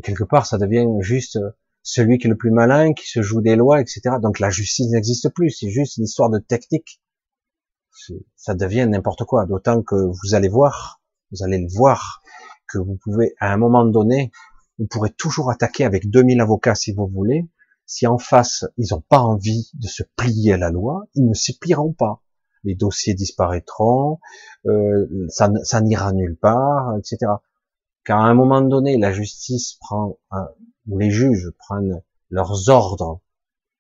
[0.03, 1.39] quelque part, ça devient juste
[1.83, 4.17] celui qui est le plus malin, qui se joue des lois, etc.
[4.21, 7.01] Donc la justice n'existe plus, c'est juste une histoire de technique.
[8.37, 9.47] Ça devient n'importe quoi.
[9.47, 11.01] D'autant que vous allez voir,
[11.33, 12.23] vous allez le voir,
[12.69, 14.31] que vous pouvez, à un moment donné,
[14.79, 17.49] vous pourrez toujours attaquer avec 2000 avocats si vous voulez,
[17.87, 21.35] si en face, ils n'ont pas envie de se plier à la loi, ils ne
[21.35, 22.23] s'y plieront pas.
[22.69, 24.21] Les dossiers disparaîtront,
[24.67, 27.33] euh, ça, ça n'ira nulle part, etc.
[28.05, 30.19] Car à un moment donné, la justice prend,
[30.87, 33.23] ou les juges prennent leurs ordres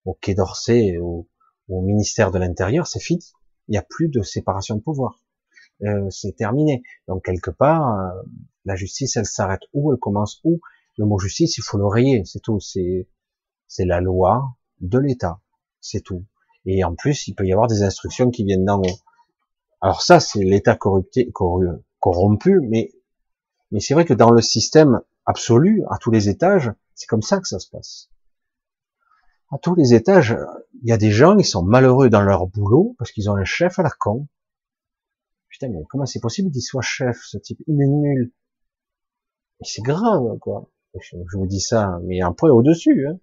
[0.06, 1.28] au Quai d'Orsay ou
[1.68, 3.22] au ministère de l'Intérieur, c'est fini.
[3.68, 5.20] Il n'y a plus de séparation de pouvoir.
[5.82, 6.82] Euh, c'est terminé.
[7.08, 8.22] Donc quelque part, euh,
[8.64, 10.60] la justice, elle s'arrête où, elle commence où?
[10.96, 12.58] Le mot justice, il faut le rayer, c'est tout.
[12.58, 13.06] C'est
[13.84, 15.40] la loi de l'État,
[15.80, 16.24] c'est tout.
[16.70, 18.98] Et en plus, il peut y avoir des instructions qui viennent d'en haut.
[19.80, 21.32] Alors ça, c'est l'état corrupté,
[21.98, 22.92] corrompu, mais
[23.70, 27.40] mais c'est vrai que dans le système absolu, à tous les étages, c'est comme ça
[27.40, 28.10] que ça se passe.
[29.50, 30.36] À tous les étages,
[30.82, 33.44] il y a des gens qui sont malheureux dans leur boulot parce qu'ils ont un
[33.44, 34.28] chef à la con.
[35.48, 37.62] Putain, mais comment c'est possible qu'il soit chef, ce type?
[37.66, 38.30] Il est nul.
[39.58, 40.70] Mais c'est grave, quoi.
[41.00, 43.06] Je vous dis ça, mais un peu au-dessus.
[43.08, 43.18] Hein.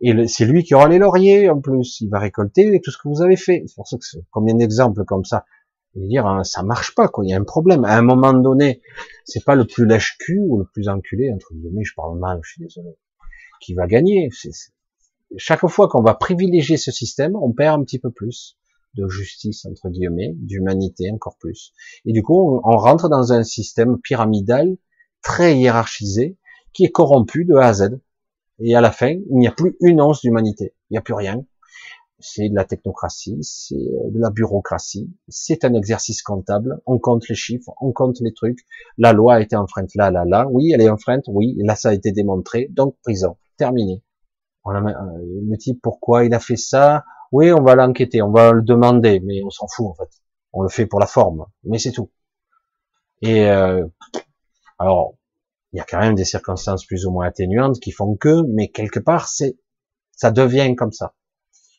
[0.00, 2.00] Et c'est lui qui aura les lauriers en plus.
[2.00, 3.64] Il va récolter tout ce que vous avez fait.
[3.66, 5.44] C'est pour ça que combien d'exemples comme ça.
[5.94, 7.24] Et dire, hein, ça marche pas, quoi.
[7.24, 7.84] Il y a un problème.
[7.84, 8.82] À un moment donné,
[9.24, 12.50] c'est pas le plus lèche-cul ou le plus enculé, entre guillemets, je parle mal, je
[12.50, 12.90] suis désolé,
[13.62, 14.28] qui va gagner.
[15.38, 18.58] Chaque fois qu'on va privilégier ce système, on perd un petit peu plus
[18.94, 21.72] de justice, entre guillemets, d'humanité encore plus.
[22.04, 24.76] Et du coup, on rentre dans un système pyramidal
[25.22, 26.36] très hiérarchisé,
[26.74, 28.00] qui est corrompu de A à Z.
[28.58, 30.74] Et à la fin, il n'y a plus une once d'humanité.
[30.90, 31.44] Il n'y a plus rien.
[32.18, 36.80] C'est de la technocratie, c'est euh, de la bureaucratie, c'est un exercice comptable.
[36.86, 38.60] On compte les chiffres, on compte les trucs.
[38.96, 40.46] La loi a été enfreinte là, là, là.
[40.50, 41.24] Oui, elle est enfreinte.
[41.28, 42.68] Oui, là, ça a été démontré.
[42.70, 43.36] Donc, prison.
[43.58, 44.02] Terminé.
[44.64, 47.04] On a, euh, le type, pourquoi il a fait ça?
[47.32, 50.08] Oui, on va l'enquêter, on va le demander, mais on s'en fout en fait.
[50.52, 52.10] On le fait pour la forme, mais c'est tout.
[53.20, 53.86] Et euh,
[54.78, 55.15] alors,
[55.76, 58.68] il y a quand même des circonstances plus ou moins atténuantes qui font que, mais
[58.68, 59.58] quelque part, c'est,
[60.12, 61.14] ça devient comme ça.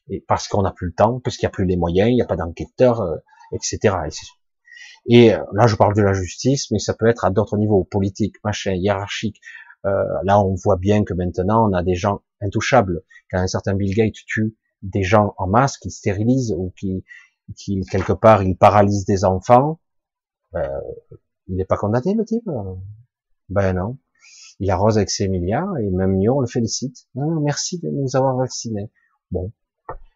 [0.08, 2.14] Et parce qu'on n'a plus le temps, parce qu'il n'y a plus les moyens, il
[2.14, 3.16] n'y a pas d'enquêteurs, euh,
[3.52, 3.96] etc.
[5.08, 7.86] Et euh, là, je parle de la justice, mais ça peut être à d'autres niveaux,
[7.86, 9.42] politiques, machin, hiérarchique.
[9.88, 13.02] Euh, là, on voit bien que maintenant, on a des gens intouchables.
[13.32, 17.04] Quand un certain Bill Gates tue des gens en masse, qui stérilisent ou qui,
[17.56, 19.80] qui quelque part, il paralyse des enfants,
[20.54, 20.68] euh,
[21.48, 22.48] il n'est pas condamné, le type
[23.50, 23.98] ben non.
[24.60, 27.08] Il arrose avec ses milliards et même mieux, on le félicite.
[27.16, 28.90] Non, merci de nous avoir vaccinés.
[29.32, 29.52] Bon,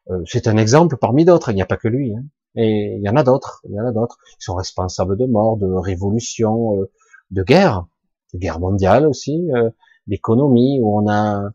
[0.09, 1.51] euh, c'est un exemple parmi d'autres.
[1.51, 2.15] Il n'y a pas que lui.
[2.15, 2.23] Hein.
[2.55, 3.61] Et il y en a d'autres.
[3.69, 4.17] Il y en a d'autres.
[4.39, 6.91] Ils sont responsables de morts, de révolutions, euh,
[7.29, 7.85] de guerres,
[8.33, 9.69] de guerre mondiale aussi, euh,
[10.07, 11.51] où on a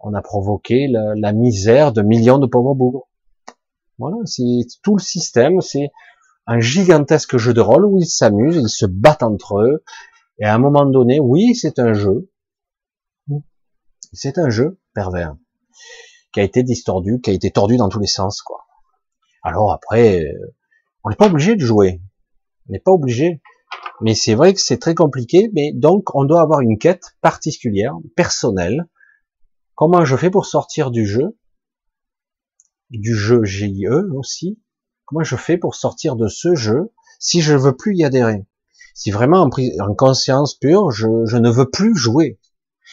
[0.00, 3.08] on a provoqué la, la misère de millions de pauvres bougres.
[3.98, 5.60] Voilà, c'est tout le système.
[5.62, 5.90] C'est
[6.46, 9.82] un gigantesque jeu de rôle où ils s'amusent, ils se battent entre eux,
[10.38, 12.30] et à un moment donné, oui, c'est un jeu.
[14.12, 15.36] C'est un jeu pervers
[16.32, 18.66] qui a été distordu, qui a été tordu dans tous les sens, quoi.
[19.42, 20.54] Alors après, euh,
[21.04, 22.00] on n'est pas obligé de jouer.
[22.68, 23.40] On n'est pas obligé.
[24.00, 25.50] Mais c'est vrai que c'est très compliqué.
[25.54, 28.86] Mais donc, on doit avoir une quête particulière, personnelle.
[29.74, 31.38] Comment je fais pour sortir du jeu,
[32.90, 34.60] du jeu GIE aussi?
[35.04, 38.46] Comment je fais pour sortir de ce jeu si je veux plus y adhérer?
[38.96, 42.40] Si vraiment en, conscience pure, je, ne veux plus jouer,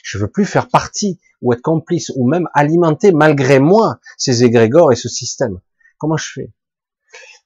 [0.03, 4.91] je veux plus faire partie ou être complice ou même alimenter malgré moi ces égrégores
[4.91, 5.61] et ce système.
[5.97, 6.53] Comment je fais?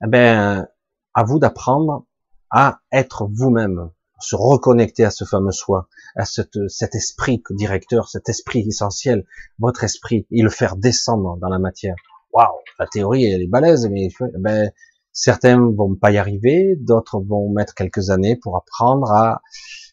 [0.03, 0.67] Eh ben,
[1.13, 2.07] à vous d'apprendre
[2.49, 8.65] à être vous-même, se reconnecter à ce fameux soi, à cet esprit directeur, cet esprit
[8.67, 9.23] essentiel,
[9.59, 11.95] votre esprit, et le faire descendre dans la matière.
[12.33, 14.09] Waouh, la théorie elle est balèze, mais
[14.39, 14.71] ben,
[15.19, 19.41] Certains vont pas y arriver, d'autres vont mettre quelques années pour apprendre à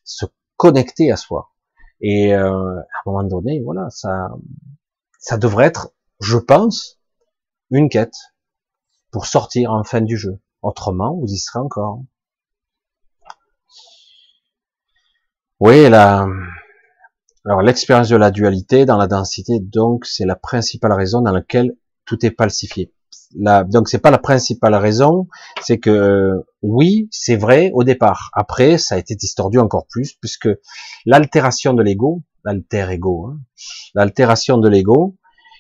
[0.05, 0.27] se
[0.59, 1.51] connecter à soi.
[2.03, 4.29] Et euh, à un moment donné, voilà, ça,
[5.19, 7.01] ça devrait être, je pense,
[7.71, 8.13] une quête
[9.13, 10.43] pour sortir en fin du jeu.
[10.61, 12.03] Autrement, vous y serez encore.
[15.59, 16.27] Oui, la,
[17.47, 21.75] alors l'expérience de la dualité dans la densité, donc, c'est la principale raison dans laquelle
[22.05, 22.93] tout est falsifié
[23.37, 25.29] la, donc c'est pas la principale raison,
[25.63, 26.31] c'est que
[26.63, 28.31] oui, c'est vrai au départ.
[28.33, 30.49] Après, ça a été distordu encore plus puisque
[31.07, 33.41] l'altération de l'ego, l'alter ego, hein,
[33.95, 35.17] l'altération de l'ego,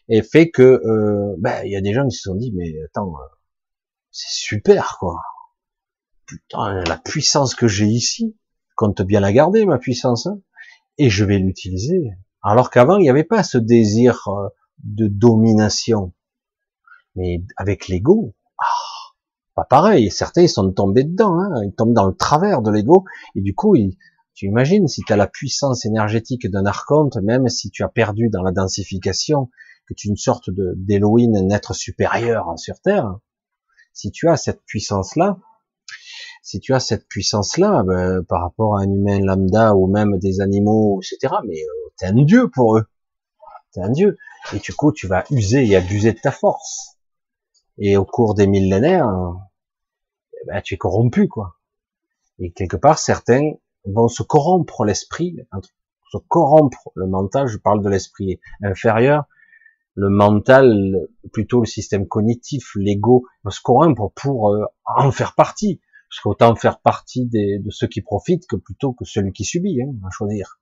[0.09, 2.74] est fait que euh, ben, il y a des gens qui se sont dit mais
[2.86, 3.26] attends, euh,
[4.10, 5.20] c'est super quoi.
[6.26, 8.36] Putain, la puissance que j'ai ici,
[8.76, 10.40] compte bien la garder ma puissance, hein,
[10.98, 12.10] et je vais l'utiliser.
[12.42, 14.48] Alors qu'avant il n'y avait pas ce désir euh,
[14.82, 16.12] de domination
[17.16, 19.15] mais avec l'ego, ah,
[19.55, 20.11] pas pareil.
[20.11, 21.62] Certains ils sont tombés dedans, hein.
[21.65, 23.05] ils tombent dans le travers de l'ego,
[23.35, 23.74] et du coup,
[24.35, 28.28] tu imagines si tu as la puissance énergétique d'un archonte, même si tu as perdu
[28.31, 29.51] dans la densification,
[29.86, 33.19] que tu es une sorte d'Elohim, un être supérieur sur Terre,
[33.93, 35.39] si tu as cette puissance-là,
[36.43, 40.41] si tu as cette puissance-là, ben, par rapport à un humain lambda ou même des
[40.41, 42.85] animaux, etc., mais euh, t'es un dieu pour eux.
[43.73, 44.19] T'es un dieu.
[44.53, 46.94] Et du coup, tu vas user et abuser de ta force.
[47.78, 49.10] Et au cours des millénaires,
[50.32, 51.56] eh ben, tu es corrompu, quoi.
[52.38, 53.52] Et quelque part, certains
[53.84, 55.36] vont se corrompre l'esprit,
[56.10, 59.24] se corrompre le mental, je parle de l'esprit inférieur,
[59.94, 64.64] le mental, plutôt le système cognitif, l'ego, se corrompre pour euh,
[64.96, 65.80] en faire partie.
[66.09, 69.82] Parce qu'autant faire partie des, de ceux qui profitent que plutôt que celui qui subit,
[69.82, 70.60] hein, à choisir.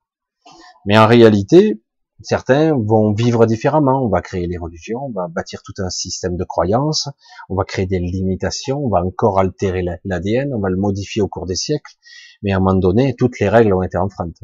[0.85, 1.82] Mais en réalité,
[2.23, 4.05] certains vont vivre différemment.
[4.05, 7.09] On va créer les religions, on va bâtir tout un système de croyances,
[7.49, 11.27] on va créer des limitations, on va encore altérer l'ADN, on va le modifier au
[11.27, 11.93] cours des siècles.
[12.41, 14.43] Mais à un moment donné, toutes les règles ont été enfreintes.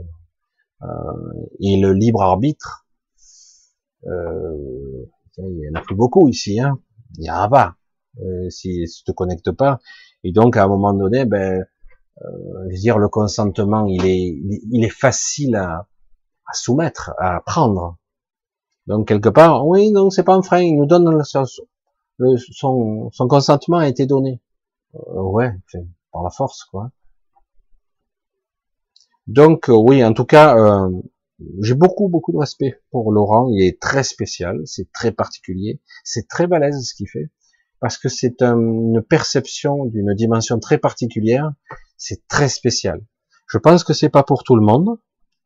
[0.81, 0.88] Euh,
[1.60, 2.88] et le libre arbitre,
[4.07, 5.06] euh,
[5.38, 6.80] il y en a plus beaucoup ici, hein.
[7.18, 7.76] il y en a pas.
[8.22, 9.80] Euh, si tu te connectes pas,
[10.23, 11.64] et donc à un moment donné, ben,
[12.22, 12.27] euh,
[12.69, 14.38] je veux dire, le consentement, il est,
[14.72, 15.88] il est facile à,
[16.49, 17.97] à soumettre, à prendre.
[18.88, 21.23] Donc quelque part, oui, donc c'est pas un frein, il nous donne le,
[22.38, 24.41] son, son consentement a été donné.
[24.95, 25.51] Euh, ouais,
[26.11, 26.91] par la force, quoi.
[29.27, 30.89] Donc euh, oui, en tout cas, euh,
[31.61, 33.47] j'ai beaucoup beaucoup de respect pour Laurent.
[33.51, 37.30] Il est très spécial, c'est très particulier, c'est très balèze ce qu'il fait
[37.80, 41.53] parce que c'est une perception d'une dimension très particulière.
[41.97, 43.01] C'est très spécial.
[43.47, 44.97] Je pense que c'est pas pour tout le monde,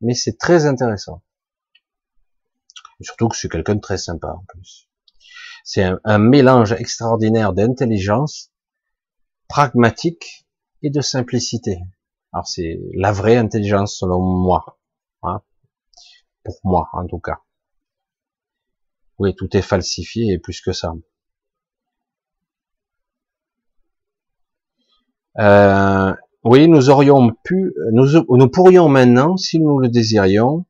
[0.04, 1.22] mais c'est très intéressant.
[3.00, 4.88] surtout que suis quelqu'un de très sympa en plus.
[5.64, 8.52] C'est un, mélange extraordinaire d'intelligence,
[9.48, 10.46] pragmatique
[10.82, 11.78] et de simplicité.
[12.32, 14.78] Alors c'est la vraie intelligence selon moi,
[15.22, 15.42] hein.
[16.44, 17.40] pour moi en tout cas.
[19.18, 20.92] Oui, tout est falsifié et plus que ça.
[25.38, 26.13] Euh,
[26.44, 30.66] oui, nous aurions pu, nous, nous pourrions maintenant, si nous le désirions,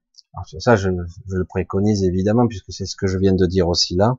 [0.58, 0.90] ça je,
[1.28, 4.16] je, le préconise évidemment puisque c'est ce que je viens de dire aussi là,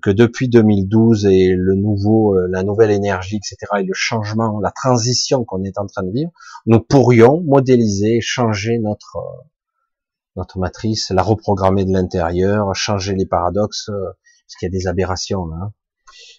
[0.00, 4.70] que depuis 2012 et le nouveau, euh, la nouvelle énergie, etc., et le changement, la
[4.70, 6.30] transition qu'on est en train de vivre,
[6.66, 9.18] nous pourrions modéliser, changer notre
[10.34, 14.12] notre matrice, la reprogrammer de l'intérieur, changer les paradoxes, euh,
[14.46, 15.72] parce qu'il y a des aberrations là.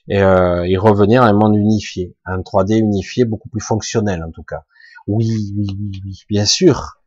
[0.07, 4.43] Et, euh, revenir à un monde unifié, un 3D unifié beaucoup plus fonctionnel en tout
[4.43, 4.65] cas.
[5.07, 6.99] Oui, oui, oui, oui, bien sûr.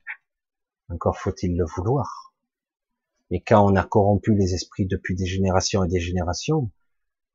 [0.88, 2.32] Encore faut-il le vouloir.
[3.30, 6.70] Mais quand on a corrompu les esprits depuis des générations et des générations,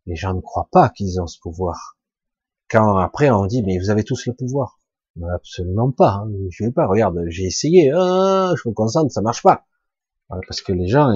[0.05, 1.97] les gens ne croient pas qu'ils ont ce pouvoir.
[2.69, 4.79] Quand après on dit mais vous avez tous le pouvoir,
[5.33, 6.23] absolument pas.
[6.23, 6.31] Hein.
[6.49, 6.87] Je vais pas.
[6.87, 7.91] Regarde, j'ai essayé.
[7.93, 9.65] Ah, je me concentre, ça marche pas.
[10.29, 11.11] Parce que les gens,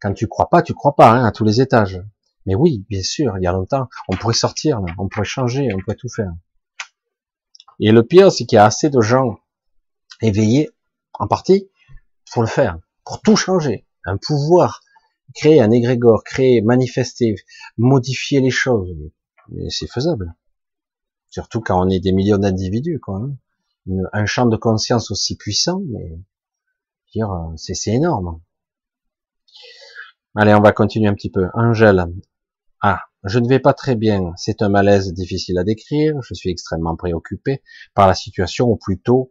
[0.00, 2.00] quand tu crois pas, tu crois pas hein, à tous les étages.
[2.46, 5.78] Mais oui, bien sûr, il y a longtemps, on pourrait sortir, on pourrait changer, on
[5.78, 6.32] pourrait tout faire.
[7.80, 9.38] Et le pire, c'est qu'il y a assez de gens
[10.20, 10.70] éveillés,
[11.14, 11.70] en partie,
[12.32, 13.86] pour le faire, pour tout changer.
[14.04, 14.82] Un pouvoir,
[15.34, 17.34] créer un égrégore, créer, manifester,
[17.78, 18.94] modifier les choses.
[19.48, 20.34] Mais c'est faisable.
[21.30, 23.18] Surtout quand on est des millions d'individus, quoi.
[23.18, 23.36] Hein.
[24.12, 26.18] un champ de conscience aussi puissant, mais
[27.12, 28.40] dire, c'est énorme.
[30.36, 31.48] Allez, on va continuer un petit peu.
[31.54, 32.04] Angèle,
[33.24, 34.32] je ne vais pas très bien.
[34.36, 36.20] C'est un malaise difficile à décrire.
[36.22, 37.62] Je suis extrêmement préoccupé
[37.94, 39.30] par la situation, ou plutôt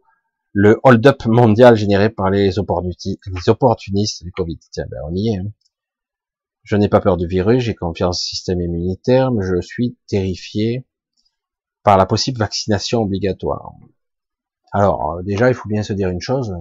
[0.52, 4.58] le hold-up mondial généré par les, opportunistes du Covid.
[4.70, 5.38] Tiens, ben on y est.
[5.38, 5.52] Hein.
[6.62, 10.86] Je n'ai pas peur du virus, j'ai confiance au système immunitaire, mais je suis terrifié
[11.82, 13.74] par la possible vaccination obligatoire.
[14.72, 16.52] Alors, euh, déjà, il faut bien se dire une chose.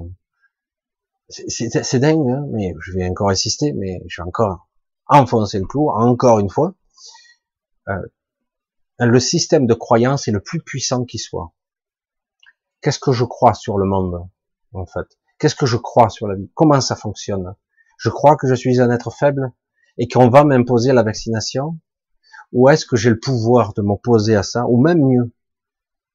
[1.29, 4.67] C'est dingue, hein, mais je vais encore insister, mais je vais encore
[5.07, 6.75] enfoncer le clou, encore une fois.
[7.89, 7.97] Euh,
[8.99, 11.53] le système de croyance est le plus puissant qui soit.
[12.81, 14.27] Qu'est-ce que je crois sur le monde,
[14.73, 15.07] en fait?
[15.39, 16.49] Qu'est-ce que je crois sur la vie?
[16.53, 17.55] Comment ça fonctionne?
[17.97, 19.51] Je crois que je suis un être faible
[19.97, 21.77] et qu'on va m'imposer la vaccination?
[22.51, 24.65] Ou est-ce que j'ai le pouvoir de m'opposer à ça?
[24.67, 25.31] Ou même mieux,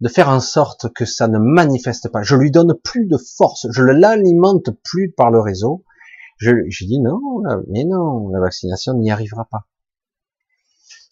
[0.00, 2.22] de faire en sorte que ça ne manifeste pas?
[2.22, 5.84] Je lui donne plus de force, je ne l'alimente plus par le réseau.
[6.36, 9.66] Je, je dis non, mais non, la vaccination n'y arrivera pas.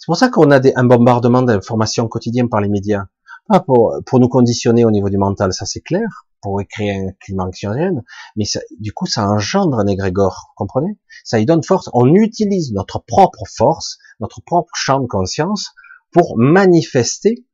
[0.07, 3.07] C'est pour ça qu'on a des, un bombardement d'informations quotidiennes par les médias.
[3.49, 7.11] Pas pour, pour nous conditionner au niveau du mental, ça c'est clair, pour créer un
[7.19, 8.05] climat anxiogène,
[8.37, 8.45] mais
[8.79, 10.97] du coup ça engendre un égrégore, comprenez?
[11.25, 11.91] Ça y donne force.
[11.93, 15.73] On utilise notre propre force, notre propre champ de conscience
[16.13, 17.45] pour manifester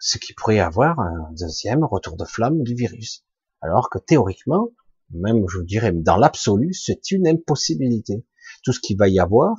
[0.00, 3.24] ce qui pourrait avoir un deuxième retour de flamme du virus.
[3.60, 4.70] Alors que théoriquement,
[5.10, 8.26] même je vous dirais dans l'absolu, c'est une impossibilité.
[8.64, 9.54] Tout ce qu'il va y avoir,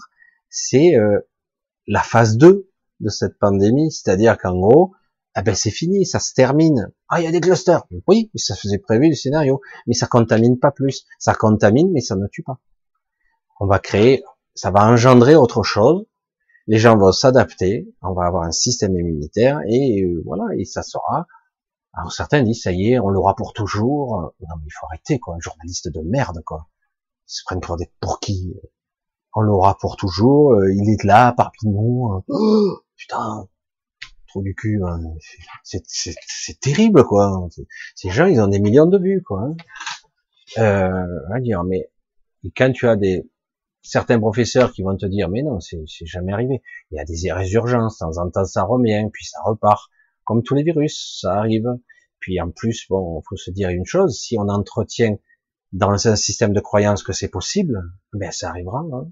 [0.50, 1.22] c'est euh,
[1.88, 2.70] la phase 2
[3.00, 4.94] de cette pandémie, c'est-à-dire qu'en gros,
[5.38, 6.92] eh ben c'est fini, ça se termine.
[7.10, 7.86] Ah, il y a des clusters.
[8.08, 11.06] Oui, ça faisait prévu le scénario, mais ça contamine pas plus.
[11.20, 12.60] Ça contamine, mais ça ne tue pas.
[13.60, 14.24] On va créer,
[14.56, 16.06] ça va engendrer autre chose.
[16.66, 20.84] Les gens vont s'adapter, on va avoir un système immunitaire et euh, voilà, et ça
[20.84, 21.28] sera.
[21.94, 24.34] Alors certains disent ça y est, on l'aura pour toujours.
[24.42, 26.68] Non mais il faut arrêter quoi, un journaliste de merde quoi.
[27.28, 28.54] Ils se prennent pour des pour qui
[29.38, 32.10] on l'aura pour toujours, euh, il est là parmi nous.
[32.12, 32.24] Hein.
[32.30, 33.48] Oh, putain,
[34.28, 35.00] trop du cul, hein.
[35.64, 37.48] c'est terrible quoi.
[37.96, 39.44] Ces gens, ils ont des millions de vues quoi.
[39.44, 39.56] Hein.
[40.58, 41.88] Euh, dire, mais
[42.56, 43.30] quand tu as des
[43.84, 46.64] certains professeurs qui vont te dire, mais non, c'est jamais arrivé.
[46.90, 49.92] Il y a des résurgences, de temps en temps ça revient, puis ça repart,
[50.26, 51.68] comme tous les virus, ça arrive.
[52.20, 55.18] Puis en plus, bon, faut se dire une chose, si on entretient
[55.74, 57.84] dans un système de croyance que c'est possible,
[58.14, 58.80] ben ça arrivera.
[58.80, 59.12] Hein.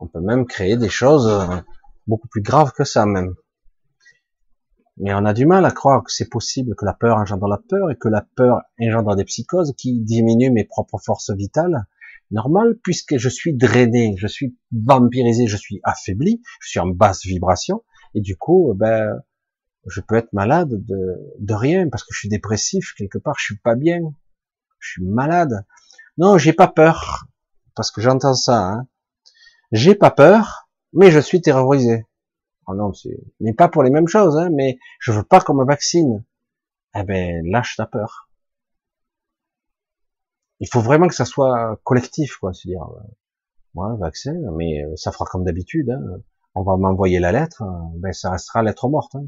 [0.00, 1.60] On peut même créer des choses euh,
[2.06, 3.34] beaucoup plus graves que ça même.
[5.00, 7.58] Mais on a du mal à croire que c'est possible que la peur engendre la
[7.58, 11.86] peur et que la peur engendre des psychoses qui diminuent mes propres forces vitales.
[12.30, 17.24] Normal, puisque je suis drainé, je suis vampirisé, je suis affaibli, je suis en basse
[17.24, 17.84] vibration,
[18.14, 19.22] et du coup, ben,
[19.86, 23.44] je peux être malade de, de rien parce que je suis dépressif quelque part, je
[23.44, 24.00] suis pas bien,
[24.80, 25.64] je suis malade.
[26.18, 27.26] Non, j'ai pas peur,
[27.74, 28.58] parce que j'entends ça.
[28.58, 28.88] Hein.
[29.72, 32.06] J'ai pas peur, mais je suis terrorisé.
[32.66, 32.92] Oh non,
[33.40, 36.24] mais pas pour les mêmes choses, hein, mais je veux pas qu'on me vaccine.
[36.94, 38.28] Eh ben, lâche ta peur.
[40.60, 43.00] Il faut vraiment que ça soit collectif, quoi, se dire, euh,
[43.74, 45.90] moi, vaccin, mais euh, ça fera comme d'habitude.
[45.90, 46.20] Hein.
[46.54, 47.92] On va m'envoyer la lettre, hein.
[47.96, 49.14] ben ça restera lettre morte.
[49.14, 49.26] Hein.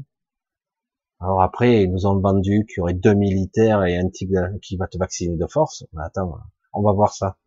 [1.19, 4.31] Alors après, ils nous ont vendu qu'il y aurait deux militaires et un type
[4.61, 5.85] qui va te vacciner de force.
[5.97, 6.39] attends,
[6.73, 7.37] on va voir ça.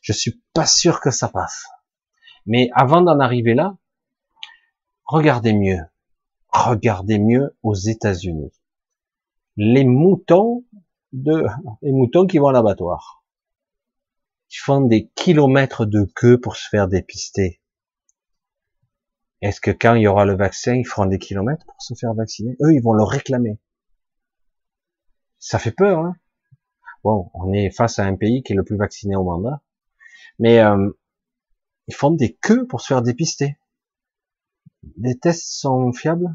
[0.00, 1.66] Je suis pas sûr que ça passe.
[2.46, 3.76] Mais avant d'en arriver là,
[5.04, 5.80] regardez mieux.
[6.48, 8.52] Regardez mieux aux États-Unis.
[9.56, 10.64] Les moutons
[11.12, 11.46] de,
[11.82, 13.24] les moutons qui vont à l'abattoir.
[14.50, 17.60] Ils font des kilomètres de queue pour se faire dépister.
[19.40, 22.14] Est-ce que quand il y aura le vaccin, ils feront des kilomètres pour se faire
[22.14, 22.56] vacciner?
[22.60, 23.58] Eux, ils vont le réclamer.
[25.38, 25.98] Ça fait peur.
[26.00, 26.16] Hein?
[27.02, 29.46] Bon, on est face à un pays qui est le plus vacciné au monde.
[29.46, 29.60] Hein.
[30.38, 30.90] Mais euh,
[31.88, 33.58] ils font des queues pour se faire dépister.
[34.96, 36.34] Les tests sont fiables?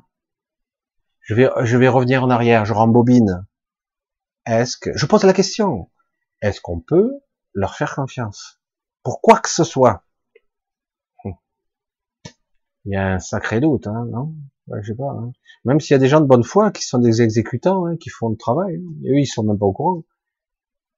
[1.22, 3.46] Je vais, je vais revenir en arrière, je rembobine.
[4.46, 5.92] Est-ce que, je pose la question,
[6.42, 7.12] est-ce qu'on peut
[7.54, 8.62] leur faire confiance?
[9.04, 10.04] Pour quoi que ce soit
[12.88, 14.34] il y a un sacré doute, hein, non?
[14.82, 15.12] Je sais pas.
[15.12, 15.34] Hein.
[15.66, 18.10] Même s'il y a des gens de bonne foi qui sont des exécutants, hein, qui
[18.10, 20.04] font le travail, et eux ils sont même pas au courant.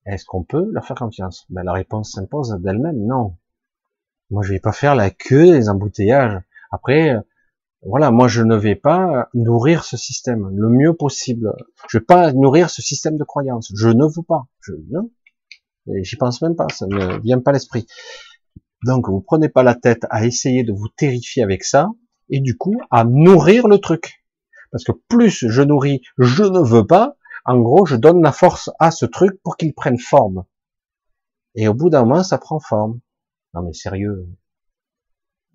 [0.06, 1.48] Est-ce qu'on peut leur faire confiance?
[1.50, 3.38] Ben, La réponse s'impose d'elle-même, non.
[4.30, 6.42] Moi je vais pas faire la queue des embouteillages.
[6.72, 7.20] Après, euh,
[7.84, 11.54] voilà, moi je ne vais pas nourrir ce système le mieux possible.
[11.90, 13.72] Je vais pas nourrir ce système de croyance.
[13.76, 14.48] Je ne veux pas.
[14.62, 15.10] Je, non.
[16.02, 17.88] J'y pense même pas, ça ne vient pas à l'esprit.
[18.86, 21.90] Donc vous prenez pas la tête à essayer de vous terrifier avec ça,
[22.30, 24.24] et du coup à nourrir le truc.
[24.72, 27.16] Parce que plus je nourris, je ne veux pas,
[27.46, 30.44] en gros je donne la force à ce truc pour qu'il prenne forme.
[31.56, 33.00] Et au bout d'un moment, ça prend forme.
[33.54, 34.28] Non mais sérieux.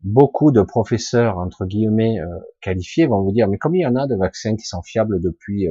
[0.03, 3.97] Beaucoup de professeurs, entre guillemets, euh, qualifiés vont vous dire, mais combien il y en
[3.97, 5.67] a de vaccins qui sont fiables depuis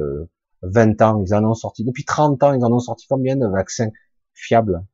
[0.62, 1.22] 20 euh, ans?
[1.24, 1.84] Ils en ont sorti.
[1.84, 3.90] Depuis 30 ans, ils en ont sorti combien de vaccins
[4.32, 4.84] fiables?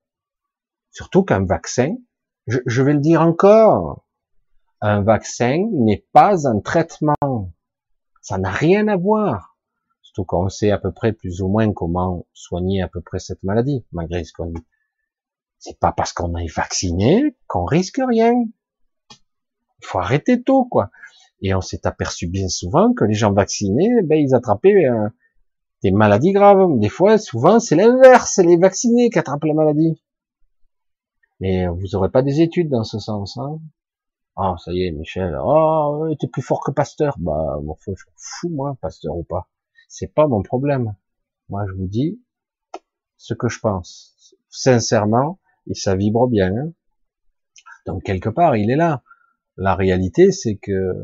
[0.91, 1.97] Surtout qu'un vaccin,
[2.47, 4.05] je, vais le dire encore,
[4.81, 7.55] un vaccin n'est pas un traitement.
[8.21, 9.57] Ça n'a rien à voir.
[10.03, 13.43] Surtout qu'on sait à peu près plus ou moins comment soigner à peu près cette
[13.43, 14.67] maladie, malgré ce qu'on dit.
[15.61, 18.33] C'est pas parce qu'on est vacciné qu'on risque rien.
[19.11, 20.91] Il faut arrêter tôt, quoi.
[21.43, 25.09] Et on s'est aperçu bien souvent que les gens vaccinés, ben, ils attrapaient euh,
[25.83, 26.79] des maladies graves.
[26.79, 30.03] Des fois, souvent, c'est l'inverse, c'est les vaccinés qui attrapent la maladie.
[31.41, 33.37] Mais vous n'aurez pas des études dans ce sens.
[33.39, 33.59] Hein
[34.37, 35.39] ah, ça y est, Michel.
[35.43, 37.17] Oh, t'es plus fort que Pasteur.
[37.19, 39.49] Bah, bon, je fous moi, Pasteur ou pas.
[39.89, 40.95] C'est pas mon problème.
[41.51, 42.23] Moi, je vous dis
[43.19, 44.35] ce que je pense.
[44.49, 46.55] Sincèrement, et ça vibre bien.
[46.55, 46.73] Hein.
[47.87, 49.03] Donc quelque part, il est là.
[49.57, 50.95] La réalité, c'est que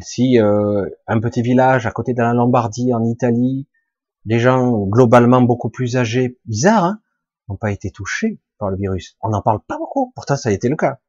[0.00, 3.66] si euh, un petit village à côté de la Lombardie, en Italie,
[4.24, 7.00] des gens globalement beaucoup plus âgés, bizarre, hein,
[7.48, 9.16] n'ont pas été touchés par le virus.
[9.22, 10.12] On n'en parle pas beaucoup.
[10.14, 11.00] Pourtant, ça a été le cas.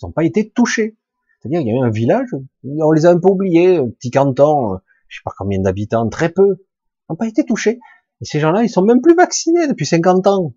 [0.00, 0.96] Ils n'ont pas été touchés.
[1.38, 2.28] C'est-à-dire, il y a eu un village,
[2.64, 4.78] on les a un peu oubliés, un petit canton, euh,
[5.08, 6.64] je sais pas combien d'habitants, très peu,
[7.08, 7.80] n'ont pas été touchés.
[8.20, 10.54] Et ces gens-là, ils sont même plus vaccinés depuis 50 ans.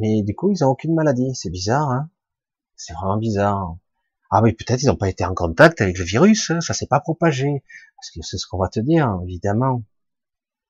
[0.00, 1.34] Mais du coup, ils n'ont aucune maladie.
[1.34, 2.10] C'est bizarre, hein
[2.74, 3.76] C'est vraiment bizarre.
[4.30, 6.60] Ah oui, peut-être ils n'ont pas été en contact avec le virus, hein.
[6.60, 7.62] ça s'est pas propagé.
[7.96, 9.82] Parce que c'est ce qu'on va te dire, évidemment.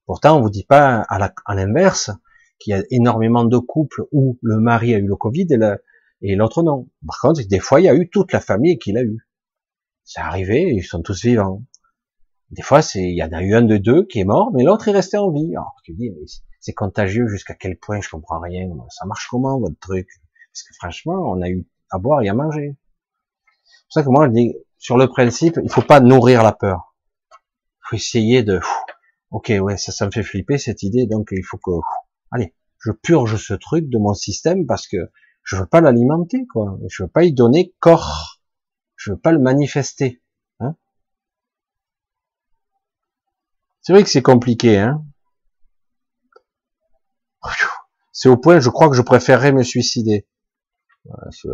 [0.07, 2.11] Pourtant, on vous dit pas à l'inverse,
[2.59, 5.47] qu'il y a énormément de couples où le mari a eu le Covid
[6.23, 6.89] et l'autre non.
[7.07, 9.27] Par contre, des fois, il y a eu toute la famille qui l'a eu.
[10.05, 11.62] C'est arrivé, ils sont tous vivants.
[12.51, 14.65] Des fois, c'est, il y en a eu un de deux qui est mort, mais
[14.65, 15.55] l'autre est resté en vie.
[15.55, 16.27] Alors, tu dis, mais
[16.61, 18.69] c'est contagieux jusqu'à quel point, je comprends rien.
[18.91, 20.09] Ça marche comment, votre truc?
[20.53, 22.77] Parce que franchement, on a eu à boire et à manger.
[23.65, 26.53] C'est pour ça que moi, je dis, sur le principe, il faut pas nourrir la
[26.53, 26.95] peur.
[27.32, 28.61] Il faut essayer de,
[29.31, 31.70] ok, ouais, ça, ça me fait flipper cette idée, donc il faut que,
[32.31, 35.11] allez, je purge ce truc de mon système parce que
[35.43, 36.78] je veux pas l'alimenter, quoi.
[36.89, 38.41] Je veux pas y donner corps.
[38.97, 40.23] Je veux pas le manifester.
[40.61, 40.77] Hein
[43.81, 45.05] c'est vrai que c'est compliqué, hein.
[48.12, 50.27] C'est au point, je crois que je préférerais me suicider.
[51.33, 51.49] tu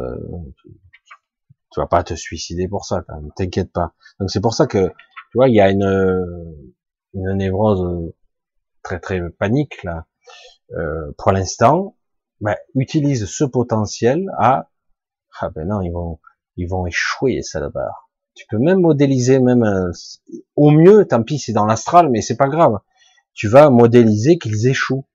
[1.76, 3.30] vas pas te suicider pour ça, quand même.
[3.36, 3.94] T'inquiète pas.
[4.18, 6.66] Donc c'est pour ça que, tu vois, il y a une,
[7.14, 8.12] une névrose
[8.82, 10.06] très très panique là.
[10.72, 11.96] Euh, pour l'instant,
[12.40, 14.70] ben, utilise ce potentiel à
[15.40, 16.18] ah ben non ils vont
[16.56, 17.90] ils vont échouer ça là-bas.
[18.34, 19.90] Tu peux même modéliser même euh,
[20.56, 22.78] au mieux, tant pis c'est dans l'astral mais c'est pas grave.
[23.34, 25.06] Tu vas modéliser qu'ils échouent.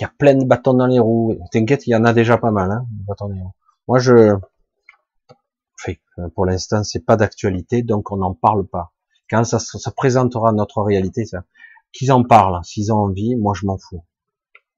[0.00, 1.36] Y a plein de bâtons dans les roues.
[1.50, 3.54] T'inquiète, il y en a déjà pas mal hein, bâtons dans les roues.
[3.86, 4.36] Moi je
[6.34, 8.92] pour l'instant c'est pas d'actualité donc on n'en parle pas.
[9.30, 11.44] Quand ça se présentera notre réalité, ça,
[11.92, 14.04] qu'ils en parlent, s'ils ont envie, moi je m'en fous.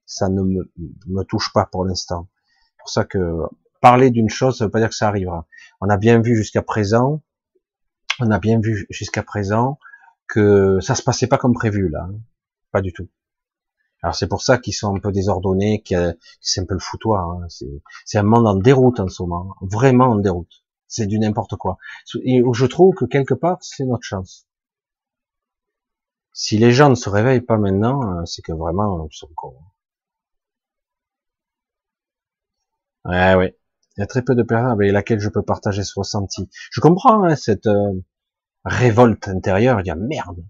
[0.07, 0.73] Ça ne me,
[1.07, 2.29] me touche pas pour l'instant.
[2.65, 3.43] C'est pour ça que
[3.81, 5.47] parler d'une chose, ça veut pas dire que ça arrivera.
[5.81, 7.23] On a bien vu jusqu'à présent,
[8.19, 9.79] on a bien vu jusqu'à présent
[10.29, 12.19] que ça se passait pas comme prévu là, hein.
[12.73, 13.09] pas du tout.
[14.03, 17.31] Alors c'est pour ça qu'ils sont un peu désordonnés, que c'est un peu le foutoir.
[17.31, 17.47] Hein.
[18.05, 20.65] C'est un monde en déroute en ce moment, vraiment en déroute.
[20.89, 21.79] C'est du n'importe quoi.
[22.25, 24.47] Et je trouve que quelque part c'est notre chance.
[26.33, 29.57] Si les gens ne se réveillent pas maintenant, euh, c'est que vraiment ils sont cons.
[33.05, 33.57] Ouais, ouais.
[33.97, 36.49] Il y a très peu de personnes avec lesquelles je peux partager ce ressenti.
[36.71, 37.93] Je comprends hein, cette euh,
[38.65, 39.81] révolte intérieure.
[39.81, 40.45] Il y a merde.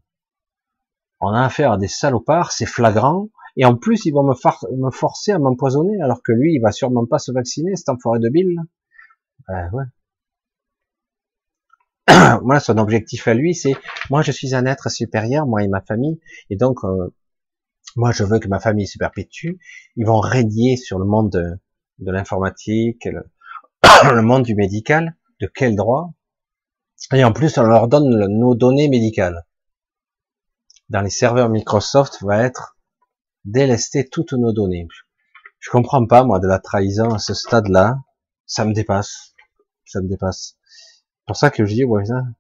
[1.21, 3.29] On a affaire à des salopards, c'est flagrant.
[3.57, 4.35] Et en plus, ils vont me,
[4.77, 8.19] me forcer à m'empoisonner, alors que lui, il va sûrement pas se vacciner, cet enfoiré
[8.19, 8.57] de Bill.
[9.49, 9.85] Ben, ouais.
[12.43, 13.75] moi, son objectif à lui, c'est
[14.09, 17.13] moi, je suis un être supérieur, moi et ma famille, et donc euh,
[17.97, 19.57] moi, je veux que ma famille se perpétue.
[19.97, 21.59] Ils vont régner sur le monde de,
[22.11, 23.09] l'informatique,
[24.05, 25.17] le, monde du médical.
[25.41, 26.13] De quel droit?
[27.15, 29.47] Et en plus, on leur donne nos données médicales.
[30.89, 32.79] Dans les serveurs Microsoft, va être
[33.45, 34.87] délester toutes nos données.
[35.59, 37.99] Je comprends pas, moi, de la trahison à ce stade-là.
[38.47, 39.35] Ça me dépasse.
[39.85, 40.57] Ça me dépasse
[41.31, 42.35] pour ça que je dis, ouais, il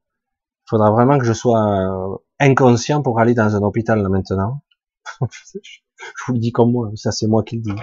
[0.69, 4.63] faudra vraiment que je sois euh, inconscient pour aller dans un hôpital là maintenant.
[5.21, 7.83] je vous le dis comme moi, ça c'est moi qui le dis.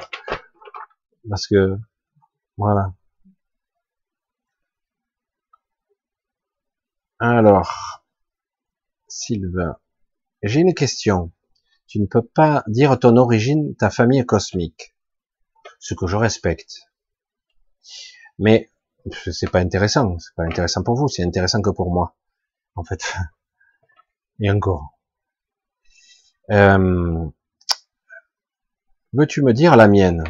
[1.29, 1.77] Parce que,
[2.57, 2.93] voilà.
[7.19, 8.03] Alors,
[9.07, 9.77] Sylvain,
[10.43, 11.31] j'ai une question.
[11.87, 14.95] Tu ne peux pas dire ton origine, ta famille cosmique.
[15.79, 16.81] Ce que je respecte.
[18.39, 18.69] Mais
[19.31, 22.15] c'est pas intéressant, c'est pas intéressant pour vous, c'est intéressant que pour moi,
[22.75, 23.01] en fait.
[24.39, 24.97] Et encore.
[26.51, 27.25] Euh,
[29.13, 30.23] veux-tu me dire la mienne?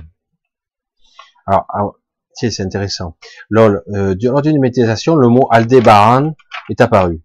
[1.46, 1.90] Alors, ah,
[2.34, 3.18] c'est intéressant.
[3.50, 6.36] Lol, euh, lors d'une méditation, le mot Aldébaran
[6.70, 7.22] est apparu.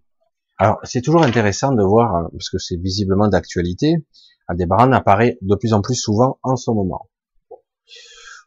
[0.63, 3.95] Alors, c'est toujours intéressant de voir, euh, parce que c'est visiblement d'actualité,
[4.47, 7.09] Aldébaran apparaît de plus en plus souvent en ce moment.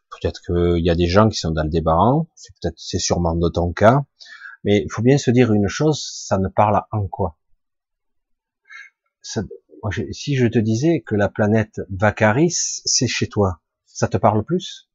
[0.09, 3.71] Peut-être qu'il y a des gens qui sont débarrant, c'est peut-être, c'est sûrement de ton
[3.71, 4.03] cas,
[4.63, 7.37] mais il faut bien se dire une chose, ça ne parle en quoi?
[9.21, 14.89] Si je te disais que la planète Vacaris, c'est chez toi, ça te parle plus?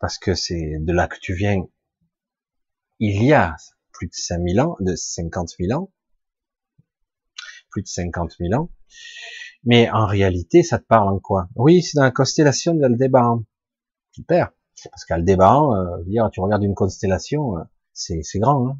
[0.00, 1.62] Parce que c'est de là que tu viens.
[2.98, 3.54] Il y a
[3.98, 5.92] plus de 5000 ans, de 50 000 ans,
[7.70, 8.70] plus de 50 000 ans,
[9.64, 11.48] mais en réalité, ça te parle en quoi?
[11.56, 13.44] Oui, c'est dans la constellation de Aldébaran
[14.12, 14.52] super.
[14.90, 18.68] Parce qu'Aldébaran, euh, tu regardes une constellation, euh, c'est, c'est grand.
[18.68, 18.78] Hein.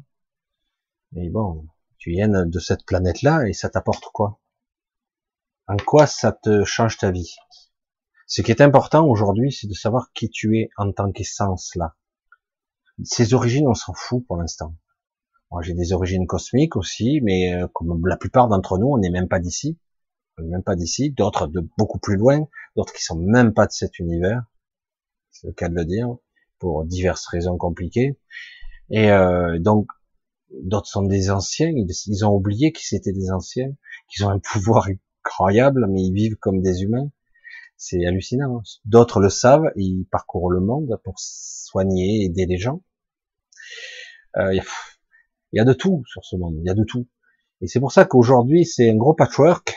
[1.11, 1.67] Mais bon,
[1.97, 4.39] tu viens de cette planète-là et ça t'apporte quoi?
[5.67, 7.35] En quoi ça te change ta vie?
[8.27, 11.95] Ce qui est important aujourd'hui, c'est de savoir qui tu es en tant qu'essence là.
[13.03, 14.75] Ses origines, on s'en fout pour l'instant.
[15.51, 19.09] Moi, j'ai des origines cosmiques aussi, mais euh, comme la plupart d'entre nous, on n'est
[19.09, 19.77] même pas d'ici.
[20.37, 21.11] On n'est même pas d'ici.
[21.11, 24.43] D'autres de beaucoup plus loin, d'autres qui sont même pas de cet univers
[25.31, 26.15] c'est le cas de le dire,
[26.59, 28.19] pour diverses raisons compliquées.
[28.89, 29.87] Et euh, donc,
[30.63, 33.71] d'autres sont des anciens, ils, ont oublié qu'ils étaient des anciens,
[34.09, 34.87] qu'ils ont un pouvoir
[35.23, 37.11] incroyable, mais ils vivent comme des humains.
[37.77, 38.61] C'est hallucinant.
[38.85, 42.83] D'autres le savent, ils parcourent le monde pour soigner, aider les gens.
[44.37, 44.59] Euh,
[45.51, 47.07] il y, a de tout sur ce monde, il y a de tout.
[47.61, 49.75] Et c'est pour ça qu'aujourd'hui, c'est un gros patchwork.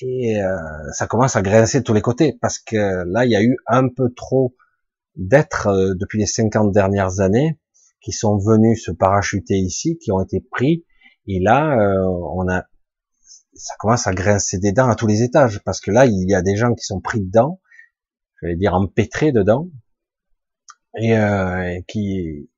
[0.00, 0.56] Et euh,
[0.92, 3.56] ça commence à grincer de tous les côtés parce que là il y a eu
[3.68, 4.56] un peu trop
[5.14, 7.58] d'êtres euh, depuis les 50 dernières années
[8.02, 10.84] qui sont venus se parachuter ici, qui ont été pris,
[11.26, 12.64] et là, euh, on a,
[13.54, 16.34] ça commence à grincer des dents à tous les étages, parce que là, il y
[16.34, 17.60] a des gens qui sont pris dedans,
[18.40, 19.68] je vais dire empêtrés dedans,
[20.98, 22.50] et, euh, qui,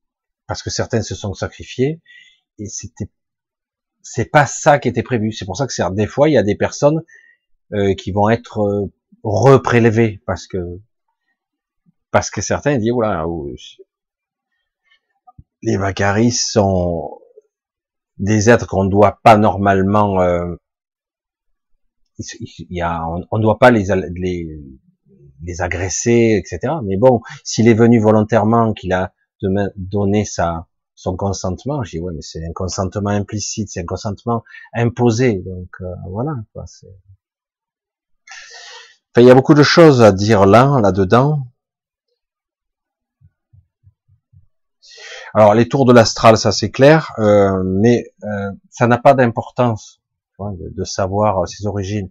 [0.54, 2.00] parce que certains se sont sacrifiés,
[2.60, 3.10] et c'était,
[4.02, 5.32] c'est pas ça qui était prévu.
[5.32, 7.02] C'est pour ça que des fois il y a des personnes
[7.72, 8.86] euh, qui vont être euh,
[9.24, 10.58] reprélevées parce que
[12.12, 13.26] parce que certains disent voilà
[15.62, 17.18] les Vacaris sont
[18.18, 20.54] des êtres qu'on ne doit pas normalement euh,
[22.38, 24.60] il y a, on ne doit pas les, les,
[25.42, 26.74] les agresser, etc.
[26.84, 29.12] Mais bon, s'il est venu volontairement, qu'il a
[29.42, 34.44] donné sa, son consentement, je dis ouais, mais c'est un consentement implicite, c'est un consentement
[34.74, 36.34] imposé, donc euh, voilà.
[36.52, 36.86] Quoi, enfin,
[39.18, 41.46] il y a beaucoup de choses à dire là, là-dedans.
[45.34, 50.00] Alors les tours de l'astral, ça c'est clair, euh, mais euh, ça n'a pas d'importance
[50.38, 52.10] de, de, savoir ses origines.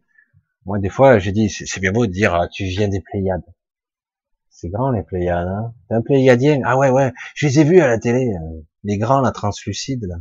[0.66, 3.44] Moi, des fois, j'ai dit, c'est bien beau de dire, ah, tu viens des Pléiades.
[4.54, 5.74] C'est grand les Pléiades, hein.
[5.90, 7.12] Un Pléiadien Ah ouais, ouais.
[7.36, 10.16] Je les ai vus à la télé, euh, les grands, la translucide là.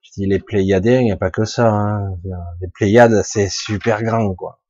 [0.00, 1.68] Je dis les Pléiadiens, il n'y a pas que ça.
[1.70, 2.18] Hein.
[2.60, 4.62] Les Pléiades, c'est super grand, quoi.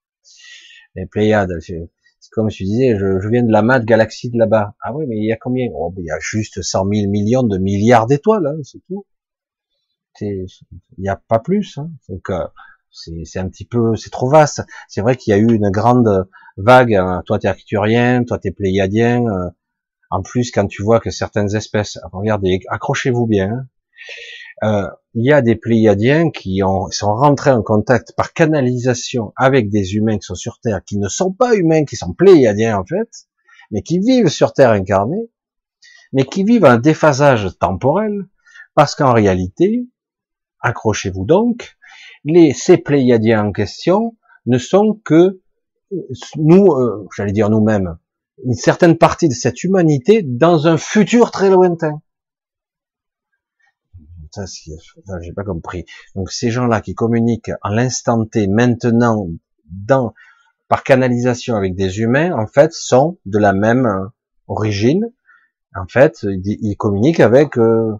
[0.96, 1.88] Les Pléiades, c'est
[2.32, 4.74] comme je disais, je, viens de la mat galaxie de là-bas.
[4.80, 5.68] Ah oui, mais il y a combien?
[5.72, 9.06] Oh, Il y a juste 100 000 millions de milliards d'étoiles, hein, c'est tout.
[10.20, 10.46] Il
[10.98, 11.78] n'y a pas plus.
[11.78, 11.90] Hein.
[12.08, 12.44] Donc, euh,
[12.90, 14.62] c'est un petit peu, c'est trop vaste.
[14.88, 16.94] C'est vrai qu'il y a eu une grande vague.
[16.94, 17.22] Hein.
[17.26, 19.24] Toi, t'es arcturien, toi, t'es pléiadien.
[19.26, 19.50] Euh.
[20.10, 23.50] En plus, quand tu vois que certaines espèces, regardez, accrochez-vous bien.
[23.50, 23.68] Hein.
[24.62, 29.68] Euh, il y a des pléiadiens qui ont, sont rentrés en contact par canalisation avec
[29.68, 32.84] des humains qui sont sur Terre, qui ne sont pas humains, qui sont pléiadiens en
[32.84, 33.08] fait,
[33.70, 35.30] mais qui vivent sur Terre incarnée,
[36.12, 38.26] mais qui vivent un déphasage temporel,
[38.74, 39.88] parce qu'en réalité,
[40.60, 41.76] accrochez-vous donc,
[42.24, 44.16] les, ces Pléiadiens en question
[44.46, 45.40] ne sont que
[46.36, 47.96] nous, euh, j'allais dire nous-mêmes,
[48.44, 52.00] une certaine partie de cette humanité dans un futur très lointain.
[54.32, 54.44] Ça,
[55.20, 55.84] j'ai pas compris.
[56.16, 59.28] Donc ces gens-là qui communiquent en l'instant T, maintenant,
[59.70, 60.12] dans,
[60.66, 64.10] par canalisation avec des humains, en fait, sont de la même
[64.48, 65.08] origine.
[65.76, 67.92] En fait, ils, communiquent avec euh,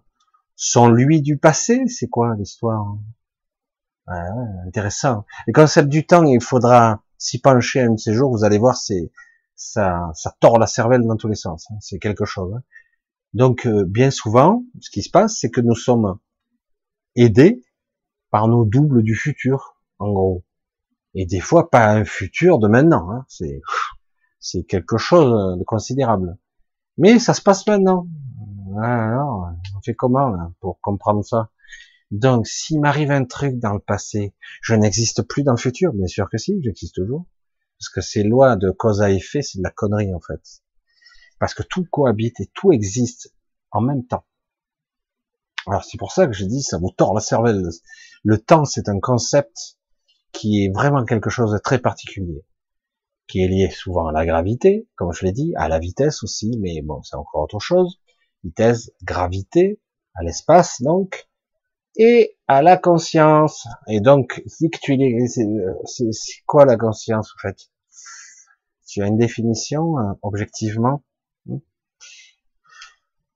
[0.57, 1.83] son lui du passé.
[1.87, 2.97] C'est quoi l'histoire?
[4.09, 5.25] Ouais, intéressant.
[5.47, 8.31] Le concept du temps, il faudra s'y pencher un de ces jours.
[8.31, 9.11] Vous allez voir, c'est
[9.55, 11.67] ça, ça tord la cervelle dans tous les sens.
[11.71, 11.77] Hein.
[11.81, 12.55] C'est quelque chose.
[12.55, 12.63] Hein.
[13.33, 16.19] Donc, euh, bien souvent, ce qui se passe, c'est que nous sommes
[17.17, 17.65] aidés
[18.31, 20.45] par nos doubles du futur, en gros.
[21.15, 23.11] Et des fois, pas un futur de maintenant.
[23.11, 23.25] Hein.
[23.29, 23.61] C'est
[24.41, 26.37] c'est quelque chose de considérable.
[26.99, 28.07] Mais ça se passe maintenant.
[28.79, 31.49] Alors, on fait comment là, pour comprendre ça?
[32.11, 35.93] Donc, s'il m'arrive un truc dans le passé, je n'existe plus dans le futur.
[35.93, 37.27] Bien sûr que si, j'existe toujours.
[37.79, 40.63] Parce que ces lois de cause à effet, c'est de la connerie, en fait.
[41.39, 43.35] Parce que tout cohabite et tout existe
[43.71, 44.25] en même temps.
[45.67, 47.63] Alors, c'est pour ça que je dis, ça vous tord la cervelle.
[48.23, 49.79] Le temps, c'est un concept
[50.33, 52.45] qui est vraiment quelque chose de très particulier.
[53.27, 56.59] Qui est lié souvent à la gravité, comme je l'ai dit, à la vitesse aussi,
[56.61, 57.99] mais bon, c'est encore autre chose.
[58.45, 59.81] Vitesse, gravité,
[60.15, 61.29] à l'espace, donc
[61.97, 63.67] et à la conscience.
[63.89, 64.43] Et donc,
[64.83, 64.99] tu
[65.85, 67.57] c'est quoi la conscience en fait?
[68.87, 71.03] Tu as une définition euh, objectivement?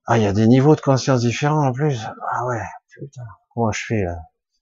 [0.07, 2.01] Ah, il y a des niveaux de conscience différents en plus.
[2.33, 4.17] Ah ouais, putain, comment je fais là?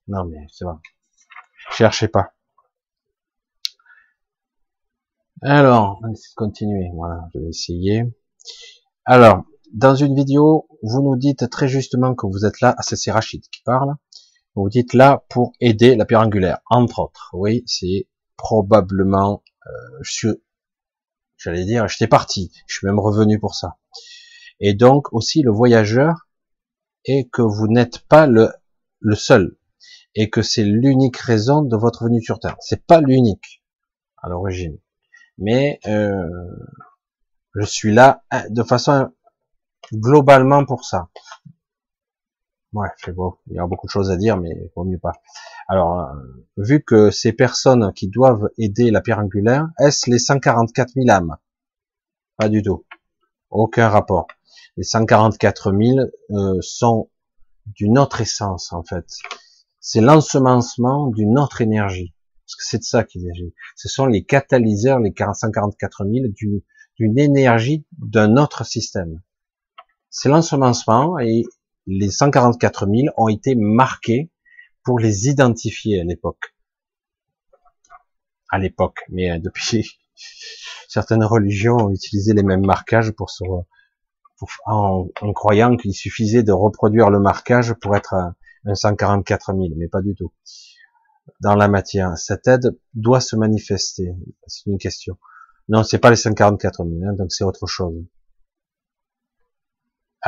[0.08, 0.78] Non mais c'est bon.
[1.70, 2.32] Cherchez pas.
[5.42, 6.90] Alors, on va continuer.
[6.94, 8.02] Voilà, je vais essayer.
[9.04, 9.44] Alors,
[9.76, 13.60] dans une vidéo, vous nous dites très justement que vous êtes là, c'est Rachid qui
[13.62, 13.94] parle,
[14.54, 17.28] vous dites là pour aider la pierre angulaire, entre autres.
[17.34, 18.08] Oui, c'est
[18.38, 20.32] probablement, euh,
[21.36, 23.76] j'allais dire, j'étais parti, je suis même revenu pour ça.
[24.60, 26.26] Et donc aussi le voyageur,
[27.04, 28.48] et que vous n'êtes pas le,
[29.14, 29.58] seul,
[30.14, 32.56] et que c'est l'unique raison de votre venue sur Terre.
[32.60, 33.62] C'est pas l'unique
[34.22, 34.78] à l'origine,
[35.36, 36.24] mais euh,
[37.54, 39.10] je suis là hein, de façon
[39.92, 41.08] globalement pour ça.
[42.72, 43.38] Ouais, c'est beau.
[43.46, 45.12] Il y a beaucoup de choses à dire, mais il vaut mieux pas.
[45.68, 46.14] Alors, euh,
[46.58, 51.36] vu que ces personnes qui doivent aider la pierre angulaire, est-ce les 144 000 âmes?
[52.36, 52.84] Pas du tout.
[53.50, 54.26] Aucun rapport.
[54.76, 55.98] Les 144 000
[56.30, 57.08] euh, sont
[57.66, 59.06] d'une autre essence, en fait.
[59.80, 62.14] C'est l'ensemencement d'une autre énergie.
[62.44, 63.54] Parce que c'est de ça qu'il s'agit.
[63.74, 66.26] Ce sont les catalyseurs, les 144 000,
[66.98, 69.22] d'une énergie d'un autre système.
[70.10, 71.44] C'est l'ensemencement et
[71.86, 74.30] les 144 000 ont été marqués
[74.82, 76.54] pour les identifier à l'époque.
[78.50, 79.98] À l'époque, mais euh, depuis,
[80.88, 83.44] certaines religions ont utilisé les mêmes marquages pour se,
[84.66, 88.34] en, croyant qu'il suffisait de reproduire le marquage pour être un,
[88.72, 90.32] 144 000, mais pas du tout.
[91.40, 94.12] Dans la matière, cette aide doit se manifester.
[94.48, 95.16] C'est une question.
[95.68, 97.94] Non, c'est pas les 144 000, hein, donc c'est autre chose.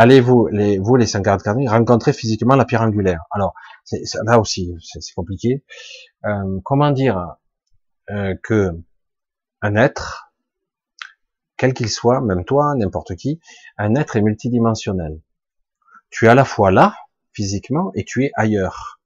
[0.00, 3.24] Allez-vous, les, vous les 144 000, rencontrer physiquement la pierre angulaire.
[3.32, 3.52] Alors,
[4.24, 5.64] là aussi, c'est compliqué.
[6.24, 7.34] Euh, comment dire
[8.10, 8.70] euh, que
[9.60, 10.30] un être,
[11.56, 13.40] quel qu'il soit, même toi, n'importe qui,
[13.76, 15.20] un être est multidimensionnel.
[16.10, 16.94] Tu es à la fois là,
[17.32, 19.00] physiquement, et tu es ailleurs.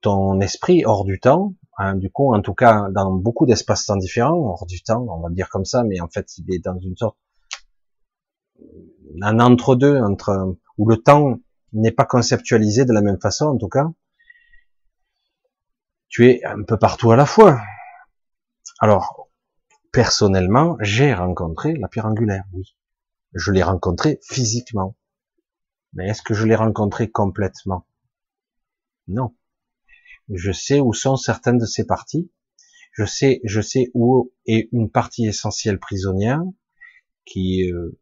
[0.00, 4.36] Ton esprit hors du temps, hein, du coup, en tout cas, dans beaucoup d'espaces-temps différents,
[4.36, 6.78] hors du temps, on va le dire comme ça, mais en fait, il est dans
[6.78, 7.16] une sorte,
[9.22, 11.38] un entre-deux, entre, où le temps
[11.72, 13.86] n'est pas conceptualisé de la même façon, en tout cas.
[16.08, 17.60] Tu es un peu partout à la fois.
[18.78, 19.30] Alors,
[19.92, 22.76] personnellement, j'ai rencontré la pierre angulaire, oui.
[23.32, 24.96] Je l'ai rencontré physiquement.
[25.92, 27.86] Mais est-ce que je l'ai rencontré complètement?
[29.08, 29.36] Non.
[30.32, 32.30] Je sais où sont certaines de ces parties.
[32.92, 36.42] Je sais, je sais où est une partie essentielle prisonnière
[37.24, 37.98] qui euh,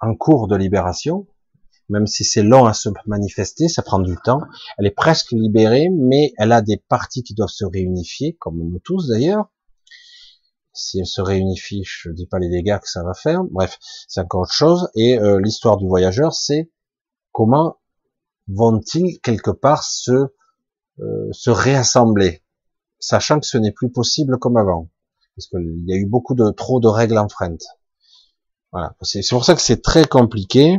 [0.00, 1.26] en cours de libération,
[1.88, 4.40] même si c'est long à se manifester, ça prend du temps.
[4.78, 8.78] Elle est presque libérée, mais elle a des parties qui doivent se réunifier, comme nous
[8.78, 9.50] tous d'ailleurs
[10.72, 13.44] si elle se réunifie, je dis pas les dégâts que ça va faire.
[13.44, 13.78] Bref,
[14.08, 14.88] c'est encore autre chose.
[14.94, 16.70] Et euh, l'histoire du voyageur, c'est
[17.32, 17.76] comment
[18.48, 20.28] vont-ils quelque part se
[21.00, 22.42] euh, se réassembler,
[22.98, 24.90] sachant que ce n'est plus possible comme avant,
[25.34, 27.64] parce qu'il y a eu beaucoup de trop de règles enfreintes.
[28.72, 30.78] Voilà, c'est pour ça que c'est très compliqué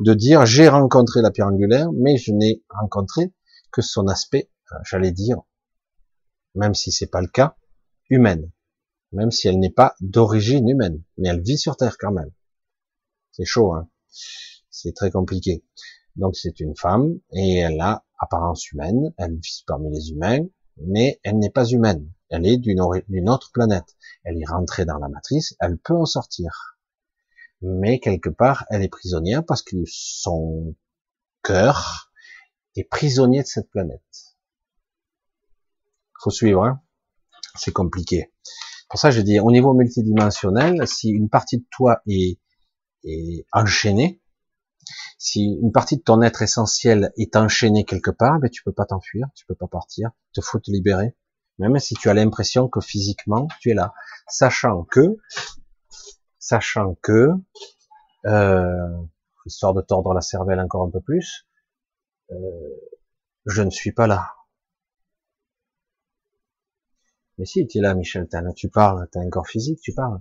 [0.00, 3.32] de dire j'ai rencontré la pierre angulaire, mais je n'ai rencontré
[3.72, 5.38] que son aspect, euh, j'allais dire,
[6.54, 7.56] même si c'est pas le cas,
[8.10, 8.50] humaine
[9.12, 12.30] même si elle n'est pas d'origine humaine, mais elle vit sur Terre quand même.
[13.30, 13.88] C'est chaud, hein
[14.70, 15.64] c'est très compliqué.
[16.16, 20.46] Donc c'est une femme et elle a apparence humaine, elle vit parmi les humains,
[20.78, 22.10] mais elle n'est pas humaine.
[22.30, 23.96] Elle est d'une autre planète.
[24.24, 26.78] Elle est rentrée dans la matrice, elle peut en sortir.
[27.62, 30.74] Mais quelque part, elle est prisonnière parce que son
[31.42, 32.12] cœur
[32.76, 34.36] est prisonnier de cette planète.
[36.22, 36.82] Faut suivre, hein.
[37.54, 38.32] C'est compliqué.
[38.88, 42.38] Pour ça, je dis, au niveau multidimensionnel, si une partie de toi est,
[43.04, 44.22] est enchaînée,
[45.18, 48.86] si une partie de ton être essentiel est enchaînée quelque part, ben tu peux pas
[48.86, 51.16] t'enfuir, tu peux pas partir, il te faut te libérer,
[51.58, 53.94] même si tu as l'impression que physiquement tu es là,
[54.28, 55.16] sachant que,
[56.42, 57.28] sachant que,
[58.26, 58.96] euh,
[59.46, 61.46] histoire de tordre la cervelle encore un peu plus,
[62.32, 62.36] euh,
[63.46, 64.34] je ne suis pas là.
[67.38, 70.20] Mais si, tu es là, Michel, tu parles, tu as un corps physique, tu parles.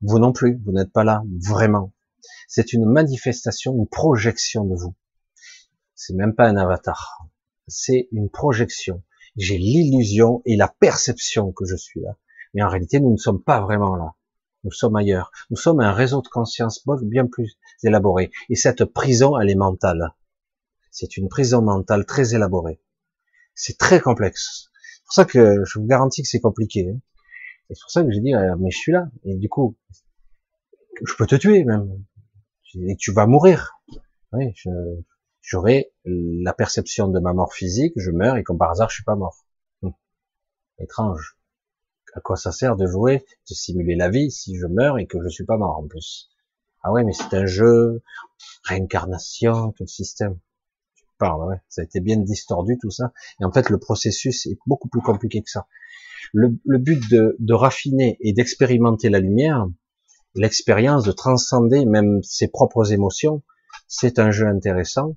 [0.00, 1.92] Vous non plus, vous n'êtes pas là, vraiment.
[2.48, 4.94] C'est une manifestation, une projection de vous.
[5.94, 7.28] C'est même pas un avatar.
[7.66, 9.02] C'est une projection.
[9.36, 12.16] J'ai l'illusion et la perception que je suis là.
[12.54, 14.14] Mais en réalité, nous ne sommes pas vraiment là.
[14.64, 15.30] Nous sommes ailleurs.
[15.50, 18.30] Nous sommes un réseau de conscience bien plus élaboré.
[18.48, 20.14] Et cette prison, elle est mentale.
[20.90, 22.80] C'est une prison mentale très élaborée.
[23.54, 24.70] C'est très complexe
[25.04, 26.88] pour ça que je vous garantis que c'est compliqué.
[26.88, 26.98] Hein.
[27.70, 29.08] C'est pour ça que j'ai dit, euh, mais je suis là.
[29.24, 29.76] Et du coup,
[31.04, 32.04] je peux te tuer même.
[32.88, 33.78] Et tu vas mourir.
[34.32, 34.52] Oui,
[35.40, 39.04] j'aurai la perception de ma mort physique, je meurs et comme par hasard, je suis
[39.04, 39.46] pas mort.
[39.82, 39.92] Hum.
[40.78, 41.36] Étrange.
[42.14, 45.18] À quoi ça sert de jouer, de simuler la vie si je meurs et que
[45.22, 46.30] je suis pas mort en plus
[46.82, 48.02] Ah ouais, mais c'est un jeu,
[48.64, 50.38] réincarnation, tout le système
[51.18, 53.12] parle, ça a été bien distordu tout ça.
[53.40, 55.66] Et en fait, le processus est beaucoup plus compliqué que ça.
[56.32, 59.66] Le, but de, de, raffiner et d'expérimenter la lumière,
[60.34, 63.42] l'expérience de transcender même ses propres émotions,
[63.88, 65.16] c'est un jeu intéressant.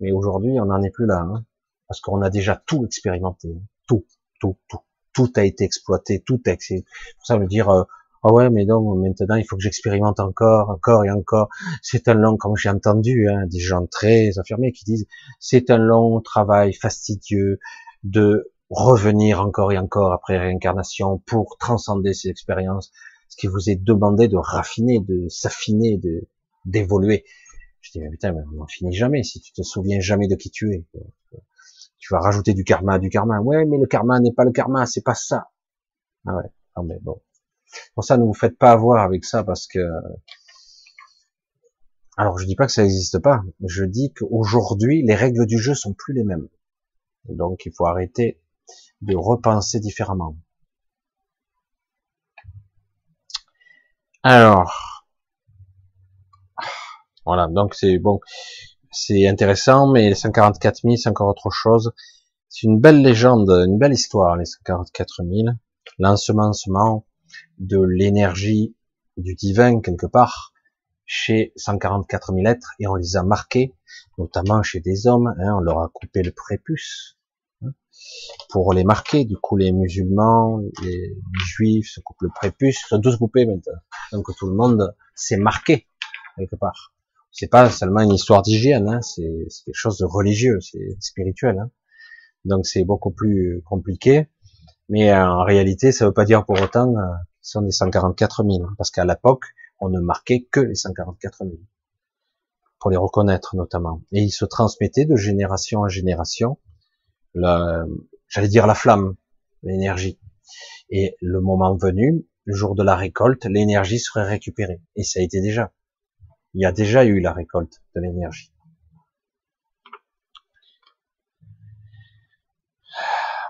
[0.00, 1.44] Mais aujourd'hui, on n'en est plus là, hein,
[1.88, 3.54] parce qu'on a déjà tout expérimenté,
[3.88, 4.04] tout,
[4.40, 4.80] tout, tout,
[5.12, 6.52] tout a été exploité, tout a.
[6.52, 7.84] Pour ça, me dire euh,
[8.24, 11.48] ah ouais, mais donc maintenant il faut que j'expérimente encore, encore et encore.
[11.82, 15.06] C'est un long, comme j'ai entendu, hein, des gens très affirmés qui disent,
[15.40, 17.58] c'est un long travail fastidieux
[18.04, 22.92] de revenir encore et encore après réincarnation pour transcender ces expériences.
[23.28, 26.28] Ce qui vous est demandé de raffiner, de s'affiner, de
[26.64, 27.24] d'évoluer.
[27.80, 30.36] Je dis mais putain, mais on n'en finit jamais si tu te souviens jamais de
[30.36, 30.84] qui tu es.
[32.02, 33.40] Tu vas rajouter du karma, du karma.
[33.40, 35.52] Ouais, mais le karma n'est pas le karma, c'est pas ça.
[36.26, 36.50] Ah ouais.
[36.74, 37.22] Ah mais bon.
[37.94, 39.78] Pour ça, ne vous faites pas avoir avec ça parce que
[42.16, 45.74] alors je dis pas que ça n'existe pas, je dis qu'aujourd'hui les règles du jeu
[45.74, 46.48] sont plus les mêmes.
[47.28, 48.42] Donc il faut arrêter
[49.00, 50.36] de repenser différemment.
[54.24, 55.04] Alors
[57.24, 58.20] voilà, donc c'est bon,
[58.92, 61.92] c'est intéressant, mais les 144 000 c'est encore autre chose.
[62.48, 65.56] C'est une belle légende, une belle histoire les 144 000,
[65.98, 67.06] l'ensemencement
[67.58, 68.76] de l'énergie
[69.16, 70.52] du divin quelque part
[71.06, 73.74] chez 144 000 êtres et on les a marqués,
[74.18, 77.18] notamment chez des hommes, hein, on leur a coupé le prépuce
[77.62, 77.72] hein,
[78.48, 79.24] pour les marquer.
[79.24, 83.80] Du coup, les musulmans, les, juifs se coupent le prépuce, ils sont tous coupés maintenant.
[84.12, 85.86] Donc tout le monde s'est marqué
[86.36, 86.94] quelque part.
[87.32, 91.58] C'est pas seulement une histoire d'hygiène, hein, c'est quelque chose de religieux, c'est spirituel.
[91.58, 91.70] Hein.
[92.44, 94.28] Donc c'est beaucoup plus compliqué.
[94.88, 97.00] Mais en réalité, ça veut pas dire pour autant euh,
[97.40, 99.44] qu'ils sont des 144 000, parce qu'à l'époque,
[99.80, 101.52] on ne marquait que les 144 000
[102.78, 104.02] pour les reconnaître notamment.
[104.12, 106.58] Et ils se transmettaient de génération en génération,
[107.34, 109.14] j'allais dire la flamme,
[109.62, 110.18] l'énergie.
[110.90, 114.82] Et le moment venu, le jour de la récolte, l'énergie serait récupérée.
[114.96, 115.72] Et ça a été déjà.
[116.54, 118.52] Il y a déjà eu la récolte de l'énergie.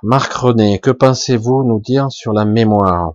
[0.04, 3.14] Marc René, que pensez-vous nous dire sur la mémoire?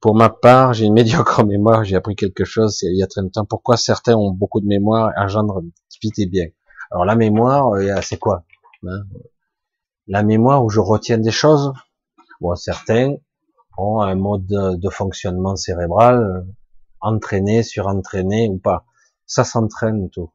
[0.00, 3.20] Pour ma part, j'ai une médiocre mémoire, j'ai appris quelque chose il y a très
[3.20, 3.44] longtemps.
[3.44, 5.62] Pourquoi certains ont beaucoup de mémoire et engendrent
[6.02, 6.46] vite et bien?
[6.90, 8.44] Alors la mémoire, euh, c'est quoi
[8.86, 9.02] hein?
[10.06, 11.72] La mémoire où je retiens des choses?
[12.40, 13.14] Bon, certains
[13.78, 16.46] ont un mode de, fonctionnement cérébral
[17.04, 18.84] entraîné, surentraîné ou pas.
[19.26, 20.32] Ça s'entraîne tout.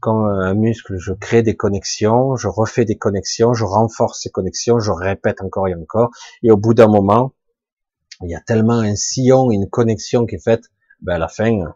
[0.00, 4.78] Comme un muscle, je crée des connexions, je refais des connexions, je renforce ces connexions,
[4.80, 6.10] je répète encore et encore,
[6.42, 7.32] et au bout d'un moment,
[8.22, 10.64] il y a tellement un sillon, une connexion qui est faite,
[11.00, 11.74] ben à la fin,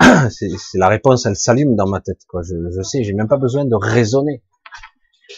[0.30, 2.20] c'est la réponse, elle s'allume dans ma tête.
[2.28, 2.42] Quoi.
[2.42, 4.42] Je, je sais, j'ai même pas besoin de raisonner.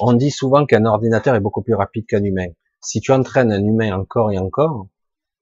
[0.00, 2.48] On dit souvent qu'un ordinateur est beaucoup plus rapide qu'un humain.
[2.80, 4.88] Si tu entraînes un humain encore et encore,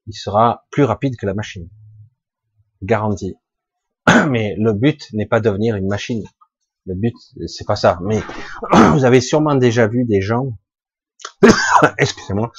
[0.07, 1.69] il sera plus rapide que la machine.
[2.85, 3.35] Garantie.
[4.29, 6.25] Mais le but n'est pas de devenir une machine.
[6.87, 7.15] Le but,
[7.47, 7.99] c'est pas ça.
[8.03, 8.21] Mais
[8.93, 10.53] vous avez sûrement déjà vu des gens
[11.99, 12.53] excusez-moi,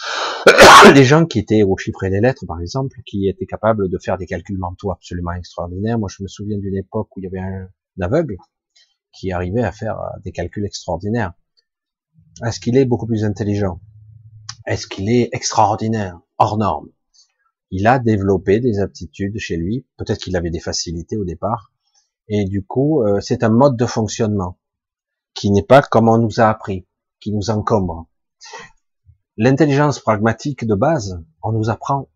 [0.93, 3.97] des gens qui étaient au chiffre et des lettres, par exemple, qui étaient capables de
[3.97, 5.99] faire des calculs mentaux absolument extraordinaires.
[5.99, 7.67] Moi, je me souviens d'une époque où il y avait un,
[8.01, 8.37] aveugle
[9.13, 11.33] qui arrivait à faire euh, des calculs extraordinaires.
[12.45, 13.79] Est-ce qu'il est beaucoup plus intelligent?
[14.65, 16.89] Est-ce qu'il est extraordinaire, hors norme
[17.71, 19.85] Il a développé des aptitudes chez lui.
[19.97, 21.71] Peut-être qu'il avait des facilités au départ.
[22.27, 24.57] Et du coup, euh, c'est un mode de fonctionnement
[25.33, 26.87] qui n'est pas comme on nous a appris,
[27.19, 28.07] qui nous encombre.
[29.37, 32.09] L'intelligence pragmatique de base, on nous apprend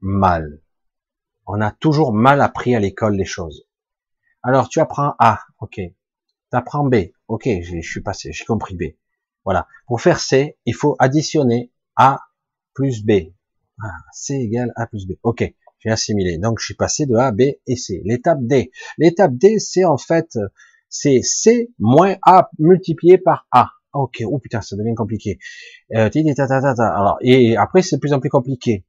[0.00, 0.62] mal.
[1.46, 3.66] On a toujours mal appris à l'école les choses.
[4.42, 5.74] Alors tu apprends A, ok.
[5.74, 5.94] Tu
[6.52, 8.94] apprends B, ok, je suis passé, j'ai compris B.
[9.44, 9.66] Voilà.
[9.86, 12.20] Pour faire C, il faut additionner A
[12.74, 13.32] plus B.
[13.82, 15.12] Ah, C égale A plus B.
[15.22, 15.44] Ok,
[15.78, 16.38] j'ai assimilé.
[16.38, 18.02] Donc je suis passé de A, B et C.
[18.04, 18.70] L'étape D.
[18.98, 20.38] L'étape D, c'est en fait,
[20.88, 23.70] c'est C moins A multiplié par A.
[23.92, 25.38] Ok, oh putain, ça devient compliqué.
[25.94, 28.84] Euh, alors, et après, c'est de plus en plus compliqué.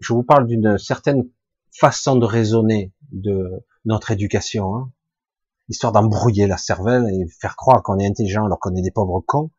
[0.00, 1.28] Je vous parle d'une certaine
[1.70, 4.92] façon de raisonner de notre éducation, hein,
[5.68, 9.20] histoire d'embrouiller la cervelle et faire croire qu'on est intelligent alors qu'on est des pauvres
[9.20, 9.50] cons.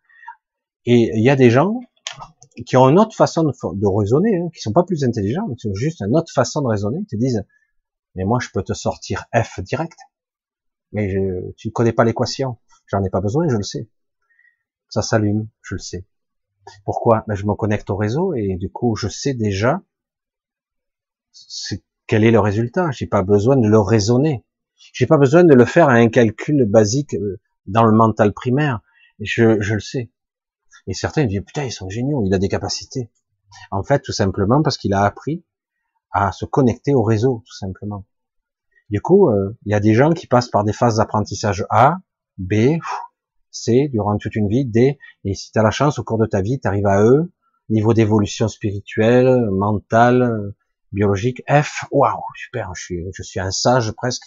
[0.85, 1.79] Et il y a des gens
[2.65, 5.67] qui ont une autre façon de, raisonner, hein, qui sont pas plus intelligents, mais qui
[5.67, 7.45] ont juste une autre façon de raisonner, qui te disent,
[8.15, 9.97] mais moi je peux te sortir F direct,
[10.91, 12.57] mais je, tu connais pas l'équation,
[12.87, 13.89] j'en ai pas besoin, je le sais
[14.95, 16.05] ça s'allume, je le sais.
[16.85, 17.25] Pourquoi?
[17.27, 19.81] Ben, Je me connecte au réseau et du coup, je sais déjà
[22.07, 22.91] quel est le résultat.
[22.91, 24.45] J'ai pas besoin de le raisonner.
[24.93, 28.81] J'ai pas besoin de le faire à un calcul basique euh, dans le mental primaire.
[29.19, 30.11] Je, je le sais.
[30.87, 33.09] Et certains disent, putain, ils sont géniaux, il a des capacités.
[33.71, 35.43] En fait, tout simplement parce qu'il a appris
[36.11, 38.05] à se connecter au réseau, tout simplement.
[38.89, 41.97] Du coup, euh, il y a des gens qui passent par des phases d'apprentissage A,
[42.37, 42.77] B,
[43.51, 46.25] C durant toute une vie, D, et si tu as la chance, au cours de
[46.25, 47.31] ta vie, tu arrives à E,
[47.69, 50.53] niveau d'évolution spirituelle, mentale,
[50.91, 54.23] biologique, F, waouh, super, je suis, je suis un sage presque.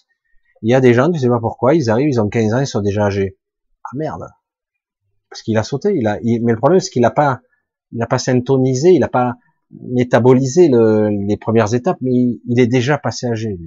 [0.62, 2.60] Il y a des gens, tu sais pas pourquoi, ils arrivent, ils ont 15 ans,
[2.60, 3.38] ils sont déjà âgés.
[3.84, 4.28] Ah merde.
[5.30, 7.40] Parce qu'il a sauté, il a, mais le problème, c'est qu'il a pas,
[7.92, 9.34] il a pas syntonisé, il a pas
[9.70, 13.58] métabolisé les premières étapes, mais il, est déjà passé âgé,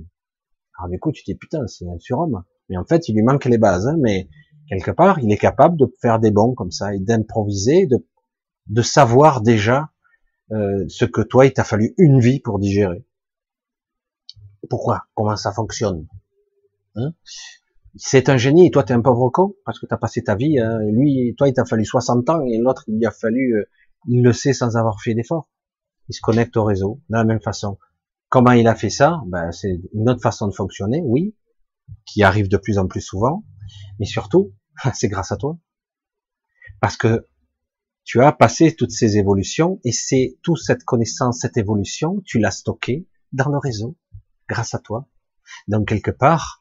[0.77, 2.43] Alors du coup, tu dis, putain, c'est un surhomme.
[2.69, 4.27] Mais en fait, il lui manque les bases, hein, mais
[4.67, 8.05] quelque part, il est capable de faire des bons comme ça et d'improviser, de,
[8.67, 9.89] de savoir déjà
[10.51, 13.05] euh, ce que toi, il t'a fallu une vie pour digérer.
[14.69, 15.03] Pourquoi?
[15.15, 16.07] Comment ça fonctionne?
[16.95, 17.13] Hein?
[17.95, 20.59] C'est un génie, et toi, t'es un pauvre con, parce que t'as passé ta vie,
[20.59, 23.65] hein, lui, toi, il t'a fallu 60 ans, et l'autre, il a fallu, euh,
[24.07, 25.49] il le sait sans avoir fait d'effort.
[26.09, 27.77] Il se connecte au réseau, de la même façon.
[28.29, 29.21] Comment il a fait ça?
[29.27, 31.35] Ben, C'est une autre façon de fonctionner, oui,
[32.05, 33.43] qui arrive de plus en plus souvent,
[33.99, 34.53] mais surtout,
[34.93, 35.57] c'est grâce à toi.
[36.79, 37.27] Parce que
[38.03, 42.51] tu as passé toutes ces évolutions et c'est toute cette connaissance, cette évolution, tu l'as
[42.51, 43.97] stockée dans le réseau,
[44.47, 45.07] grâce à toi.
[45.67, 46.60] Donc quelque part,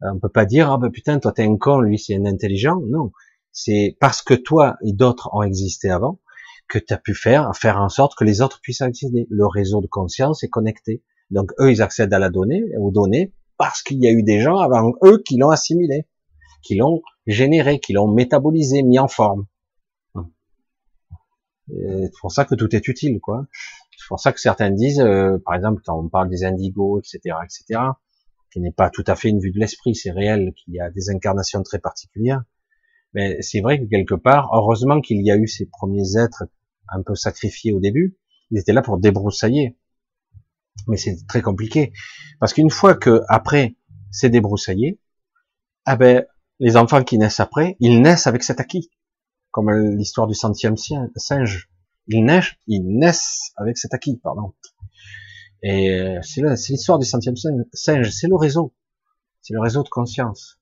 [0.00, 2.80] on peut pas dire ah ben putain toi t'es un con, lui c'est un intelligent.
[2.88, 3.12] Non,
[3.52, 6.20] c'est parce que toi et d'autres ont existé avant
[6.68, 9.26] que tu as pu faire faire en sorte que les autres puissent accéder.
[9.30, 11.02] Le réseau de conscience est connecté.
[11.30, 14.40] Donc eux ils accèdent à la donnée, aux données parce qu'il y a eu des
[14.40, 16.06] gens avant eux qui l'ont assimilé,
[16.62, 19.46] qui l'ont généré, qui l'ont métabolisé, mis en forme.
[21.68, 23.46] C'est pour ça que tout est utile, quoi.
[23.96, 27.36] C'est pour ça que certains disent, euh, par exemple, quand on parle des indigos, etc.,
[27.42, 27.80] etc.,
[28.54, 30.88] qui n'est pas tout à fait une vue de l'esprit, c'est réel qu'il y a
[30.88, 32.44] des incarnations très particulières.
[33.12, 36.44] Mais c'est vrai que quelque part, heureusement qu'il y a eu ces premiers êtres
[36.88, 38.16] un peu sacrifiés au début,
[38.52, 39.76] ils étaient là pour débroussailler.
[40.86, 41.92] Mais c'est très compliqué.
[42.38, 43.74] Parce qu'une fois que, après,
[44.12, 45.00] c'est débroussaillé,
[45.84, 46.24] ah ben,
[46.60, 48.88] les enfants qui naissent après, ils naissent avec cet acquis
[49.50, 51.68] comme l'histoire du centième singe.
[52.06, 54.52] Ils naissent, ils naissent avec cet acquis, pardon.
[55.66, 58.74] Et euh, c'est l'histoire du centième singe, c'est le réseau,
[59.40, 60.60] c'est le réseau de conscience.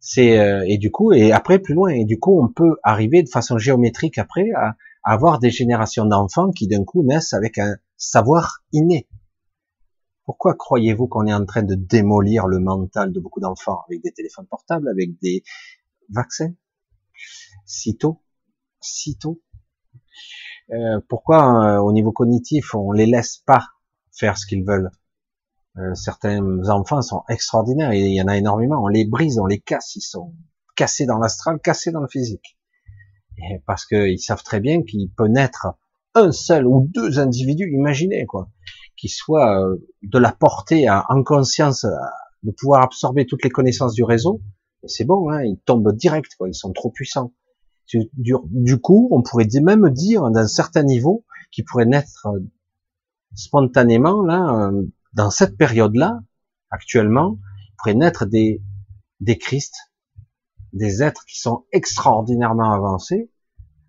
[0.00, 3.22] C'est euh, et du coup et après plus loin et du coup on peut arriver
[3.22, 7.76] de façon géométrique après à, avoir des générations d'enfants qui d'un coup naissent avec un
[7.96, 9.08] savoir inné.
[10.26, 14.12] Pourquoi croyez-vous qu'on est en train de démolir le mental de beaucoup d'enfants avec des
[14.12, 15.42] téléphones portables, avec des
[16.10, 16.52] vaccins?
[17.64, 18.20] Sitôt,
[18.78, 19.40] sitôt.
[20.70, 23.68] Euh, pourquoi euh, au niveau cognitif on les laisse pas
[24.12, 24.90] faire ce qu'ils veulent
[25.78, 28.82] euh, Certains enfants sont extraordinaires il y en a énormément.
[28.82, 30.34] On les brise, on les casse, ils sont
[30.76, 32.56] cassés dans l'astral, cassés dans le physique.
[33.38, 35.66] Et parce qu'ils savent très bien qu'il peut naître
[36.14, 38.50] un seul ou deux individus, imaginez quoi,
[38.96, 39.64] qui soient
[40.02, 41.86] de la portée à, en conscience
[42.42, 44.40] de pouvoir absorber toutes les connaissances du réseau.
[44.86, 47.32] c'est bon, hein, ils tombent direct, quoi, ils sont trop puissants.
[48.14, 52.40] Du, coup, on pourrait même dire d'un certain niveau qui pourrait naître euh,
[53.34, 54.82] spontanément là, euh,
[55.14, 56.20] dans cette période-là,
[56.70, 57.38] actuellement,
[57.86, 58.62] il naître des
[59.20, 59.74] des Christ,
[60.72, 63.30] des êtres qui sont extraordinairement avancés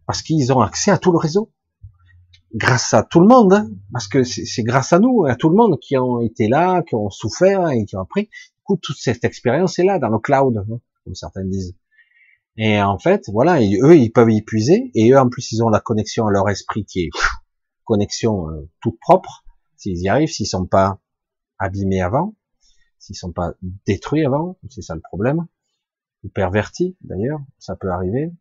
[0.05, 1.51] parce qu'ils ont accès à tout le réseau,
[2.53, 5.55] grâce à tout le monde, hein, parce que c'est grâce à nous, à tout le
[5.55, 8.23] monde qui ont été là, qui ont souffert et qui ont appris.
[8.23, 11.75] Du coup, toute cette expérience est là dans le cloud, hein, comme certains disent.
[12.57, 15.69] Et en fait, voilà, eux, ils peuvent y puiser, et eux, en plus, ils ont
[15.69, 17.09] la connexion à leur esprit qui est
[17.85, 19.43] connexion euh, toute propre.
[19.77, 20.99] S'ils y arrivent, s'ils sont pas
[21.60, 22.35] abîmés avant,
[22.99, 23.53] s'ils sont pas
[23.85, 25.45] détruits avant, c'est ça le problème,
[26.23, 28.31] ou pervertis d'ailleurs, ça peut arriver.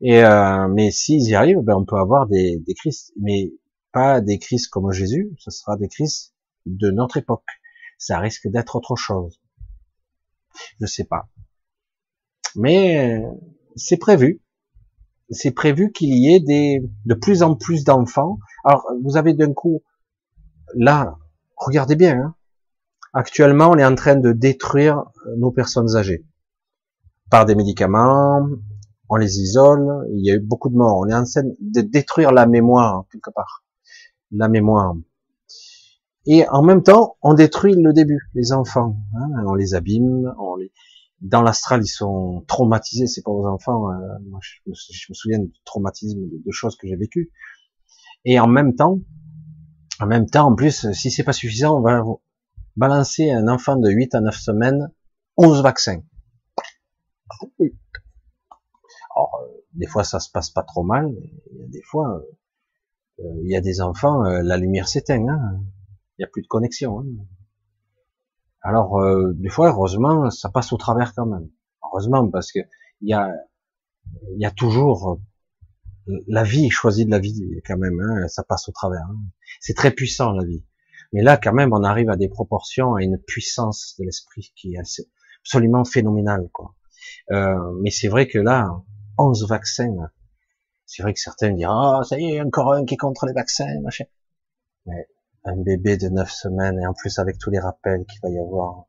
[0.00, 3.52] Et euh, mais s'ils y arrivent, ben on peut avoir des, des crises, mais
[3.92, 6.34] pas des crises comme Jésus, ce sera des crises
[6.66, 7.46] de notre époque.
[7.96, 9.40] Ça risque d'être autre chose.
[10.80, 11.28] Je sais pas.
[12.54, 13.22] Mais
[13.76, 14.40] c'est prévu.
[15.30, 18.38] C'est prévu qu'il y ait des, de plus en plus d'enfants.
[18.64, 19.82] Alors, vous avez d'un coup,
[20.74, 21.16] là,
[21.56, 22.34] regardez bien, hein.
[23.12, 25.04] actuellement, on est en train de détruire
[25.36, 26.24] nos personnes âgées
[27.30, 28.48] par des médicaments,
[29.08, 31.80] on les isole, il y a eu beaucoup de morts, on est en train de
[31.80, 33.64] détruire la mémoire, quelque part.
[34.30, 34.94] La mémoire.
[36.26, 38.96] Et en même temps, on détruit le début, les enfants.
[39.14, 39.44] Hein.
[39.46, 40.70] on les abîme, on les,
[41.20, 43.90] dans l'astral, ils sont traumatisés, c'est pas aux enfants.
[43.90, 47.32] Euh, moi, je, me souviens de traumatisme, de, choses que j'ai vécues.
[48.24, 49.00] Et en même temps,
[50.00, 52.02] en même temps, en plus, si c'est pas suffisant, on va
[52.76, 54.92] balancer un enfant de 8 à 9 semaines
[55.36, 56.02] 11 vaccins.
[59.16, 61.12] Alors, euh, des fois, ça se passe pas trop mal.
[61.68, 62.22] Des fois,
[63.18, 65.26] euh, il y a des enfants, la lumière s'éteint.
[65.28, 65.60] Hein.
[66.16, 67.00] Il n'y a plus de connexion.
[67.00, 67.04] Hein.
[68.68, 71.48] Alors, euh, des fois, heureusement, ça passe au travers quand même.
[71.82, 72.58] Heureusement, parce que
[73.00, 73.32] il y a,
[74.36, 75.18] y a toujours
[76.26, 77.98] la vie choisie de la vie quand même.
[77.98, 79.06] Hein, ça passe au travers.
[79.10, 79.16] Hein.
[79.60, 80.66] C'est très puissant la vie.
[81.14, 84.74] Mais là, quand même, on arrive à des proportions, à une puissance de l'esprit qui
[84.74, 84.80] est
[85.40, 86.50] absolument phénoménale.
[86.52, 86.74] Quoi.
[87.30, 88.68] Euh, mais c'est vrai que là,
[89.16, 90.10] 11 vaccins,
[90.84, 93.32] c'est vrai que certains diront, ah, ça y est, encore un qui est contre les
[93.32, 94.04] vaccins, machin.
[95.44, 98.38] Un bébé de neuf semaines et en plus avec tous les rappels qu'il va y
[98.38, 98.86] avoir,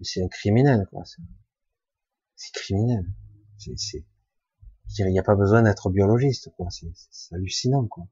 [0.00, 1.02] c'est un criminel quoi.
[2.36, 3.04] C'est criminel.
[3.56, 4.04] C'est,
[4.98, 6.68] il n'y a pas besoin d'être biologiste quoi.
[6.70, 8.06] C'est hallucinant quoi.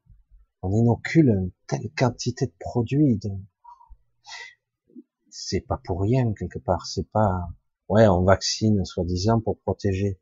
[0.63, 3.17] On inocule une telle quantité de produits.
[3.17, 3.31] De...
[5.31, 6.87] C'est pas pour rien quelque part.
[6.87, 7.49] C'est pas,
[7.89, 10.21] ouais, on vaccine soi-disant pour protéger.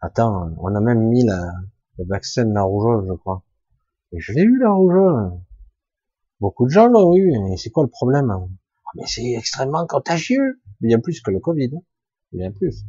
[0.00, 1.52] Attends, on a même mis la,
[1.98, 3.44] le vaccin de la rougeole, je crois.
[4.12, 5.38] Et je l'ai eu la rougeole.
[6.40, 7.32] Beaucoup de gens l'ont eu.
[7.52, 11.70] Et c'est quoi le problème ah, Mais c'est extrêmement contagieux, bien plus que le Covid,
[12.32, 12.84] bien plus.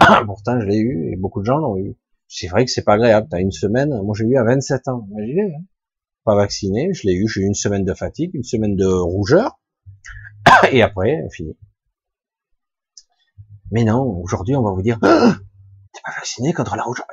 [0.26, 1.96] Pourtant, je l'ai eu et beaucoup de gens l'ont eu.
[2.28, 3.28] C'est vrai que c'est pas agréable.
[3.30, 5.06] T'as une semaine, moi j'ai eu à 27 ans.
[5.10, 5.64] Imaginez, hein.
[6.24, 7.28] pas vacciné, je l'ai eu.
[7.28, 9.60] J'ai eu une semaine de fatigue, une semaine de rougeur,
[10.72, 11.56] et après, fini.
[13.70, 17.06] Mais non, aujourd'hui, on va vous dire, t'es pas vacciné contre la rougeole.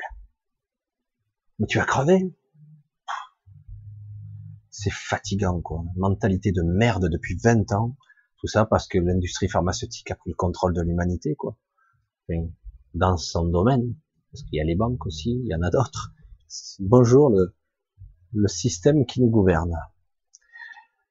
[1.60, 2.34] Mais tu vas crever.
[4.72, 5.84] C'est fatigant, quoi.
[5.96, 7.96] Mentalité de merde depuis 20 ans.
[8.38, 11.58] Tout ça parce que l'industrie pharmaceutique a pris le contrôle de l'humanité, quoi.
[12.96, 13.96] dans son domaine.
[14.32, 16.14] Parce qu'il y a les banques aussi, il y en a d'autres.
[16.80, 17.54] Bonjour le,
[18.34, 19.78] le système qui nous gouverne.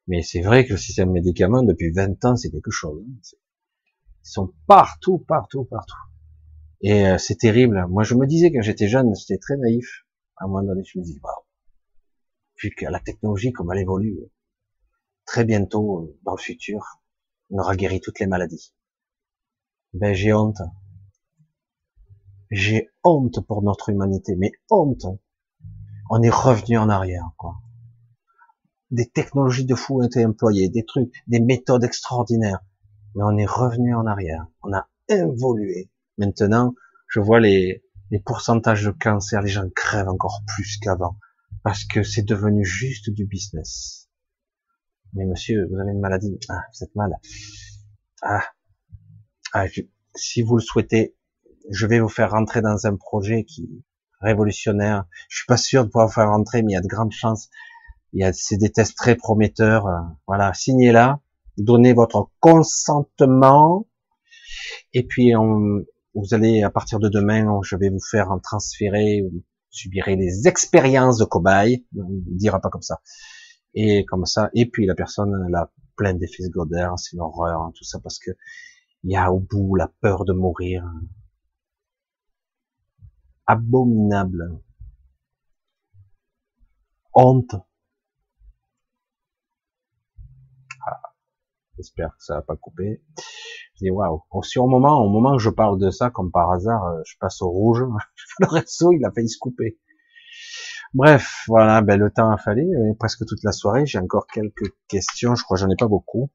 [0.09, 3.05] Mais c'est vrai que le système médicament, depuis 20 ans, c'est quelque chose.
[3.07, 3.37] Hein.
[4.25, 5.95] Ils sont partout, partout, partout.
[6.81, 7.87] Et euh, c'est terrible.
[7.89, 10.07] Moi, je me disais quand j'étais jeune, j'étais très naïf.
[10.37, 11.40] À un moment donné, je me dis, waouh,
[12.63, 14.19] vu que la technologie, comme elle évolue,
[15.25, 17.01] très bientôt, euh, dans le futur,
[17.51, 18.75] on aura guéri toutes les maladies.
[19.93, 20.61] Ben, j'ai honte.
[22.51, 25.07] J'ai honte pour notre humanité, mais honte.
[26.11, 27.57] On est revenu en arrière, quoi.
[28.91, 32.61] Des technologies de fou ont été employées, des trucs, des méthodes extraordinaires.
[33.15, 34.47] Mais on est revenu en arrière.
[34.63, 35.91] On a évolué.
[36.19, 36.75] Maintenant,
[37.09, 41.17] je vois les, les pourcentages de cancer, les gens crèvent encore plus qu'avant.
[41.63, 44.09] Parce que c'est devenu juste du business.
[45.15, 46.39] Mais monsieur, vous avez une maladie.
[46.49, 47.13] Ah, vous êtes mal.
[48.23, 48.45] Ah.
[49.53, 49.67] ah
[50.15, 51.17] si vous le souhaitez,
[51.71, 53.85] je vais vous faire rentrer dans un projet qui
[54.21, 55.05] révolutionnaire.
[55.29, 57.13] Je suis pas sûr de pouvoir vous faire rentrer, mais il y a de grandes
[57.13, 57.49] chances.
[58.13, 59.87] Il y a, c'est des tests très prometteurs.
[60.27, 61.21] Voilà, signez là,
[61.57, 63.87] donnez votre consentement,
[64.93, 65.85] et puis on,
[66.15, 69.23] vous allez, à partir de demain, je vais vous faire transférer,
[69.71, 73.01] subirez les expériences de cobaye, on ne dira pas comme ça.
[73.75, 77.61] Et comme ça, et puis la personne, elle a plein d'effets secondaires, c'est une horreur,
[77.63, 78.31] hein, tout ça, parce que
[79.05, 80.85] il y a au bout la peur de mourir,
[83.47, 84.61] abominable.
[87.15, 87.57] Honte.
[91.81, 93.03] J'espère que ça va pas couper.
[93.77, 94.23] Je dis waouh.
[94.43, 97.15] Sur un moment, au moment où je parle de ça, comme par hasard, euh, je
[97.19, 97.83] passe au rouge.
[98.41, 99.79] le réseau, il a failli se couper.
[100.93, 103.87] Bref, voilà, ben le temps a fallu, euh, presque toute la soirée.
[103.87, 105.35] J'ai encore quelques questions.
[105.35, 106.31] Je crois que j'en ai pas beaucoup.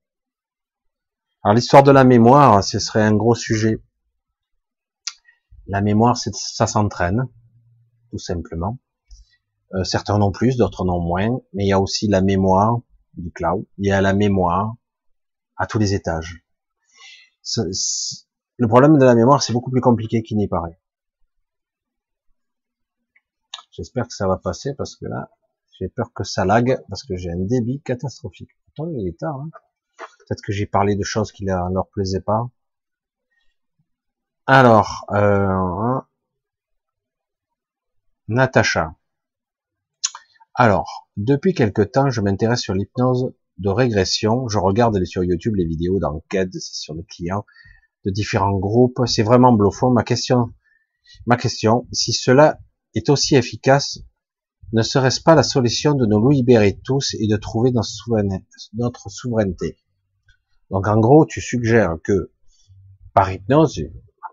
[1.44, 3.80] Alors l'histoire de la mémoire, ce serait un gros sujet.
[5.68, 7.28] La mémoire, ça s'entraîne,
[8.12, 8.80] tout simplement.
[9.74, 12.22] Euh, certains en ont plus, d'autres en ont moins, mais il y a aussi la
[12.22, 12.80] mémoire
[13.14, 13.66] du cloud.
[13.78, 14.76] Il y a la mémoire
[15.58, 16.44] à tous les étages.
[18.58, 20.80] le problème de la mémoire, c'est beaucoup plus compliqué qu'il n'y paraît.
[23.72, 25.30] J'espère que ça va passer parce que là,
[25.78, 28.52] j'ai peur que ça lag parce que j'ai un débit catastrophique.
[28.66, 29.36] Pourtant, il est tard.
[29.36, 29.50] Hein.
[29.98, 32.50] Peut-être que j'ai parlé de choses qui ne leur plaisaient pas.
[34.48, 36.00] Alors, euh,
[38.28, 38.96] Natacha.
[40.54, 44.48] Alors, depuis quelque temps, je m'intéresse sur l'hypnose de régression.
[44.48, 47.46] Je regarde sur YouTube les vidéos d'enquête, de sessions de clients,
[48.06, 49.02] de différents groupes.
[49.06, 49.92] C'est vraiment bluffant.
[49.92, 50.54] Ma question,
[51.26, 52.60] ma question, si cela
[52.94, 54.00] est aussi efficace,
[54.74, 59.78] ne serait-ce pas la solution de nous libérer tous et de trouver notre souveraineté?
[60.72, 62.32] Donc en gros, tu suggères que
[63.14, 63.82] par hypnose,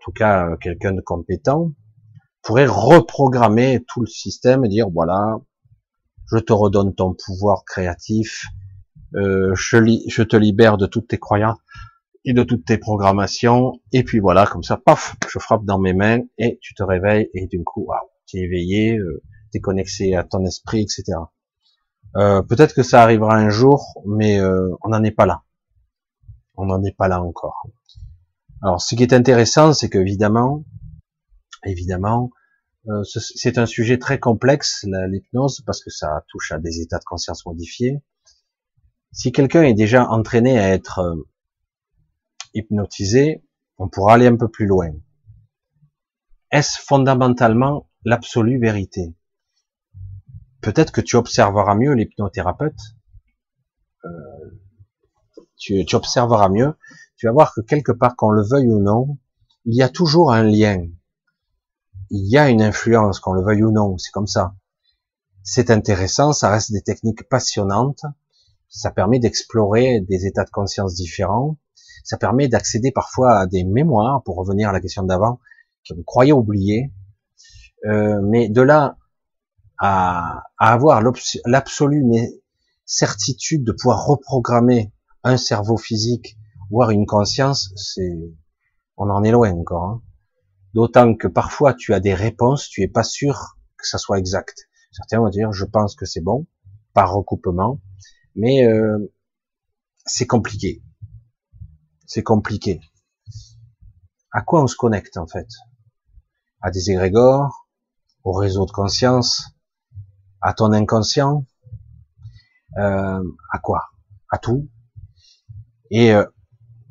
[0.03, 1.71] tout cas quelqu'un de compétent,
[2.43, 5.39] pourrait reprogrammer tout le système et dire voilà,
[6.29, 8.43] je te redonne ton pouvoir créatif,
[9.15, 11.59] euh, je, te libère de toutes tes croyances
[12.25, 15.93] et de toutes tes programmations, et puis voilà, comme ça, paf, je frappe dans mes
[15.93, 19.21] mains et tu te réveilles et du coup, waouh, tu es éveillé, euh,
[19.51, 21.03] tu es connecté à ton esprit, etc.
[22.15, 25.43] Euh, Peut-être que ça arrivera un jour, mais euh, on n'en est pas là.
[26.55, 27.67] On n'en est pas là encore.
[28.61, 30.63] Alors, ce qui est intéressant, c'est que évidemment,
[31.65, 32.29] évidemment,
[33.03, 37.45] c'est un sujet très complexe, l'hypnose, parce que ça touche à des états de conscience
[37.45, 38.01] modifiés.
[39.13, 41.15] Si quelqu'un est déjà entraîné à être euh,
[42.53, 43.43] hypnotisé,
[43.77, 44.91] on pourra aller un peu plus loin.
[46.51, 49.15] Est-ce fondamentalement l'absolue vérité?
[50.61, 52.97] Peut-être que tu observeras mieux l'hypnothérapeute,
[54.03, 54.09] euh,
[55.55, 56.73] tu, tu observeras mieux
[57.23, 59.17] tu vas voir que quelque part, qu'on le veuille ou non,
[59.63, 60.85] il y a toujours un lien.
[62.09, 64.55] Il y a une influence, qu'on le veuille ou non, c'est comme ça.
[65.41, 68.03] c'est intéressant, ça reste des techniques passionnantes,
[68.73, 71.57] ça permet d'explorer des états de conscience différents,
[72.03, 75.39] ça permet d'accéder parfois à des mémoires, pour revenir à la question d'avant,
[75.87, 76.91] qu'on croyait oublier,
[77.85, 78.97] euh, mais de là
[79.77, 81.03] à, à avoir
[81.45, 82.03] l'absolue
[82.85, 84.91] certitude de pouvoir reprogrammer
[85.23, 86.35] un cerveau physique,
[86.71, 88.17] voire une conscience, c'est,
[88.97, 89.83] on en est loin encore.
[89.83, 90.01] Hein.
[90.73, 94.67] D'autant que parfois tu as des réponses, tu es pas sûr que ça soit exact.
[94.91, 96.47] Certains vont dire, je pense que c'est bon,
[96.93, 97.79] par recoupement,
[98.35, 99.11] mais euh,
[100.05, 100.83] c'est compliqué.
[102.05, 102.81] C'est compliqué.
[104.31, 105.47] À quoi on se connecte en fait?
[106.61, 107.67] À des égrégores,
[108.23, 109.53] au réseau de conscience,
[110.41, 111.45] à ton inconscient,
[112.77, 113.91] euh, à quoi?
[114.29, 114.69] À tout.
[115.91, 116.25] Et euh,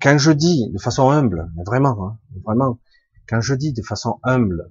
[0.00, 2.78] quand je dis de façon humble, vraiment, hein, vraiment,
[3.28, 4.70] quand je dis de façon humble,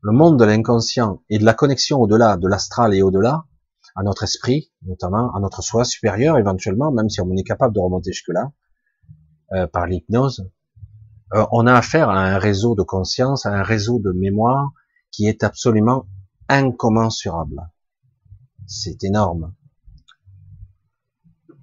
[0.00, 3.44] le monde de l'inconscient et de la connexion au-delà, de l'astral et au-delà,
[3.94, 7.80] à notre esprit, notamment à notre soi supérieur éventuellement, même si on est capable de
[7.80, 8.52] remonter jusque-là,
[9.52, 10.50] euh, par l'hypnose,
[11.34, 14.70] euh, on a affaire à un réseau de conscience, à un réseau de mémoire
[15.10, 16.06] qui est absolument
[16.48, 17.70] incommensurable.
[18.66, 19.54] C'est énorme.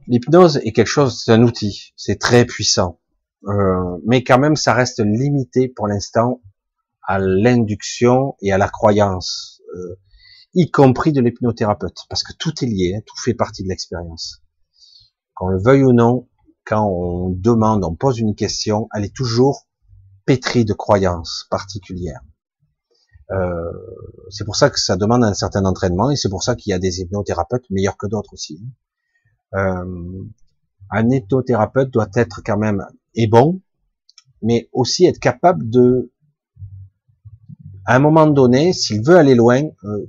[0.08, 3.00] L'hypnose est quelque chose, c'est un outil, c'est très puissant,
[3.48, 6.42] euh, mais quand même ça reste limité pour l'instant
[7.08, 9.62] à l'induction et à la croyance,
[10.54, 14.42] y compris de l'hypnothérapeute, parce que tout est lié, hein, tout fait partie de l'expérience.
[15.36, 16.28] Qu'on le veuille ou non,
[16.66, 19.68] quand on demande, on pose une question, elle est toujours
[20.26, 22.22] pétrie de croyances particulières.
[23.32, 23.72] Euh,
[24.30, 26.74] c'est pour ça que ça demande un certain entraînement et c'est pour ça qu'il y
[26.74, 28.60] a des hypnothérapeutes meilleurs que d'autres aussi.
[29.54, 30.24] Euh,
[30.92, 33.62] un hypnothérapeute doit être quand même et bon,
[34.42, 36.12] mais aussi être capable de,
[37.86, 40.08] à un moment donné, s'il veut aller loin, euh,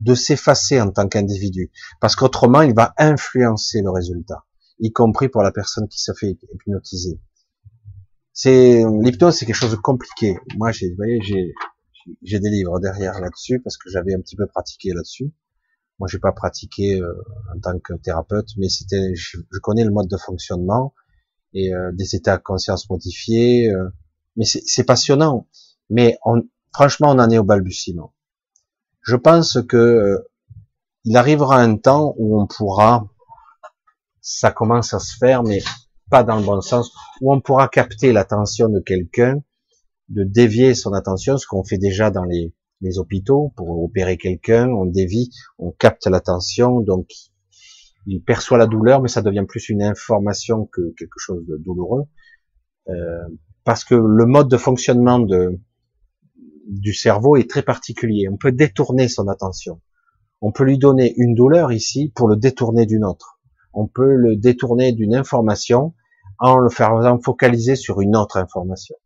[0.00, 1.70] de s'effacer en tant qu'individu,
[2.00, 4.44] parce qu'autrement il va influencer le résultat,
[4.78, 7.20] y compris pour la personne qui se fait hypnotiser.
[8.32, 10.36] C'est l'hypnose, c'est quelque chose de compliqué.
[10.56, 11.52] Moi, j'ai, vous voyez, j'ai
[12.22, 15.32] j'ai des livres derrière là-dessus parce que j'avais un petit peu pratiqué là-dessus.
[15.98, 17.12] Moi, j'ai pas pratiqué euh,
[17.54, 20.94] en tant que thérapeute, mais c'était, je, connais le mode de fonctionnement
[21.52, 23.70] et euh, des états de conscience modifiés.
[23.70, 23.90] Euh,
[24.36, 25.48] mais c'est passionnant.
[25.90, 28.14] Mais on, franchement, on en est au balbutiement.
[29.02, 30.24] Je pense que
[31.04, 33.08] il arrivera un temps où on pourra,
[34.20, 35.62] ça commence à se faire, mais
[36.10, 39.42] pas dans le bon sens, où on pourra capter l'attention de quelqu'un
[40.08, 44.68] de dévier son attention, ce qu'on fait déjà dans les, les hôpitaux pour opérer quelqu'un,
[44.68, 47.08] on dévie, on capte l'attention, donc
[48.06, 52.04] il perçoit la douleur, mais ça devient plus une information que quelque chose de douloureux,
[52.88, 53.28] euh,
[53.64, 55.60] parce que le mode de fonctionnement de,
[56.70, 58.28] du cerveau est très particulier.
[58.30, 59.80] On peut détourner son attention.
[60.40, 63.40] On peut lui donner une douleur ici pour le détourner d'une autre.
[63.72, 65.94] On peut le détourner d'une information
[66.38, 68.96] en le faisant focaliser sur une autre information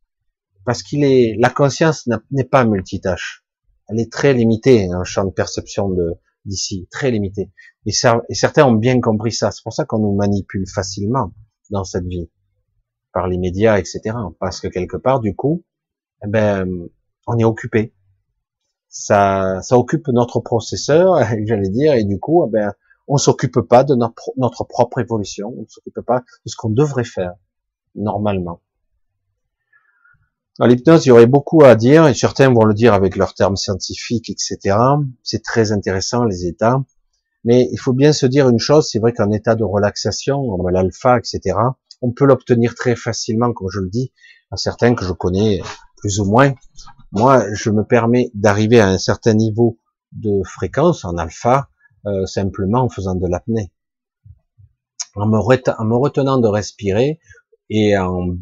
[0.65, 3.45] parce qu'il est, la conscience n'est pas multitâche.
[3.89, 6.15] Elle est très limitée, un champ de perception de
[6.47, 7.51] d'ici, très limité.
[7.87, 9.51] Et, ça, et certains ont bien compris ça.
[9.51, 11.33] C'est pour ça qu'on nous manipule facilement
[11.71, 12.31] dans cette vie
[13.13, 14.01] par les médias, etc.
[14.41, 15.65] Parce que quelque part, du coup,
[16.23, 16.69] eh ben,
[17.27, 17.95] on est occupé.
[18.89, 22.73] Ça, ça occupe notre processeur, j'allais dire, et du coup, eh ben,
[23.09, 27.33] on s'occupe pas de notre, propre évolution, on s'occupe pas de ce qu'on devrait faire
[27.95, 28.61] normalement.
[30.59, 33.35] Dans l'hypnose, il y aurait beaucoup à dire, et certains vont le dire avec leurs
[33.35, 34.79] termes scientifiques, etc.
[35.23, 36.81] C'est très intéressant, les états.
[37.43, 41.19] Mais il faut bien se dire une chose, c'est vrai qu'en état de relaxation, l'alpha,
[41.19, 41.57] etc.,
[42.01, 44.13] on peut l'obtenir très facilement, comme je le dis,
[44.51, 45.61] à certains que je connais
[45.97, 46.55] plus ou moins.
[47.15, 49.79] Moi, je me permets d'arriver à un certain niveau
[50.13, 51.71] de fréquence en alpha,
[52.07, 53.73] euh, simplement en faisant de l'apnée.
[55.15, 57.21] En me, en me retenant de respirer
[57.71, 58.37] et en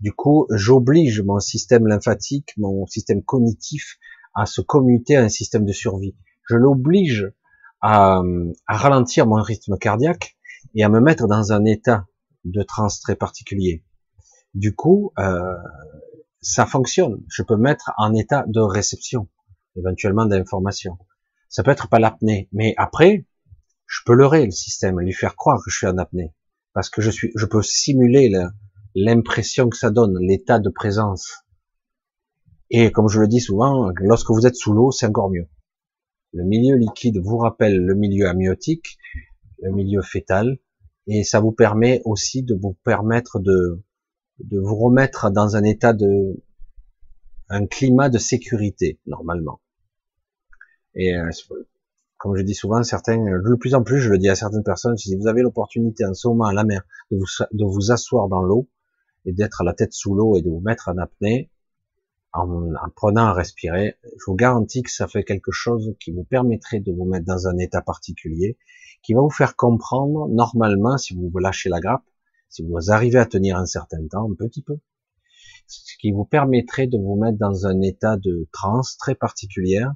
[0.00, 3.96] du coup, j'oblige mon système lymphatique, mon système cognitif
[4.34, 6.14] à se commuter à un système de survie.
[6.46, 7.32] Je l'oblige
[7.80, 8.20] à,
[8.68, 10.36] ralentir mon rythme cardiaque
[10.74, 12.06] et à me mettre dans un état
[12.44, 13.82] de transe très particulier.
[14.52, 15.56] Du coup, euh,
[16.44, 17.24] ça fonctionne.
[17.28, 19.28] Je peux mettre en état de réception,
[19.76, 20.98] éventuellement d'information.
[21.48, 23.26] Ça peut être pas l'apnée, mais après,
[23.86, 26.34] je peux leurrer le système, lui faire croire que je suis en apnée,
[26.74, 28.30] parce que je suis, je peux simuler
[28.94, 31.44] l'impression que ça donne, l'état de présence.
[32.70, 35.48] Et comme je le dis souvent, lorsque vous êtes sous l'eau, c'est encore mieux.
[36.32, 38.98] Le milieu liquide vous rappelle le milieu amniotique,
[39.62, 40.58] le milieu fœtal,
[41.06, 43.82] et ça vous permet aussi de vous permettre de,
[44.40, 46.42] de vous remettre dans un état de,
[47.48, 49.60] un climat de sécurité, normalement.
[50.94, 51.30] Et euh,
[52.18, 54.96] comme je dis souvent, certains, de plus en plus, je le dis à certaines personnes,
[54.96, 58.28] si vous avez l'opportunité en ce moment à la mer de vous, de vous asseoir
[58.28, 58.68] dans l'eau
[59.24, 61.50] et d'être à la tête sous l'eau et de vous mettre en apnée,
[62.32, 66.80] en, prenant à respirer, je vous garantis que ça fait quelque chose qui vous permettrait
[66.80, 68.58] de vous mettre dans un état particulier,
[69.02, 72.04] qui va vous faire comprendre, normalement, si vous lâchez la grappe,
[72.54, 74.78] si vous arrivez à tenir un certain temps, un petit peu,
[75.66, 79.92] ce qui vous permettrait de vous mettre dans un état de transe très particulière,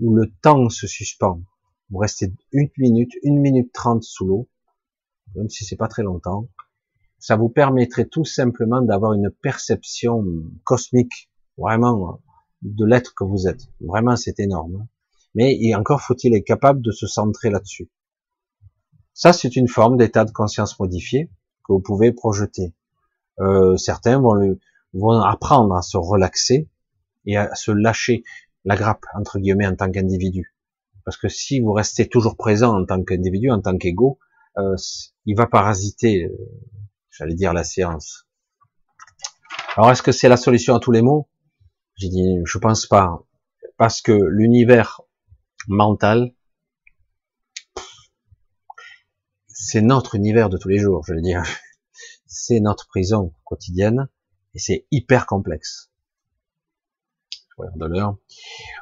[0.00, 1.42] où le temps se suspend.
[1.88, 4.50] Vous restez une minute, une minute trente sous l'eau,
[5.34, 6.50] même si c'est pas très longtemps.
[7.18, 10.22] Ça vous permettrait tout simplement d'avoir une perception
[10.64, 12.20] cosmique, vraiment,
[12.60, 13.62] de l'être que vous êtes.
[13.80, 14.88] Vraiment, c'est énorme.
[15.34, 17.90] Mais encore faut-il être capable de se centrer là-dessus.
[19.14, 21.30] Ça, c'est une forme d'état de conscience modifié
[21.64, 22.74] que vous pouvez projeter.
[23.40, 24.58] Euh, certains vont, le,
[24.92, 26.68] vont apprendre à se relaxer
[27.26, 28.22] et à se lâcher
[28.64, 30.54] la grappe, entre guillemets, en tant qu'individu.
[31.04, 34.18] Parce que si vous restez toujours présent en tant qu'individu, en tant qu'ego,
[34.56, 34.76] euh,
[35.26, 36.36] il va parasiter, euh,
[37.10, 38.26] j'allais dire, la séance.
[39.76, 41.28] Alors, est-ce que c'est la solution à tous les maux?
[41.96, 43.24] J'ai dit, je pense pas.
[43.76, 45.00] Parce que l'univers
[45.68, 46.32] mental,
[49.66, 51.42] c'est notre univers de tous les jours, je veux dire.
[52.26, 54.08] C'est notre prison quotidienne
[54.54, 55.90] et c'est hyper complexe.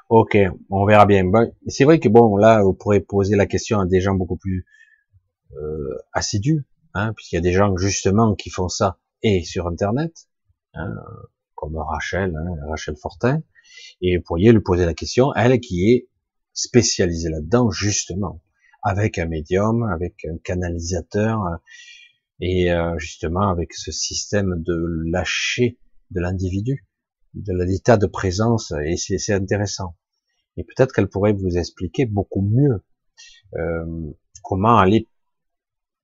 [0.09, 0.36] Ok,
[0.70, 1.31] on verra bien.
[1.67, 4.67] c'est vrai que bon, là, vous pourrez poser la question à des gens beaucoup plus
[5.55, 10.28] euh, assidus, hein, puisqu'il y a des gens justement qui font ça et sur Internet,
[10.75, 10.94] hein,
[11.55, 13.43] comme Rachel, hein, Rachel Fortin,
[14.01, 16.09] et vous pourriez lui poser la question, elle qui est
[16.55, 18.43] spécialisée là-dedans justement,
[18.83, 21.39] avec un médium, avec un canalisateur,
[22.41, 25.78] et euh, justement avec ce système de lâcher
[26.11, 26.86] de l'individu
[27.35, 29.97] de l'état de présence et c'est intéressant.
[30.57, 32.85] Et peut-être qu'elle pourrait vous expliquer beaucoup mieux
[33.55, 34.12] euh,
[34.43, 35.09] comment aller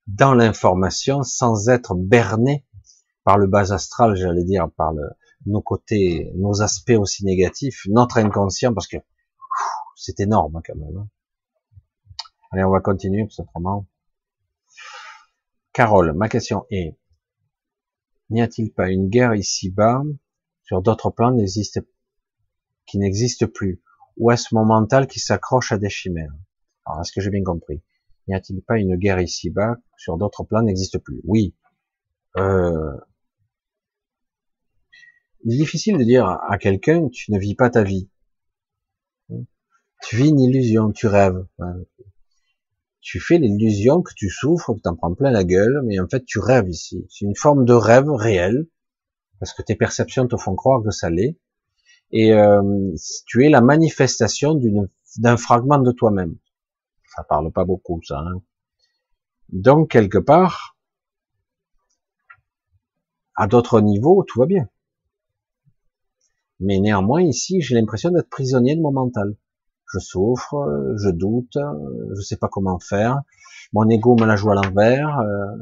[0.06, 2.64] dans l'information sans être berné
[3.24, 5.06] par le bas astral, j'allais dire, par le,
[5.44, 8.96] nos côtés, nos aspects aussi négatifs, notre inconscient, parce que
[9.96, 11.08] c'est énorme quand même.
[12.50, 12.56] Hein.
[12.56, 13.86] Allez, on va continuer, tout simplement.
[15.72, 16.98] Carole, ma question est,
[18.30, 20.02] n'y a-t-il pas une guerre ici-bas
[20.64, 21.36] sur d'autres plans
[22.86, 23.82] qui n'existent plus?
[24.16, 26.34] Ou est-ce mon mental qui s'accroche à des chimères?
[26.84, 27.82] Alors, est-ce que j'ai bien compris?
[28.26, 31.20] N'y a-t-il pas une guerre ici-bas sur d'autres plans n'existe plus?
[31.24, 31.54] Oui.
[32.36, 32.96] Euh...
[35.44, 38.10] Il est difficile de dire à quelqu'un tu ne vis pas ta vie.
[40.02, 41.46] Tu vis une illusion, tu rêves.
[43.00, 46.08] Tu fais l'illusion que tu souffres, que tu en prends plein la gueule, mais en
[46.08, 47.06] fait tu rêves ici.
[47.08, 48.66] C'est une forme de rêve réel
[49.38, 51.38] parce que tes perceptions te font croire que ça l'est,
[52.10, 52.94] et euh,
[53.26, 54.60] tu es la manifestation
[55.18, 56.36] d'un fragment de toi-même.
[57.14, 58.18] Ça parle pas beaucoup, ça.
[58.18, 58.42] Hein.
[59.50, 60.76] Donc quelque part,
[63.34, 64.68] à d'autres niveaux, tout va bien.
[66.60, 69.36] Mais néanmoins, ici, j'ai l'impression d'être prisonnier de mon mental.
[69.92, 70.54] Je souffre,
[70.96, 71.56] je doute,
[72.16, 73.22] je sais pas comment faire.
[73.72, 75.18] Mon ego me la joue à l'envers.
[75.18, 75.56] Euh,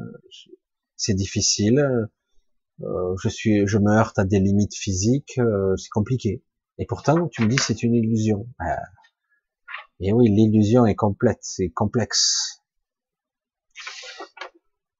[0.97, 2.07] c'est difficile.
[2.81, 6.43] Euh, je suis, je me heurte à des limites physiques, euh, c'est compliqué.
[6.77, 8.47] Et pourtant, tu me dis c'est une illusion.
[8.61, 8.65] Euh,
[9.99, 12.61] et oui, l'illusion est complète, c'est complexe.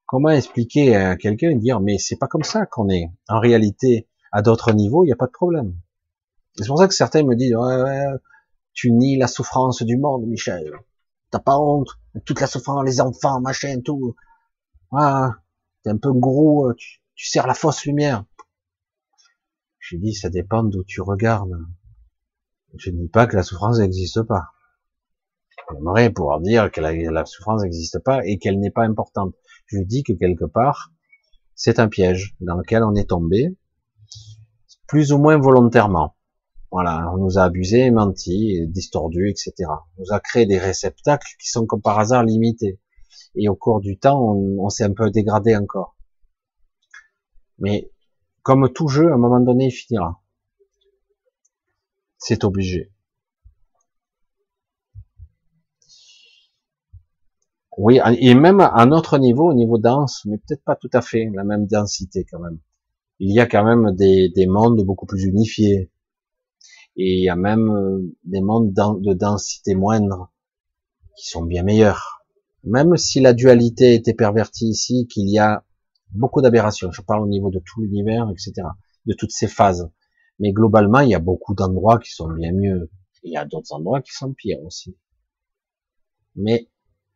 [0.06, 3.10] Comment expliquer à quelqu'un et dire mais c'est pas comme ça qu'on est?
[3.28, 5.76] En réalité, à d'autres niveaux, il n'y a pas de problème.
[6.56, 7.54] C'est pour ça que certains me disent
[8.78, 10.72] tu nies la souffrance du monde, Michel.
[11.32, 11.88] T'as pas honte,
[12.24, 14.14] toute la souffrance, les enfants, machin, tout.
[14.92, 15.34] Ah,
[15.82, 18.24] t'es un peu gros, tu, sers la fausse lumière.
[19.80, 21.58] J'ai dit, ça dépend d'où tu regardes.
[22.76, 24.44] Je ne dis pas que la souffrance n'existe pas.
[25.72, 29.34] J'aimerais pouvoir dire que la, souffrance n'existe pas et qu'elle n'est pas importante.
[29.66, 30.92] Je dis que quelque part,
[31.56, 33.56] c'est un piège dans lequel on est tombé,
[34.86, 36.14] plus ou moins volontairement.
[36.70, 39.52] Voilà, on nous a abusé, menti, distordu, etc.
[39.96, 42.78] On nous a créé des réceptacles qui sont comme par hasard limités.
[43.34, 45.96] Et au cours du temps, on s'est un peu dégradé encore.
[47.58, 47.90] Mais
[48.42, 50.20] comme tout jeu, à un moment donné, il finira.
[52.18, 52.92] C'est obligé.
[57.76, 61.30] Oui, et même à notre niveau, au niveau dense, mais peut-être pas tout à fait
[61.32, 62.58] la même densité quand même.
[63.20, 65.90] Il y a quand même des, des mondes beaucoup plus unifiés.
[66.98, 70.32] Et il y a même euh, des mondes de densité moindre
[71.16, 72.26] qui sont bien meilleurs.
[72.64, 75.64] Même si la dualité était pervertie ici, qu'il y a
[76.10, 76.90] beaucoup d'aberrations.
[76.90, 78.66] Je parle au niveau de tout l'univers, etc.,
[79.06, 79.90] de toutes ces phases.
[80.40, 82.90] Mais globalement, il y a beaucoup d'endroits qui sont bien mieux.
[83.22, 84.96] Il y a d'autres endroits qui sont pires aussi.
[86.34, 86.68] Mais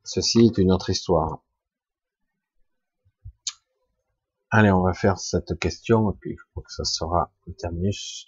[0.05, 1.45] ceci est une autre histoire.
[4.51, 8.27] Allez, on va faire cette question, et puis je crois que ça sera le terminus.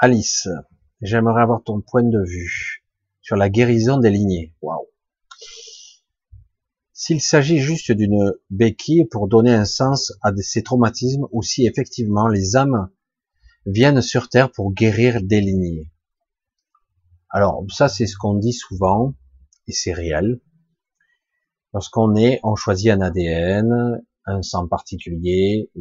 [0.00, 0.48] Alice,
[1.02, 2.84] j'aimerais avoir ton point de vue
[3.20, 4.54] sur la guérison des lignées.
[4.62, 4.86] Waouh.
[6.92, 12.28] S'il s'agit juste d'une béquille pour donner un sens à ces traumatismes, ou si effectivement
[12.28, 12.90] les âmes
[13.66, 15.90] viennent sur Terre pour guérir des lignées.
[17.28, 19.14] Alors ça c'est ce qu'on dit souvent,
[19.66, 20.40] et c'est réel.
[21.74, 25.72] Lorsqu'on est, on choisit un ADN, un sang particulier,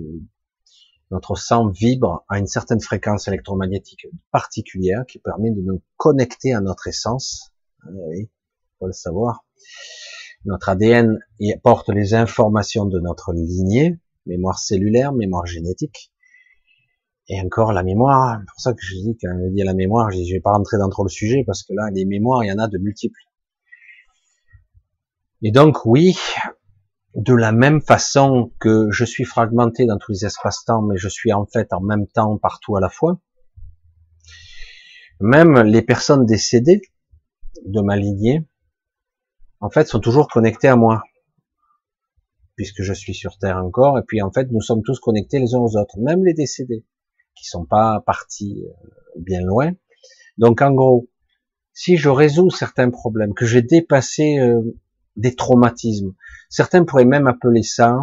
[1.12, 6.62] notre sang vibre à une certaine fréquence électromagnétique particulière qui permet de nous connecter à
[6.62, 7.52] notre essence.
[7.84, 8.30] Ah oui,
[8.80, 9.46] faut le savoir.
[10.46, 11.20] Notre ADN
[11.64, 16.12] porte les informations de notre lignée, mémoire cellulaire, mémoire génétique,
[17.30, 18.40] et encore la mémoire.
[18.40, 20.52] C'est pour ça que je dis quand je dis la mémoire, je, ne vais pas
[20.52, 22.78] rentrer dans trop le sujet parce que là, les mémoires, il y en a de
[22.78, 23.20] multiples.
[25.42, 26.18] Et donc oui,
[27.18, 31.34] de la même façon que je suis fragmenté dans tous les espaces-temps, mais je suis
[31.34, 33.20] en fait en même temps partout à la fois.
[35.20, 36.82] Même les personnes décédées
[37.66, 38.46] de ma lignée,
[39.60, 41.02] en fait, sont toujours connectées à moi,
[42.56, 45.56] puisque je suis sur Terre encore, et puis en fait, nous sommes tous connectés les
[45.56, 46.86] uns aux autres, même les décédés,
[47.36, 48.90] qui sont pas partis euh,
[49.20, 49.72] bien loin.
[50.38, 51.10] Donc en gros,
[51.74, 54.62] si je résous certains problèmes, que j'ai dépassé euh,
[55.18, 56.14] des traumatismes.
[56.50, 57.98] Certains pourraient même appeler ça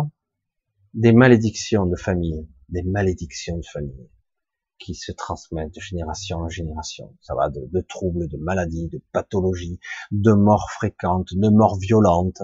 [0.93, 4.09] des malédictions de famille, des malédictions de famille
[4.79, 7.17] qui se transmettent de génération en génération.
[7.21, 9.79] Ça va de, troubles, de maladies, de pathologies,
[10.11, 12.43] de morts fréquentes, de morts violentes,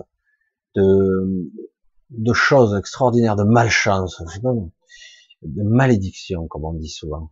[0.74, 1.50] de,
[2.10, 4.22] de choses extraordinaires, de malchance,
[5.42, 7.30] de malédictions, comme on dit souvent.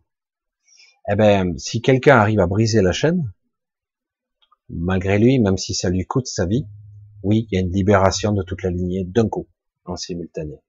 [1.11, 3.33] Eh ben, si quelqu'un arrive à briser la chaîne,
[4.69, 6.67] malgré lui, même si ça lui coûte sa vie,
[7.23, 9.49] oui, il y a une libération de toute la lignée d'un coup,
[9.85, 10.61] en simultané.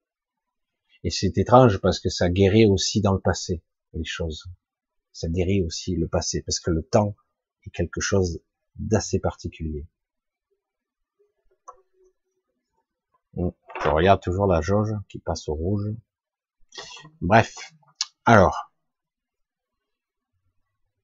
[1.04, 3.62] Et c'est étrange parce que ça guérit aussi dans le passé,
[3.94, 4.44] les choses.
[5.12, 7.16] Ça guérit aussi le passé, parce que le temps
[7.66, 8.40] est quelque chose
[8.76, 9.86] d'assez particulier.
[13.34, 15.86] Je regarde toujours la jauge qui passe au rouge.
[17.20, 17.54] Bref.
[18.24, 18.72] Alors.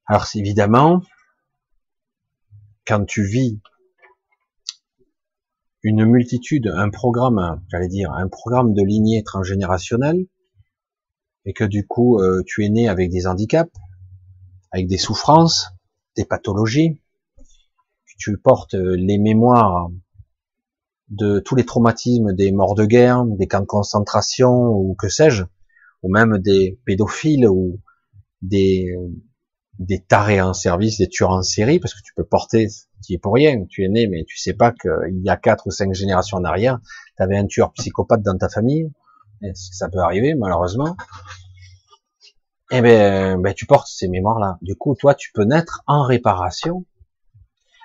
[0.07, 1.03] Alors, évidemment,
[2.87, 3.61] quand tu vis
[5.87, 10.27] une multitude, un programme, j'allais dire, un programme de lignée transgénérationnelle,
[11.45, 13.71] et que du coup, euh, tu es né avec des handicaps,
[14.73, 15.71] avec des souffrances,
[16.17, 17.01] des pathologies,
[17.37, 19.89] que tu portes les mémoires
[21.09, 25.45] de tous les traumatismes des morts de guerre, des camps de concentration, ou que sais-je,
[26.03, 27.79] ou même des pédophiles, ou
[28.43, 28.93] des,
[29.79, 32.69] des tarés en service, des tueurs en série, parce que tu peux porter,
[33.05, 35.67] tu es pour rien, tu es né, mais tu sais pas qu'il y a quatre
[35.67, 36.79] ou cinq générations en arrière,
[37.17, 38.91] tu avais un tueur psychopathe dans ta famille,
[39.55, 40.97] ça peut arriver malheureusement?
[42.73, 44.59] Et eh ben, ben tu portes ces mémoires-là.
[44.61, 46.85] Du coup, toi, tu peux naître en réparation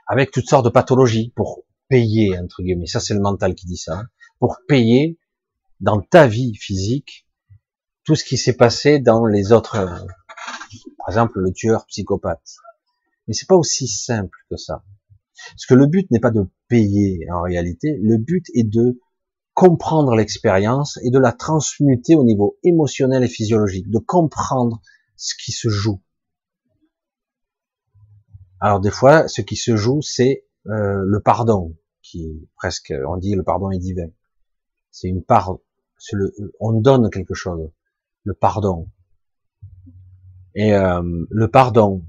[0.08, 2.88] avec toutes sortes de pathologies pour payer entre guillemets.
[2.88, 4.00] Ça, c'est le mental qui dit ça.
[4.00, 4.08] Hein.
[4.40, 5.20] pour payer
[5.82, 7.28] dans ta vie physique
[8.06, 10.04] tout ce qui s'est passé dans les autres
[11.06, 12.56] par exemple, le tueur psychopathe.
[13.28, 14.84] Mais c'est pas aussi simple que ça.
[15.50, 19.00] Parce que le but n'est pas de payer en réalité, le but est de
[19.54, 24.82] comprendre l'expérience et de la transmuter au niveau émotionnel et physiologique, de comprendre
[25.16, 26.02] ce qui se joue.
[28.60, 33.36] Alors des fois, ce qui se joue, c'est euh, le pardon, qui presque, on dit
[33.36, 34.10] le pardon est divin.
[34.92, 35.58] C'est une part,
[36.12, 37.72] le, on donne quelque chose,
[38.24, 38.88] le pardon.
[40.56, 42.04] Et euh, le pardon,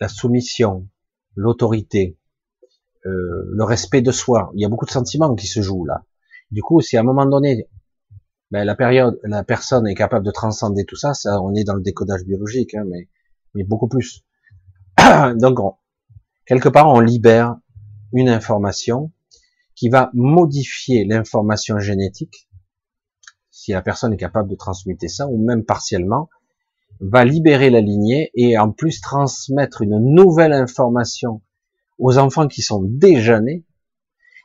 [0.00, 0.88] la soumission,
[1.34, 2.18] l'autorité,
[3.06, 6.04] euh, le respect de soi, il y a beaucoup de sentiments qui se jouent là.
[6.50, 7.68] Du coup, si à un moment donné,
[8.50, 11.74] ben, la période, la personne est capable de transcender tout ça, ça on est dans
[11.74, 13.08] le décodage biologique, hein, mais,
[13.54, 14.24] mais beaucoup plus.
[15.36, 15.58] Donc,
[16.44, 17.56] quelque part, on libère
[18.12, 19.12] une information
[19.76, 22.50] qui va modifier l'information génétique,
[23.50, 26.28] si la personne est capable de transmuter ça, ou même partiellement,
[27.00, 31.42] va libérer la lignée et en plus transmettre une nouvelle information
[31.98, 33.66] aux enfants qui sont déjà nés,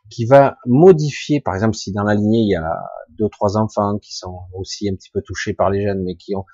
[0.10, 2.82] qui va modifier, par exemple, si dans la lignée il y a
[3.18, 6.36] deux trois enfants qui sont aussi un petit peu touchés par les gènes, mais qui
[6.36, 6.46] ont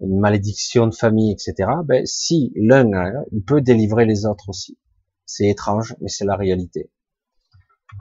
[0.00, 1.70] une malédiction de famille, etc.
[1.84, 2.84] Ben, si l'un
[3.32, 4.78] il peut délivrer les autres aussi.
[5.26, 6.90] C'est étrange, mais c'est la réalité.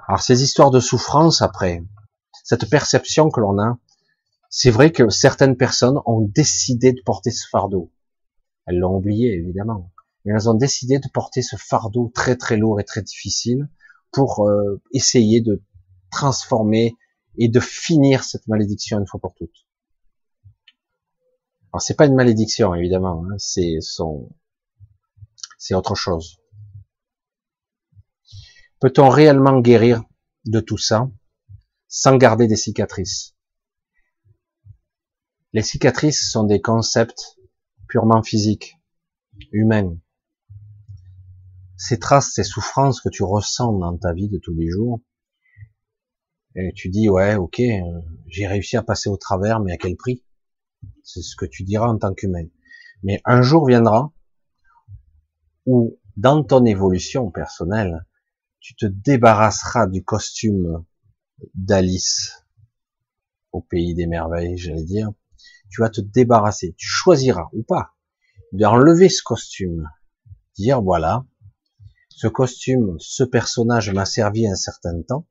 [0.07, 1.83] Alors ces histoires de souffrance après,
[2.43, 3.77] cette perception que l'on a,
[4.56, 7.91] c'est vrai que certaines personnes ont décidé de porter ce fardeau.
[8.67, 9.91] Elles l'ont oublié, évidemment.
[10.23, 13.67] mais elles ont décidé de porter ce fardeau très très lourd et très difficile
[14.11, 15.64] pour euh, essayer de
[16.11, 16.95] transformer
[17.40, 19.65] et de finir cette malédiction une fois pour toutes.
[21.72, 24.30] Alors c'est pas une malédiction évidemment, hein, c'est son,
[25.57, 26.38] c'est autre chose.
[28.80, 30.03] Peut-on réellement guérir
[30.45, 31.09] de tout ça
[31.88, 33.33] sans garder des cicatrices?
[35.53, 37.38] Les cicatrices sont des concepts
[37.88, 38.80] purement physiques,
[39.51, 39.95] humains.
[41.77, 44.99] Ces traces, ces souffrances que tu ressens dans ta vie de tous les jours,
[46.56, 49.95] et tu dis ouais, ok, euh, j'ai réussi à passer au travers, mais à quel
[49.95, 50.23] prix?
[51.03, 52.48] C'est ce que tu diras en tant qu'humain.
[53.03, 54.11] Mais un jour viendra
[55.65, 58.07] où, dans ton évolution personnelle,
[58.59, 60.83] tu te débarrasseras du costume
[61.53, 62.45] d'Alice
[63.51, 65.11] au pays des merveilles, j'allais dire.
[65.73, 66.75] Tu vas te débarrasser.
[66.77, 67.95] Tu choisiras ou pas
[68.51, 69.89] d'enlever ce costume,
[70.55, 71.25] dire voilà,
[72.09, 75.27] ce costume, ce personnage m'a servi un certain temps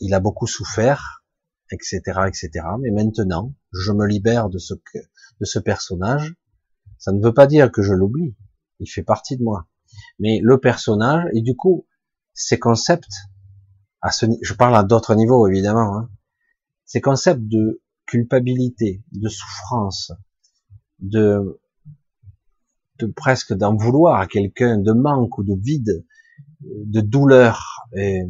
[0.00, 1.24] il a beaucoup souffert,
[1.70, 2.50] etc., etc.
[2.80, 6.34] Mais maintenant, je me libère de ce de ce personnage.
[6.98, 8.36] Ça ne veut pas dire que je l'oublie.
[8.80, 9.68] Il fait partie de moi.
[10.18, 11.86] Mais le personnage, et du coup,
[12.32, 13.12] ces concepts,
[14.00, 16.10] à ce, je parle à d'autres niveaux évidemment, hein,
[16.84, 20.12] ces concepts de culpabilité, de souffrance,
[20.98, 21.60] de,
[22.98, 26.04] de presque d'en vouloir à quelqu'un, de manque ou de vide,
[26.60, 28.22] de douleur, et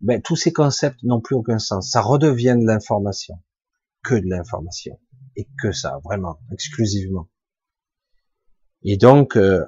[0.00, 1.90] ben, tous ces concepts n'ont plus aucun sens.
[1.90, 3.40] Ça redevient de l'information,
[4.02, 4.98] que de l'information,
[5.36, 7.28] et que ça, vraiment, exclusivement.
[8.82, 9.64] Et donc, euh,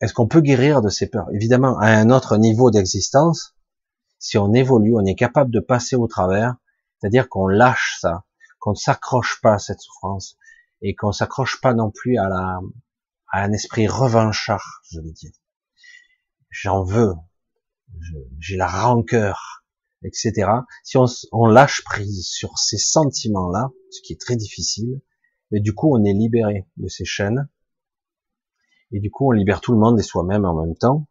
[0.00, 1.28] est-ce qu'on peut guérir de ces peurs?
[1.32, 3.56] Évidemment, à un autre niveau d'existence,
[4.18, 6.56] si on évolue, on est capable de passer au travers,
[7.04, 8.24] c'est-à-dire qu'on lâche ça,
[8.58, 10.38] qu'on ne s'accroche pas à cette souffrance,
[10.80, 12.60] et qu'on s'accroche pas non plus à, la,
[13.30, 15.32] à un esprit revanchard, je vais dire.
[16.48, 17.12] J'en veux,
[18.40, 19.66] j'ai la rancœur,
[20.02, 20.50] etc.
[20.82, 20.96] Si
[21.30, 25.02] on, lâche prise sur ces sentiments-là, ce qui est très difficile,
[25.50, 27.50] mais du coup on est libéré de ces chaînes,
[28.92, 31.06] et du coup on libère tout le monde et soi-même en même temps.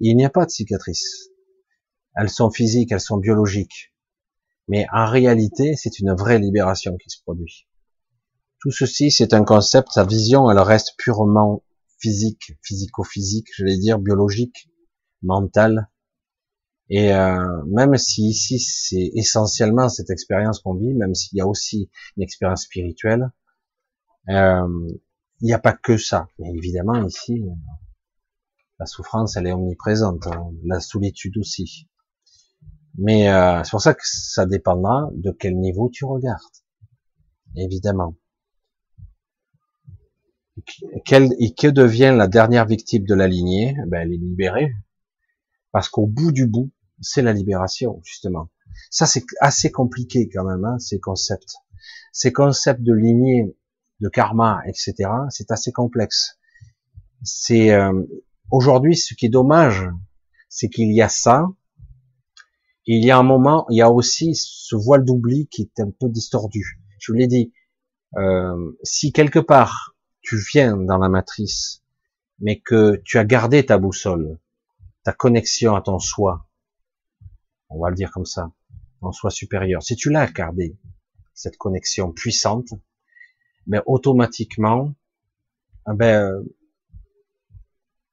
[0.00, 1.28] il n'y a pas de cicatrices.
[2.16, 3.90] Elles sont physiques, elles sont biologiques.
[4.70, 7.66] Mais en réalité, c'est une vraie libération qui se produit.
[8.60, 11.64] Tout ceci, c'est un concept, sa vision, elle reste purement
[11.98, 14.70] physique, physico-physique, je vais dire, biologique,
[15.22, 15.90] mentale,
[16.88, 21.46] et euh, même si ici c'est essentiellement cette expérience qu'on vit, même s'il y a
[21.46, 23.30] aussi une expérience spirituelle,
[24.28, 24.88] euh,
[25.40, 26.28] il n'y a pas que ça.
[26.38, 27.44] Mais évidemment ici,
[28.80, 30.52] la souffrance elle est omniprésente, hein.
[30.64, 31.88] la solitude aussi.
[32.98, 36.40] Mais euh, c'est pour ça que ça dépendra de quel niveau tu regardes,
[37.56, 38.16] évidemment.
[40.86, 43.76] et que devient la dernière victime de la lignée?
[43.86, 44.72] Ben, Elle est libérée,
[45.72, 46.70] parce qu'au bout du bout,
[47.00, 48.50] c'est la libération, justement.
[48.90, 51.54] Ça, c'est assez compliqué quand même, hein, ces concepts.
[52.12, 53.56] Ces concepts de lignée,
[54.00, 56.38] de karma, etc., c'est assez complexe.
[57.22, 58.02] C'est euh,
[58.50, 59.88] aujourd'hui, ce qui est dommage,
[60.48, 61.48] c'est qu'il y a ça.
[62.86, 65.90] Il y a un moment, il y a aussi ce voile d'oubli qui est un
[65.90, 66.80] peu distordu.
[66.98, 67.52] Je vous l'ai dit,
[68.16, 71.82] euh, si quelque part tu viens dans la matrice,
[72.40, 74.38] mais que tu as gardé ta boussole,
[75.04, 76.46] ta connexion à ton soi,
[77.68, 78.50] on va le dire comme ça,
[79.00, 79.82] en soi supérieur.
[79.82, 80.76] Si tu l'as gardé,
[81.34, 82.70] cette connexion puissante,
[83.66, 84.94] mais automatiquement,
[85.88, 86.44] eh ben,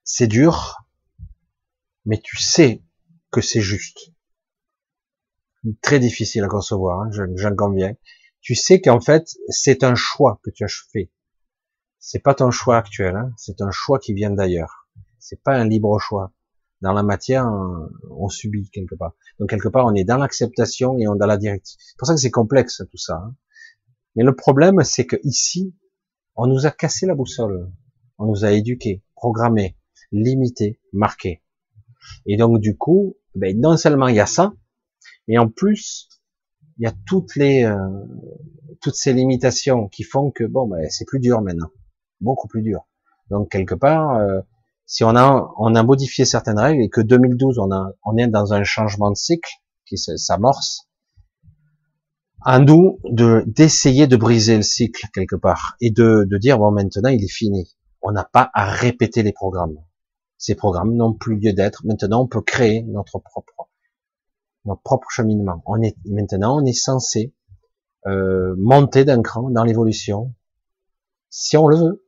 [0.03, 0.85] c'est dur,
[2.05, 2.81] mais tu sais
[3.31, 4.13] que c'est juste.
[5.81, 7.93] Très difficile à concevoir, hein, j'en conviens.
[8.41, 11.11] Tu sais qu'en fait, c'est un choix que tu as fait.
[11.99, 14.87] C'est pas ton choix actuel, hein, c'est un choix qui vient d'ailleurs.
[15.19, 16.31] C'est pas un libre choix
[16.81, 17.45] dans la matière,
[18.11, 19.13] on subit quelque part.
[19.39, 21.75] Donc quelque part, on est dans l'acceptation et on est dans la directive.
[21.79, 23.15] C'est pour ça que c'est complexe tout ça.
[23.15, 23.35] Hein.
[24.15, 25.75] Mais le problème, c'est que ici,
[26.35, 27.71] on nous a cassé la boussole,
[28.19, 29.75] on nous a éduqués, programmés,
[30.11, 31.41] limités, marqués.
[32.25, 34.53] Et donc du coup, ben, non seulement il y a ça,
[35.27, 36.09] mais en plus,
[36.77, 37.75] il y a toutes les euh,
[38.81, 41.69] toutes ces limitations qui font que bon, ben, c'est plus dur maintenant,
[42.21, 42.81] beaucoup plus dur.
[43.29, 44.41] Donc quelque part, euh,
[44.85, 48.27] si on a, on a modifié certaines règles et que 2012, on, a, on est
[48.27, 49.49] dans un changement de cycle
[49.85, 50.87] qui s'amorce,
[52.41, 56.71] à nous de d'essayer de briser le cycle quelque part et de, de dire bon
[56.71, 57.75] maintenant il est fini.
[58.01, 59.77] On n'a pas à répéter les programmes.
[60.37, 61.83] Ces programmes n'ont plus lieu d'être.
[61.85, 63.69] Maintenant on peut créer notre propre
[64.67, 65.63] notre propre cheminement.
[65.65, 67.33] On est maintenant on est censé
[68.05, 70.33] euh, monter d'un cran dans l'évolution
[71.29, 72.03] si on le veut.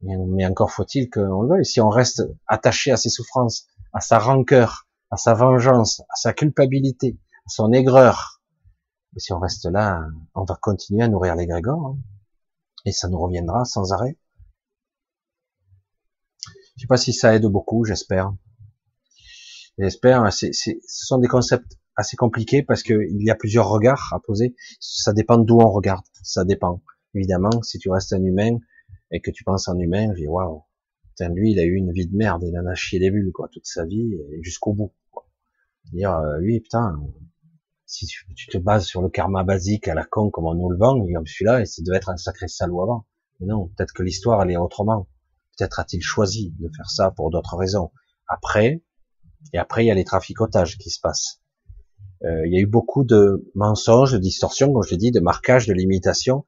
[0.00, 1.66] Mais encore faut-il qu'on le veuille.
[1.66, 6.32] Si on reste attaché à ses souffrances, à sa rancœur, à sa vengeance, à sa
[6.32, 8.40] culpabilité, à son aigreur,
[9.16, 11.98] si on reste là, on va continuer à nourrir les grégores, hein.
[12.84, 14.16] et ça nous reviendra sans arrêt.
[16.76, 18.32] Je sais pas si ça aide beaucoup, j'espère.
[19.78, 20.32] J'espère.
[20.32, 24.54] ce sont des concepts assez compliqués parce qu'il y a plusieurs regards à poser.
[24.80, 26.04] Ça dépend d'où on regarde.
[26.22, 26.82] Ça dépend.
[27.14, 28.58] Évidemment, si tu restes un humain
[29.10, 30.62] et que tu penses en humain, je dis waouh,
[31.26, 33.48] lui, il a eu une vie de merde, il en a chié des bulles quoi,
[33.52, 34.92] toute sa vie jusqu'au bout.
[35.10, 35.26] Quoi.
[35.92, 37.00] Dire euh, lui, putain,
[37.86, 40.76] si tu, te bases sur le karma basique à la con comme on nous le
[40.76, 43.06] vend, comme celui-là, ça devait être un sacré salaud avant.
[43.40, 45.08] Mais non, peut-être que l'histoire elle est autrement.
[45.56, 47.90] Peut-être a-t-il choisi de faire ça pour d'autres raisons.
[48.28, 48.82] Après,
[49.52, 51.40] et après, il y a les traficotages qui se passent.
[52.24, 55.20] Euh, il y a eu beaucoup de mensonges, de distorsions, comme je l'ai dit, de
[55.20, 56.44] marquages, de limitations,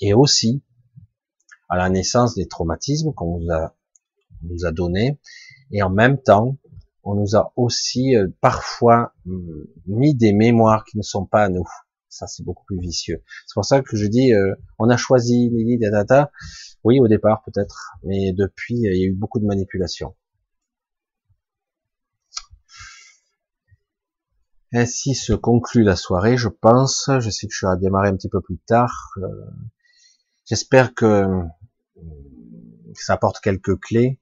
[0.00, 0.62] et aussi
[1.68, 3.76] à la naissance des traumatismes qu'on nous a,
[4.42, 5.18] nous a donnés,
[5.70, 6.56] et en même temps,
[7.04, 11.48] on nous a aussi euh, parfois hum, mis des mémoires qui ne sont pas à
[11.48, 11.66] nous.
[12.08, 13.22] Ça, c'est beaucoup plus vicieux.
[13.46, 16.30] C'est pour ça que je dis, euh, on a choisi Lily, data.
[16.84, 20.14] Oui, au départ peut-être, mais depuis, il y a eu beaucoup de manipulations.
[24.76, 27.08] Ainsi se conclut la soirée, je pense.
[27.20, 29.12] Je sais que je vais démarrer un petit peu plus tard.
[29.18, 29.28] Euh,
[30.46, 31.24] j'espère que
[32.94, 34.20] ça apporte quelques clés.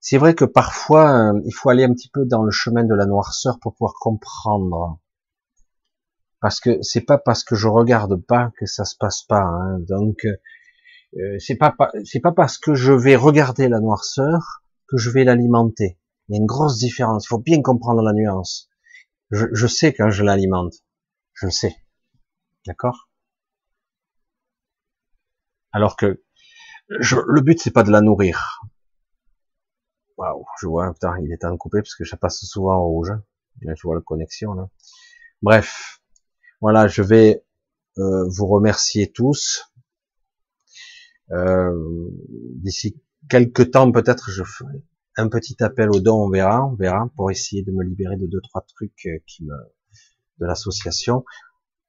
[0.00, 3.06] C'est vrai que parfois, il faut aller un petit peu dans le chemin de la
[3.06, 5.00] noirceur pour pouvoir comprendre
[6.40, 9.42] parce que c'est pas parce que je regarde pas que ça se passe pas.
[9.42, 9.78] Hein.
[9.88, 10.26] Donc
[11.16, 15.24] euh, c'est pas c'est pas parce que je vais regarder la noirceur que je vais
[15.24, 15.98] l'alimenter.
[16.28, 17.24] Il y a une grosse différence.
[17.24, 18.68] Il faut bien comprendre la nuance.
[19.30, 20.74] Je, je sais quand je l'alimente.
[21.34, 21.76] Je le sais.
[22.66, 23.08] D'accord?
[25.72, 26.22] Alors que
[27.00, 28.60] je, le but c'est pas de la nourrir.
[30.16, 32.84] Waouh, je vois, putain, il est temps de couper parce que ça passe souvent en
[32.84, 33.12] rouge.
[33.60, 34.68] Je vois la connexion là.
[35.42, 36.00] Bref,
[36.60, 37.44] voilà, je vais
[37.98, 39.64] euh, vous remercier tous.
[41.30, 42.10] Euh,
[42.56, 44.82] d'ici quelques temps, peut-être, je ferai
[45.18, 48.26] un petit appel aux dons, on verra, on verra, pour essayer de me libérer de
[48.26, 49.54] deux trois trucs euh, qui me
[50.40, 51.24] de l'association.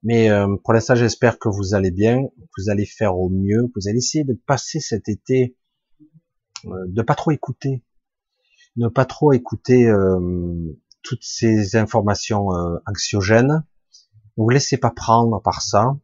[0.02, 0.30] Mais
[0.64, 2.24] pour l'instant, j'espère que vous allez bien,
[2.58, 5.56] vous allez faire au mieux, vous allez essayer de passer cet été,
[6.64, 7.84] de pas trop écouter,
[8.78, 9.94] ne pas trop écouter
[11.04, 12.48] toutes ces informations
[12.88, 13.64] anxiogènes,
[14.40, 15.98] ne vous laissez pas prendre par ça.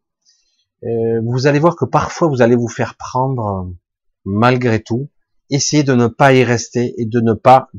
[0.83, 3.73] Euh, vous allez voir que parfois vous allez vous faire prendre
[4.25, 5.09] malgré tout.
[5.49, 7.69] Essayez de ne pas y rester et de ne pas,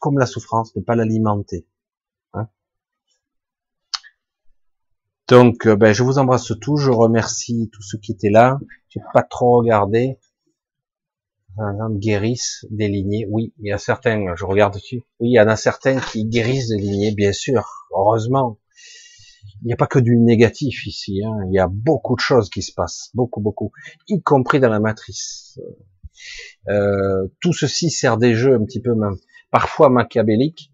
[0.00, 1.66] comme la souffrance, ne pas l'alimenter.
[2.34, 2.48] Hein.
[5.28, 6.76] Donc, euh, ben, je vous embrasse tous.
[6.78, 8.58] Je remercie tous ceux qui étaient là.
[8.88, 10.18] J'ai pas trop regardé.
[11.90, 13.26] Guérissent des lignées.
[13.30, 15.02] Oui, il y a certains, je regarde dessus.
[15.20, 17.86] Oui, il y en a certains qui guérissent des lignées, bien sûr.
[17.94, 18.58] Heureusement
[19.62, 21.36] il n'y a pas que du négatif ici, hein.
[21.48, 23.70] il y a beaucoup de choses qui se passent, beaucoup, beaucoup,
[24.08, 25.60] y compris dans la matrice.
[26.68, 29.16] Euh, tout ceci sert des jeux un petit peu même,
[29.50, 30.70] parfois machiavéliques,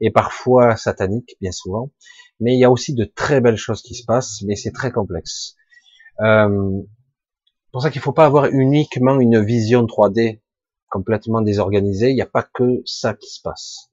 [0.00, 1.90] et parfois sataniques, bien souvent,
[2.40, 4.90] mais il y a aussi de très belles choses qui se passent, mais c'est très
[4.90, 5.54] complexe.
[6.20, 6.82] Euh,
[7.72, 10.40] pour ça qu'il ne faut pas avoir uniquement une vision 3D
[10.88, 13.90] complètement désorganisée, il n'y a pas que ça qui se passe.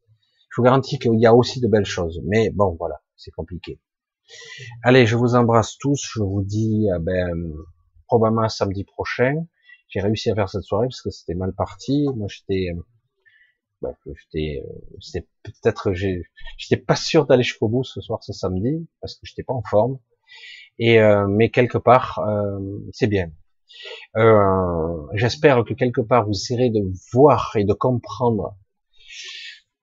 [0.49, 3.79] Je vous garantis qu'il y a aussi de belles choses, mais bon, voilà c'est compliqué.
[4.83, 6.09] Allez, je vous embrasse tous.
[6.13, 7.53] Je vous dis, euh, ben,
[8.07, 9.45] probablement samedi prochain.
[9.91, 12.07] J'ai réussi à faire cette soirée parce que c'était mal parti.
[12.15, 12.81] Moi, j'étais, euh,
[13.81, 18.87] ben, j'étais, euh, c'était peut-être, j'étais pas sûr d'aller jusqu'au bout ce soir, ce samedi,
[19.01, 19.99] parce que j'étais pas en forme.
[20.79, 20.97] Et
[21.27, 22.19] mais quelque part,
[22.93, 23.31] c'est bien.
[25.13, 28.55] J'espère que quelque part vous essaierez de voir et de comprendre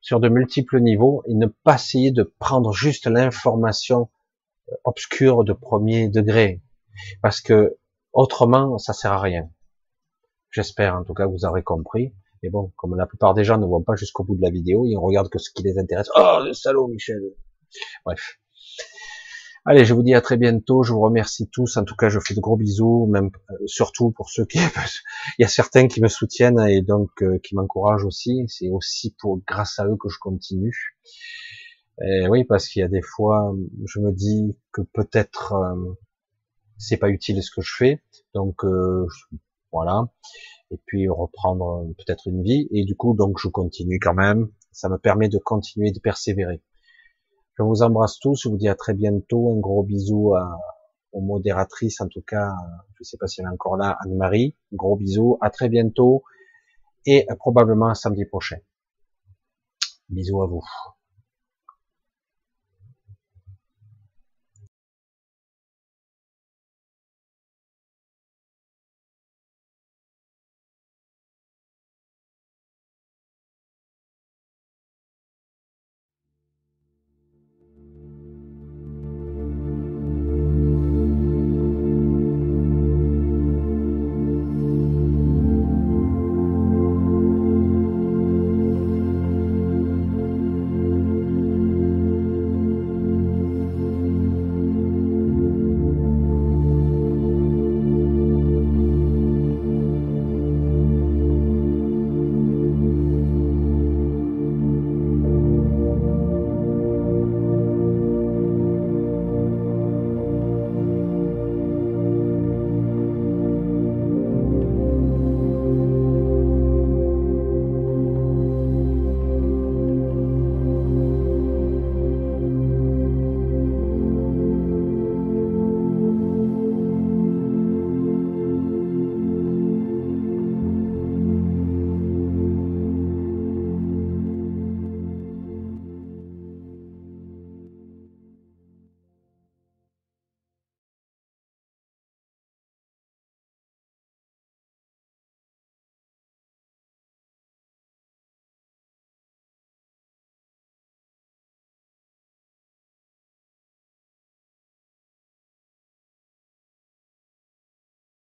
[0.08, 4.08] sur de multiples niveaux et ne pas essayer de prendre juste l'information
[4.70, 6.62] euh, obscure de premier degré.
[7.20, 7.76] Parce que
[8.14, 9.50] autrement, ça sert à rien.
[10.50, 12.12] J'espère en tout cas que vous aurez compris.
[12.42, 14.86] Mais bon, comme la plupart des gens ne vont pas jusqu'au bout de la vidéo,
[14.86, 16.08] ils regardent que ce qui les intéresse.
[16.14, 17.20] Oh, le salaud, Michel.
[18.04, 18.38] Bref.
[19.64, 20.82] Allez, je vous dis à très bientôt.
[20.82, 21.76] Je vous remercie tous.
[21.76, 24.58] En tout cas, je fais de gros bisous, même euh, surtout pour ceux qui.
[25.38, 28.44] Il y a certains qui me soutiennent et donc euh, qui m'encouragent aussi.
[28.48, 30.96] C'est aussi pour grâce à eux que je continue.
[32.00, 33.52] Et oui, parce qu'il y a des fois,
[33.84, 35.98] je me dis que peut-être euh,
[36.78, 38.02] c'est pas utile ce que je fais.
[38.34, 38.64] Donc
[39.72, 40.08] voilà.
[40.70, 42.68] Et puis reprendre peut-être une vie.
[42.70, 44.48] Et du coup, donc je continue quand même.
[44.72, 46.62] Ça me permet de continuer de persévérer.
[47.58, 50.58] Je vous embrasse tous, je vous dis à très bientôt, un gros bisou à,
[51.12, 52.52] aux modératrices, en tout cas,
[52.94, 56.22] je ne sais pas si elle est encore là, Anne-Marie, gros bisous, à très bientôt,
[57.04, 58.58] et probablement samedi prochain.
[60.08, 60.62] Bisous à vous.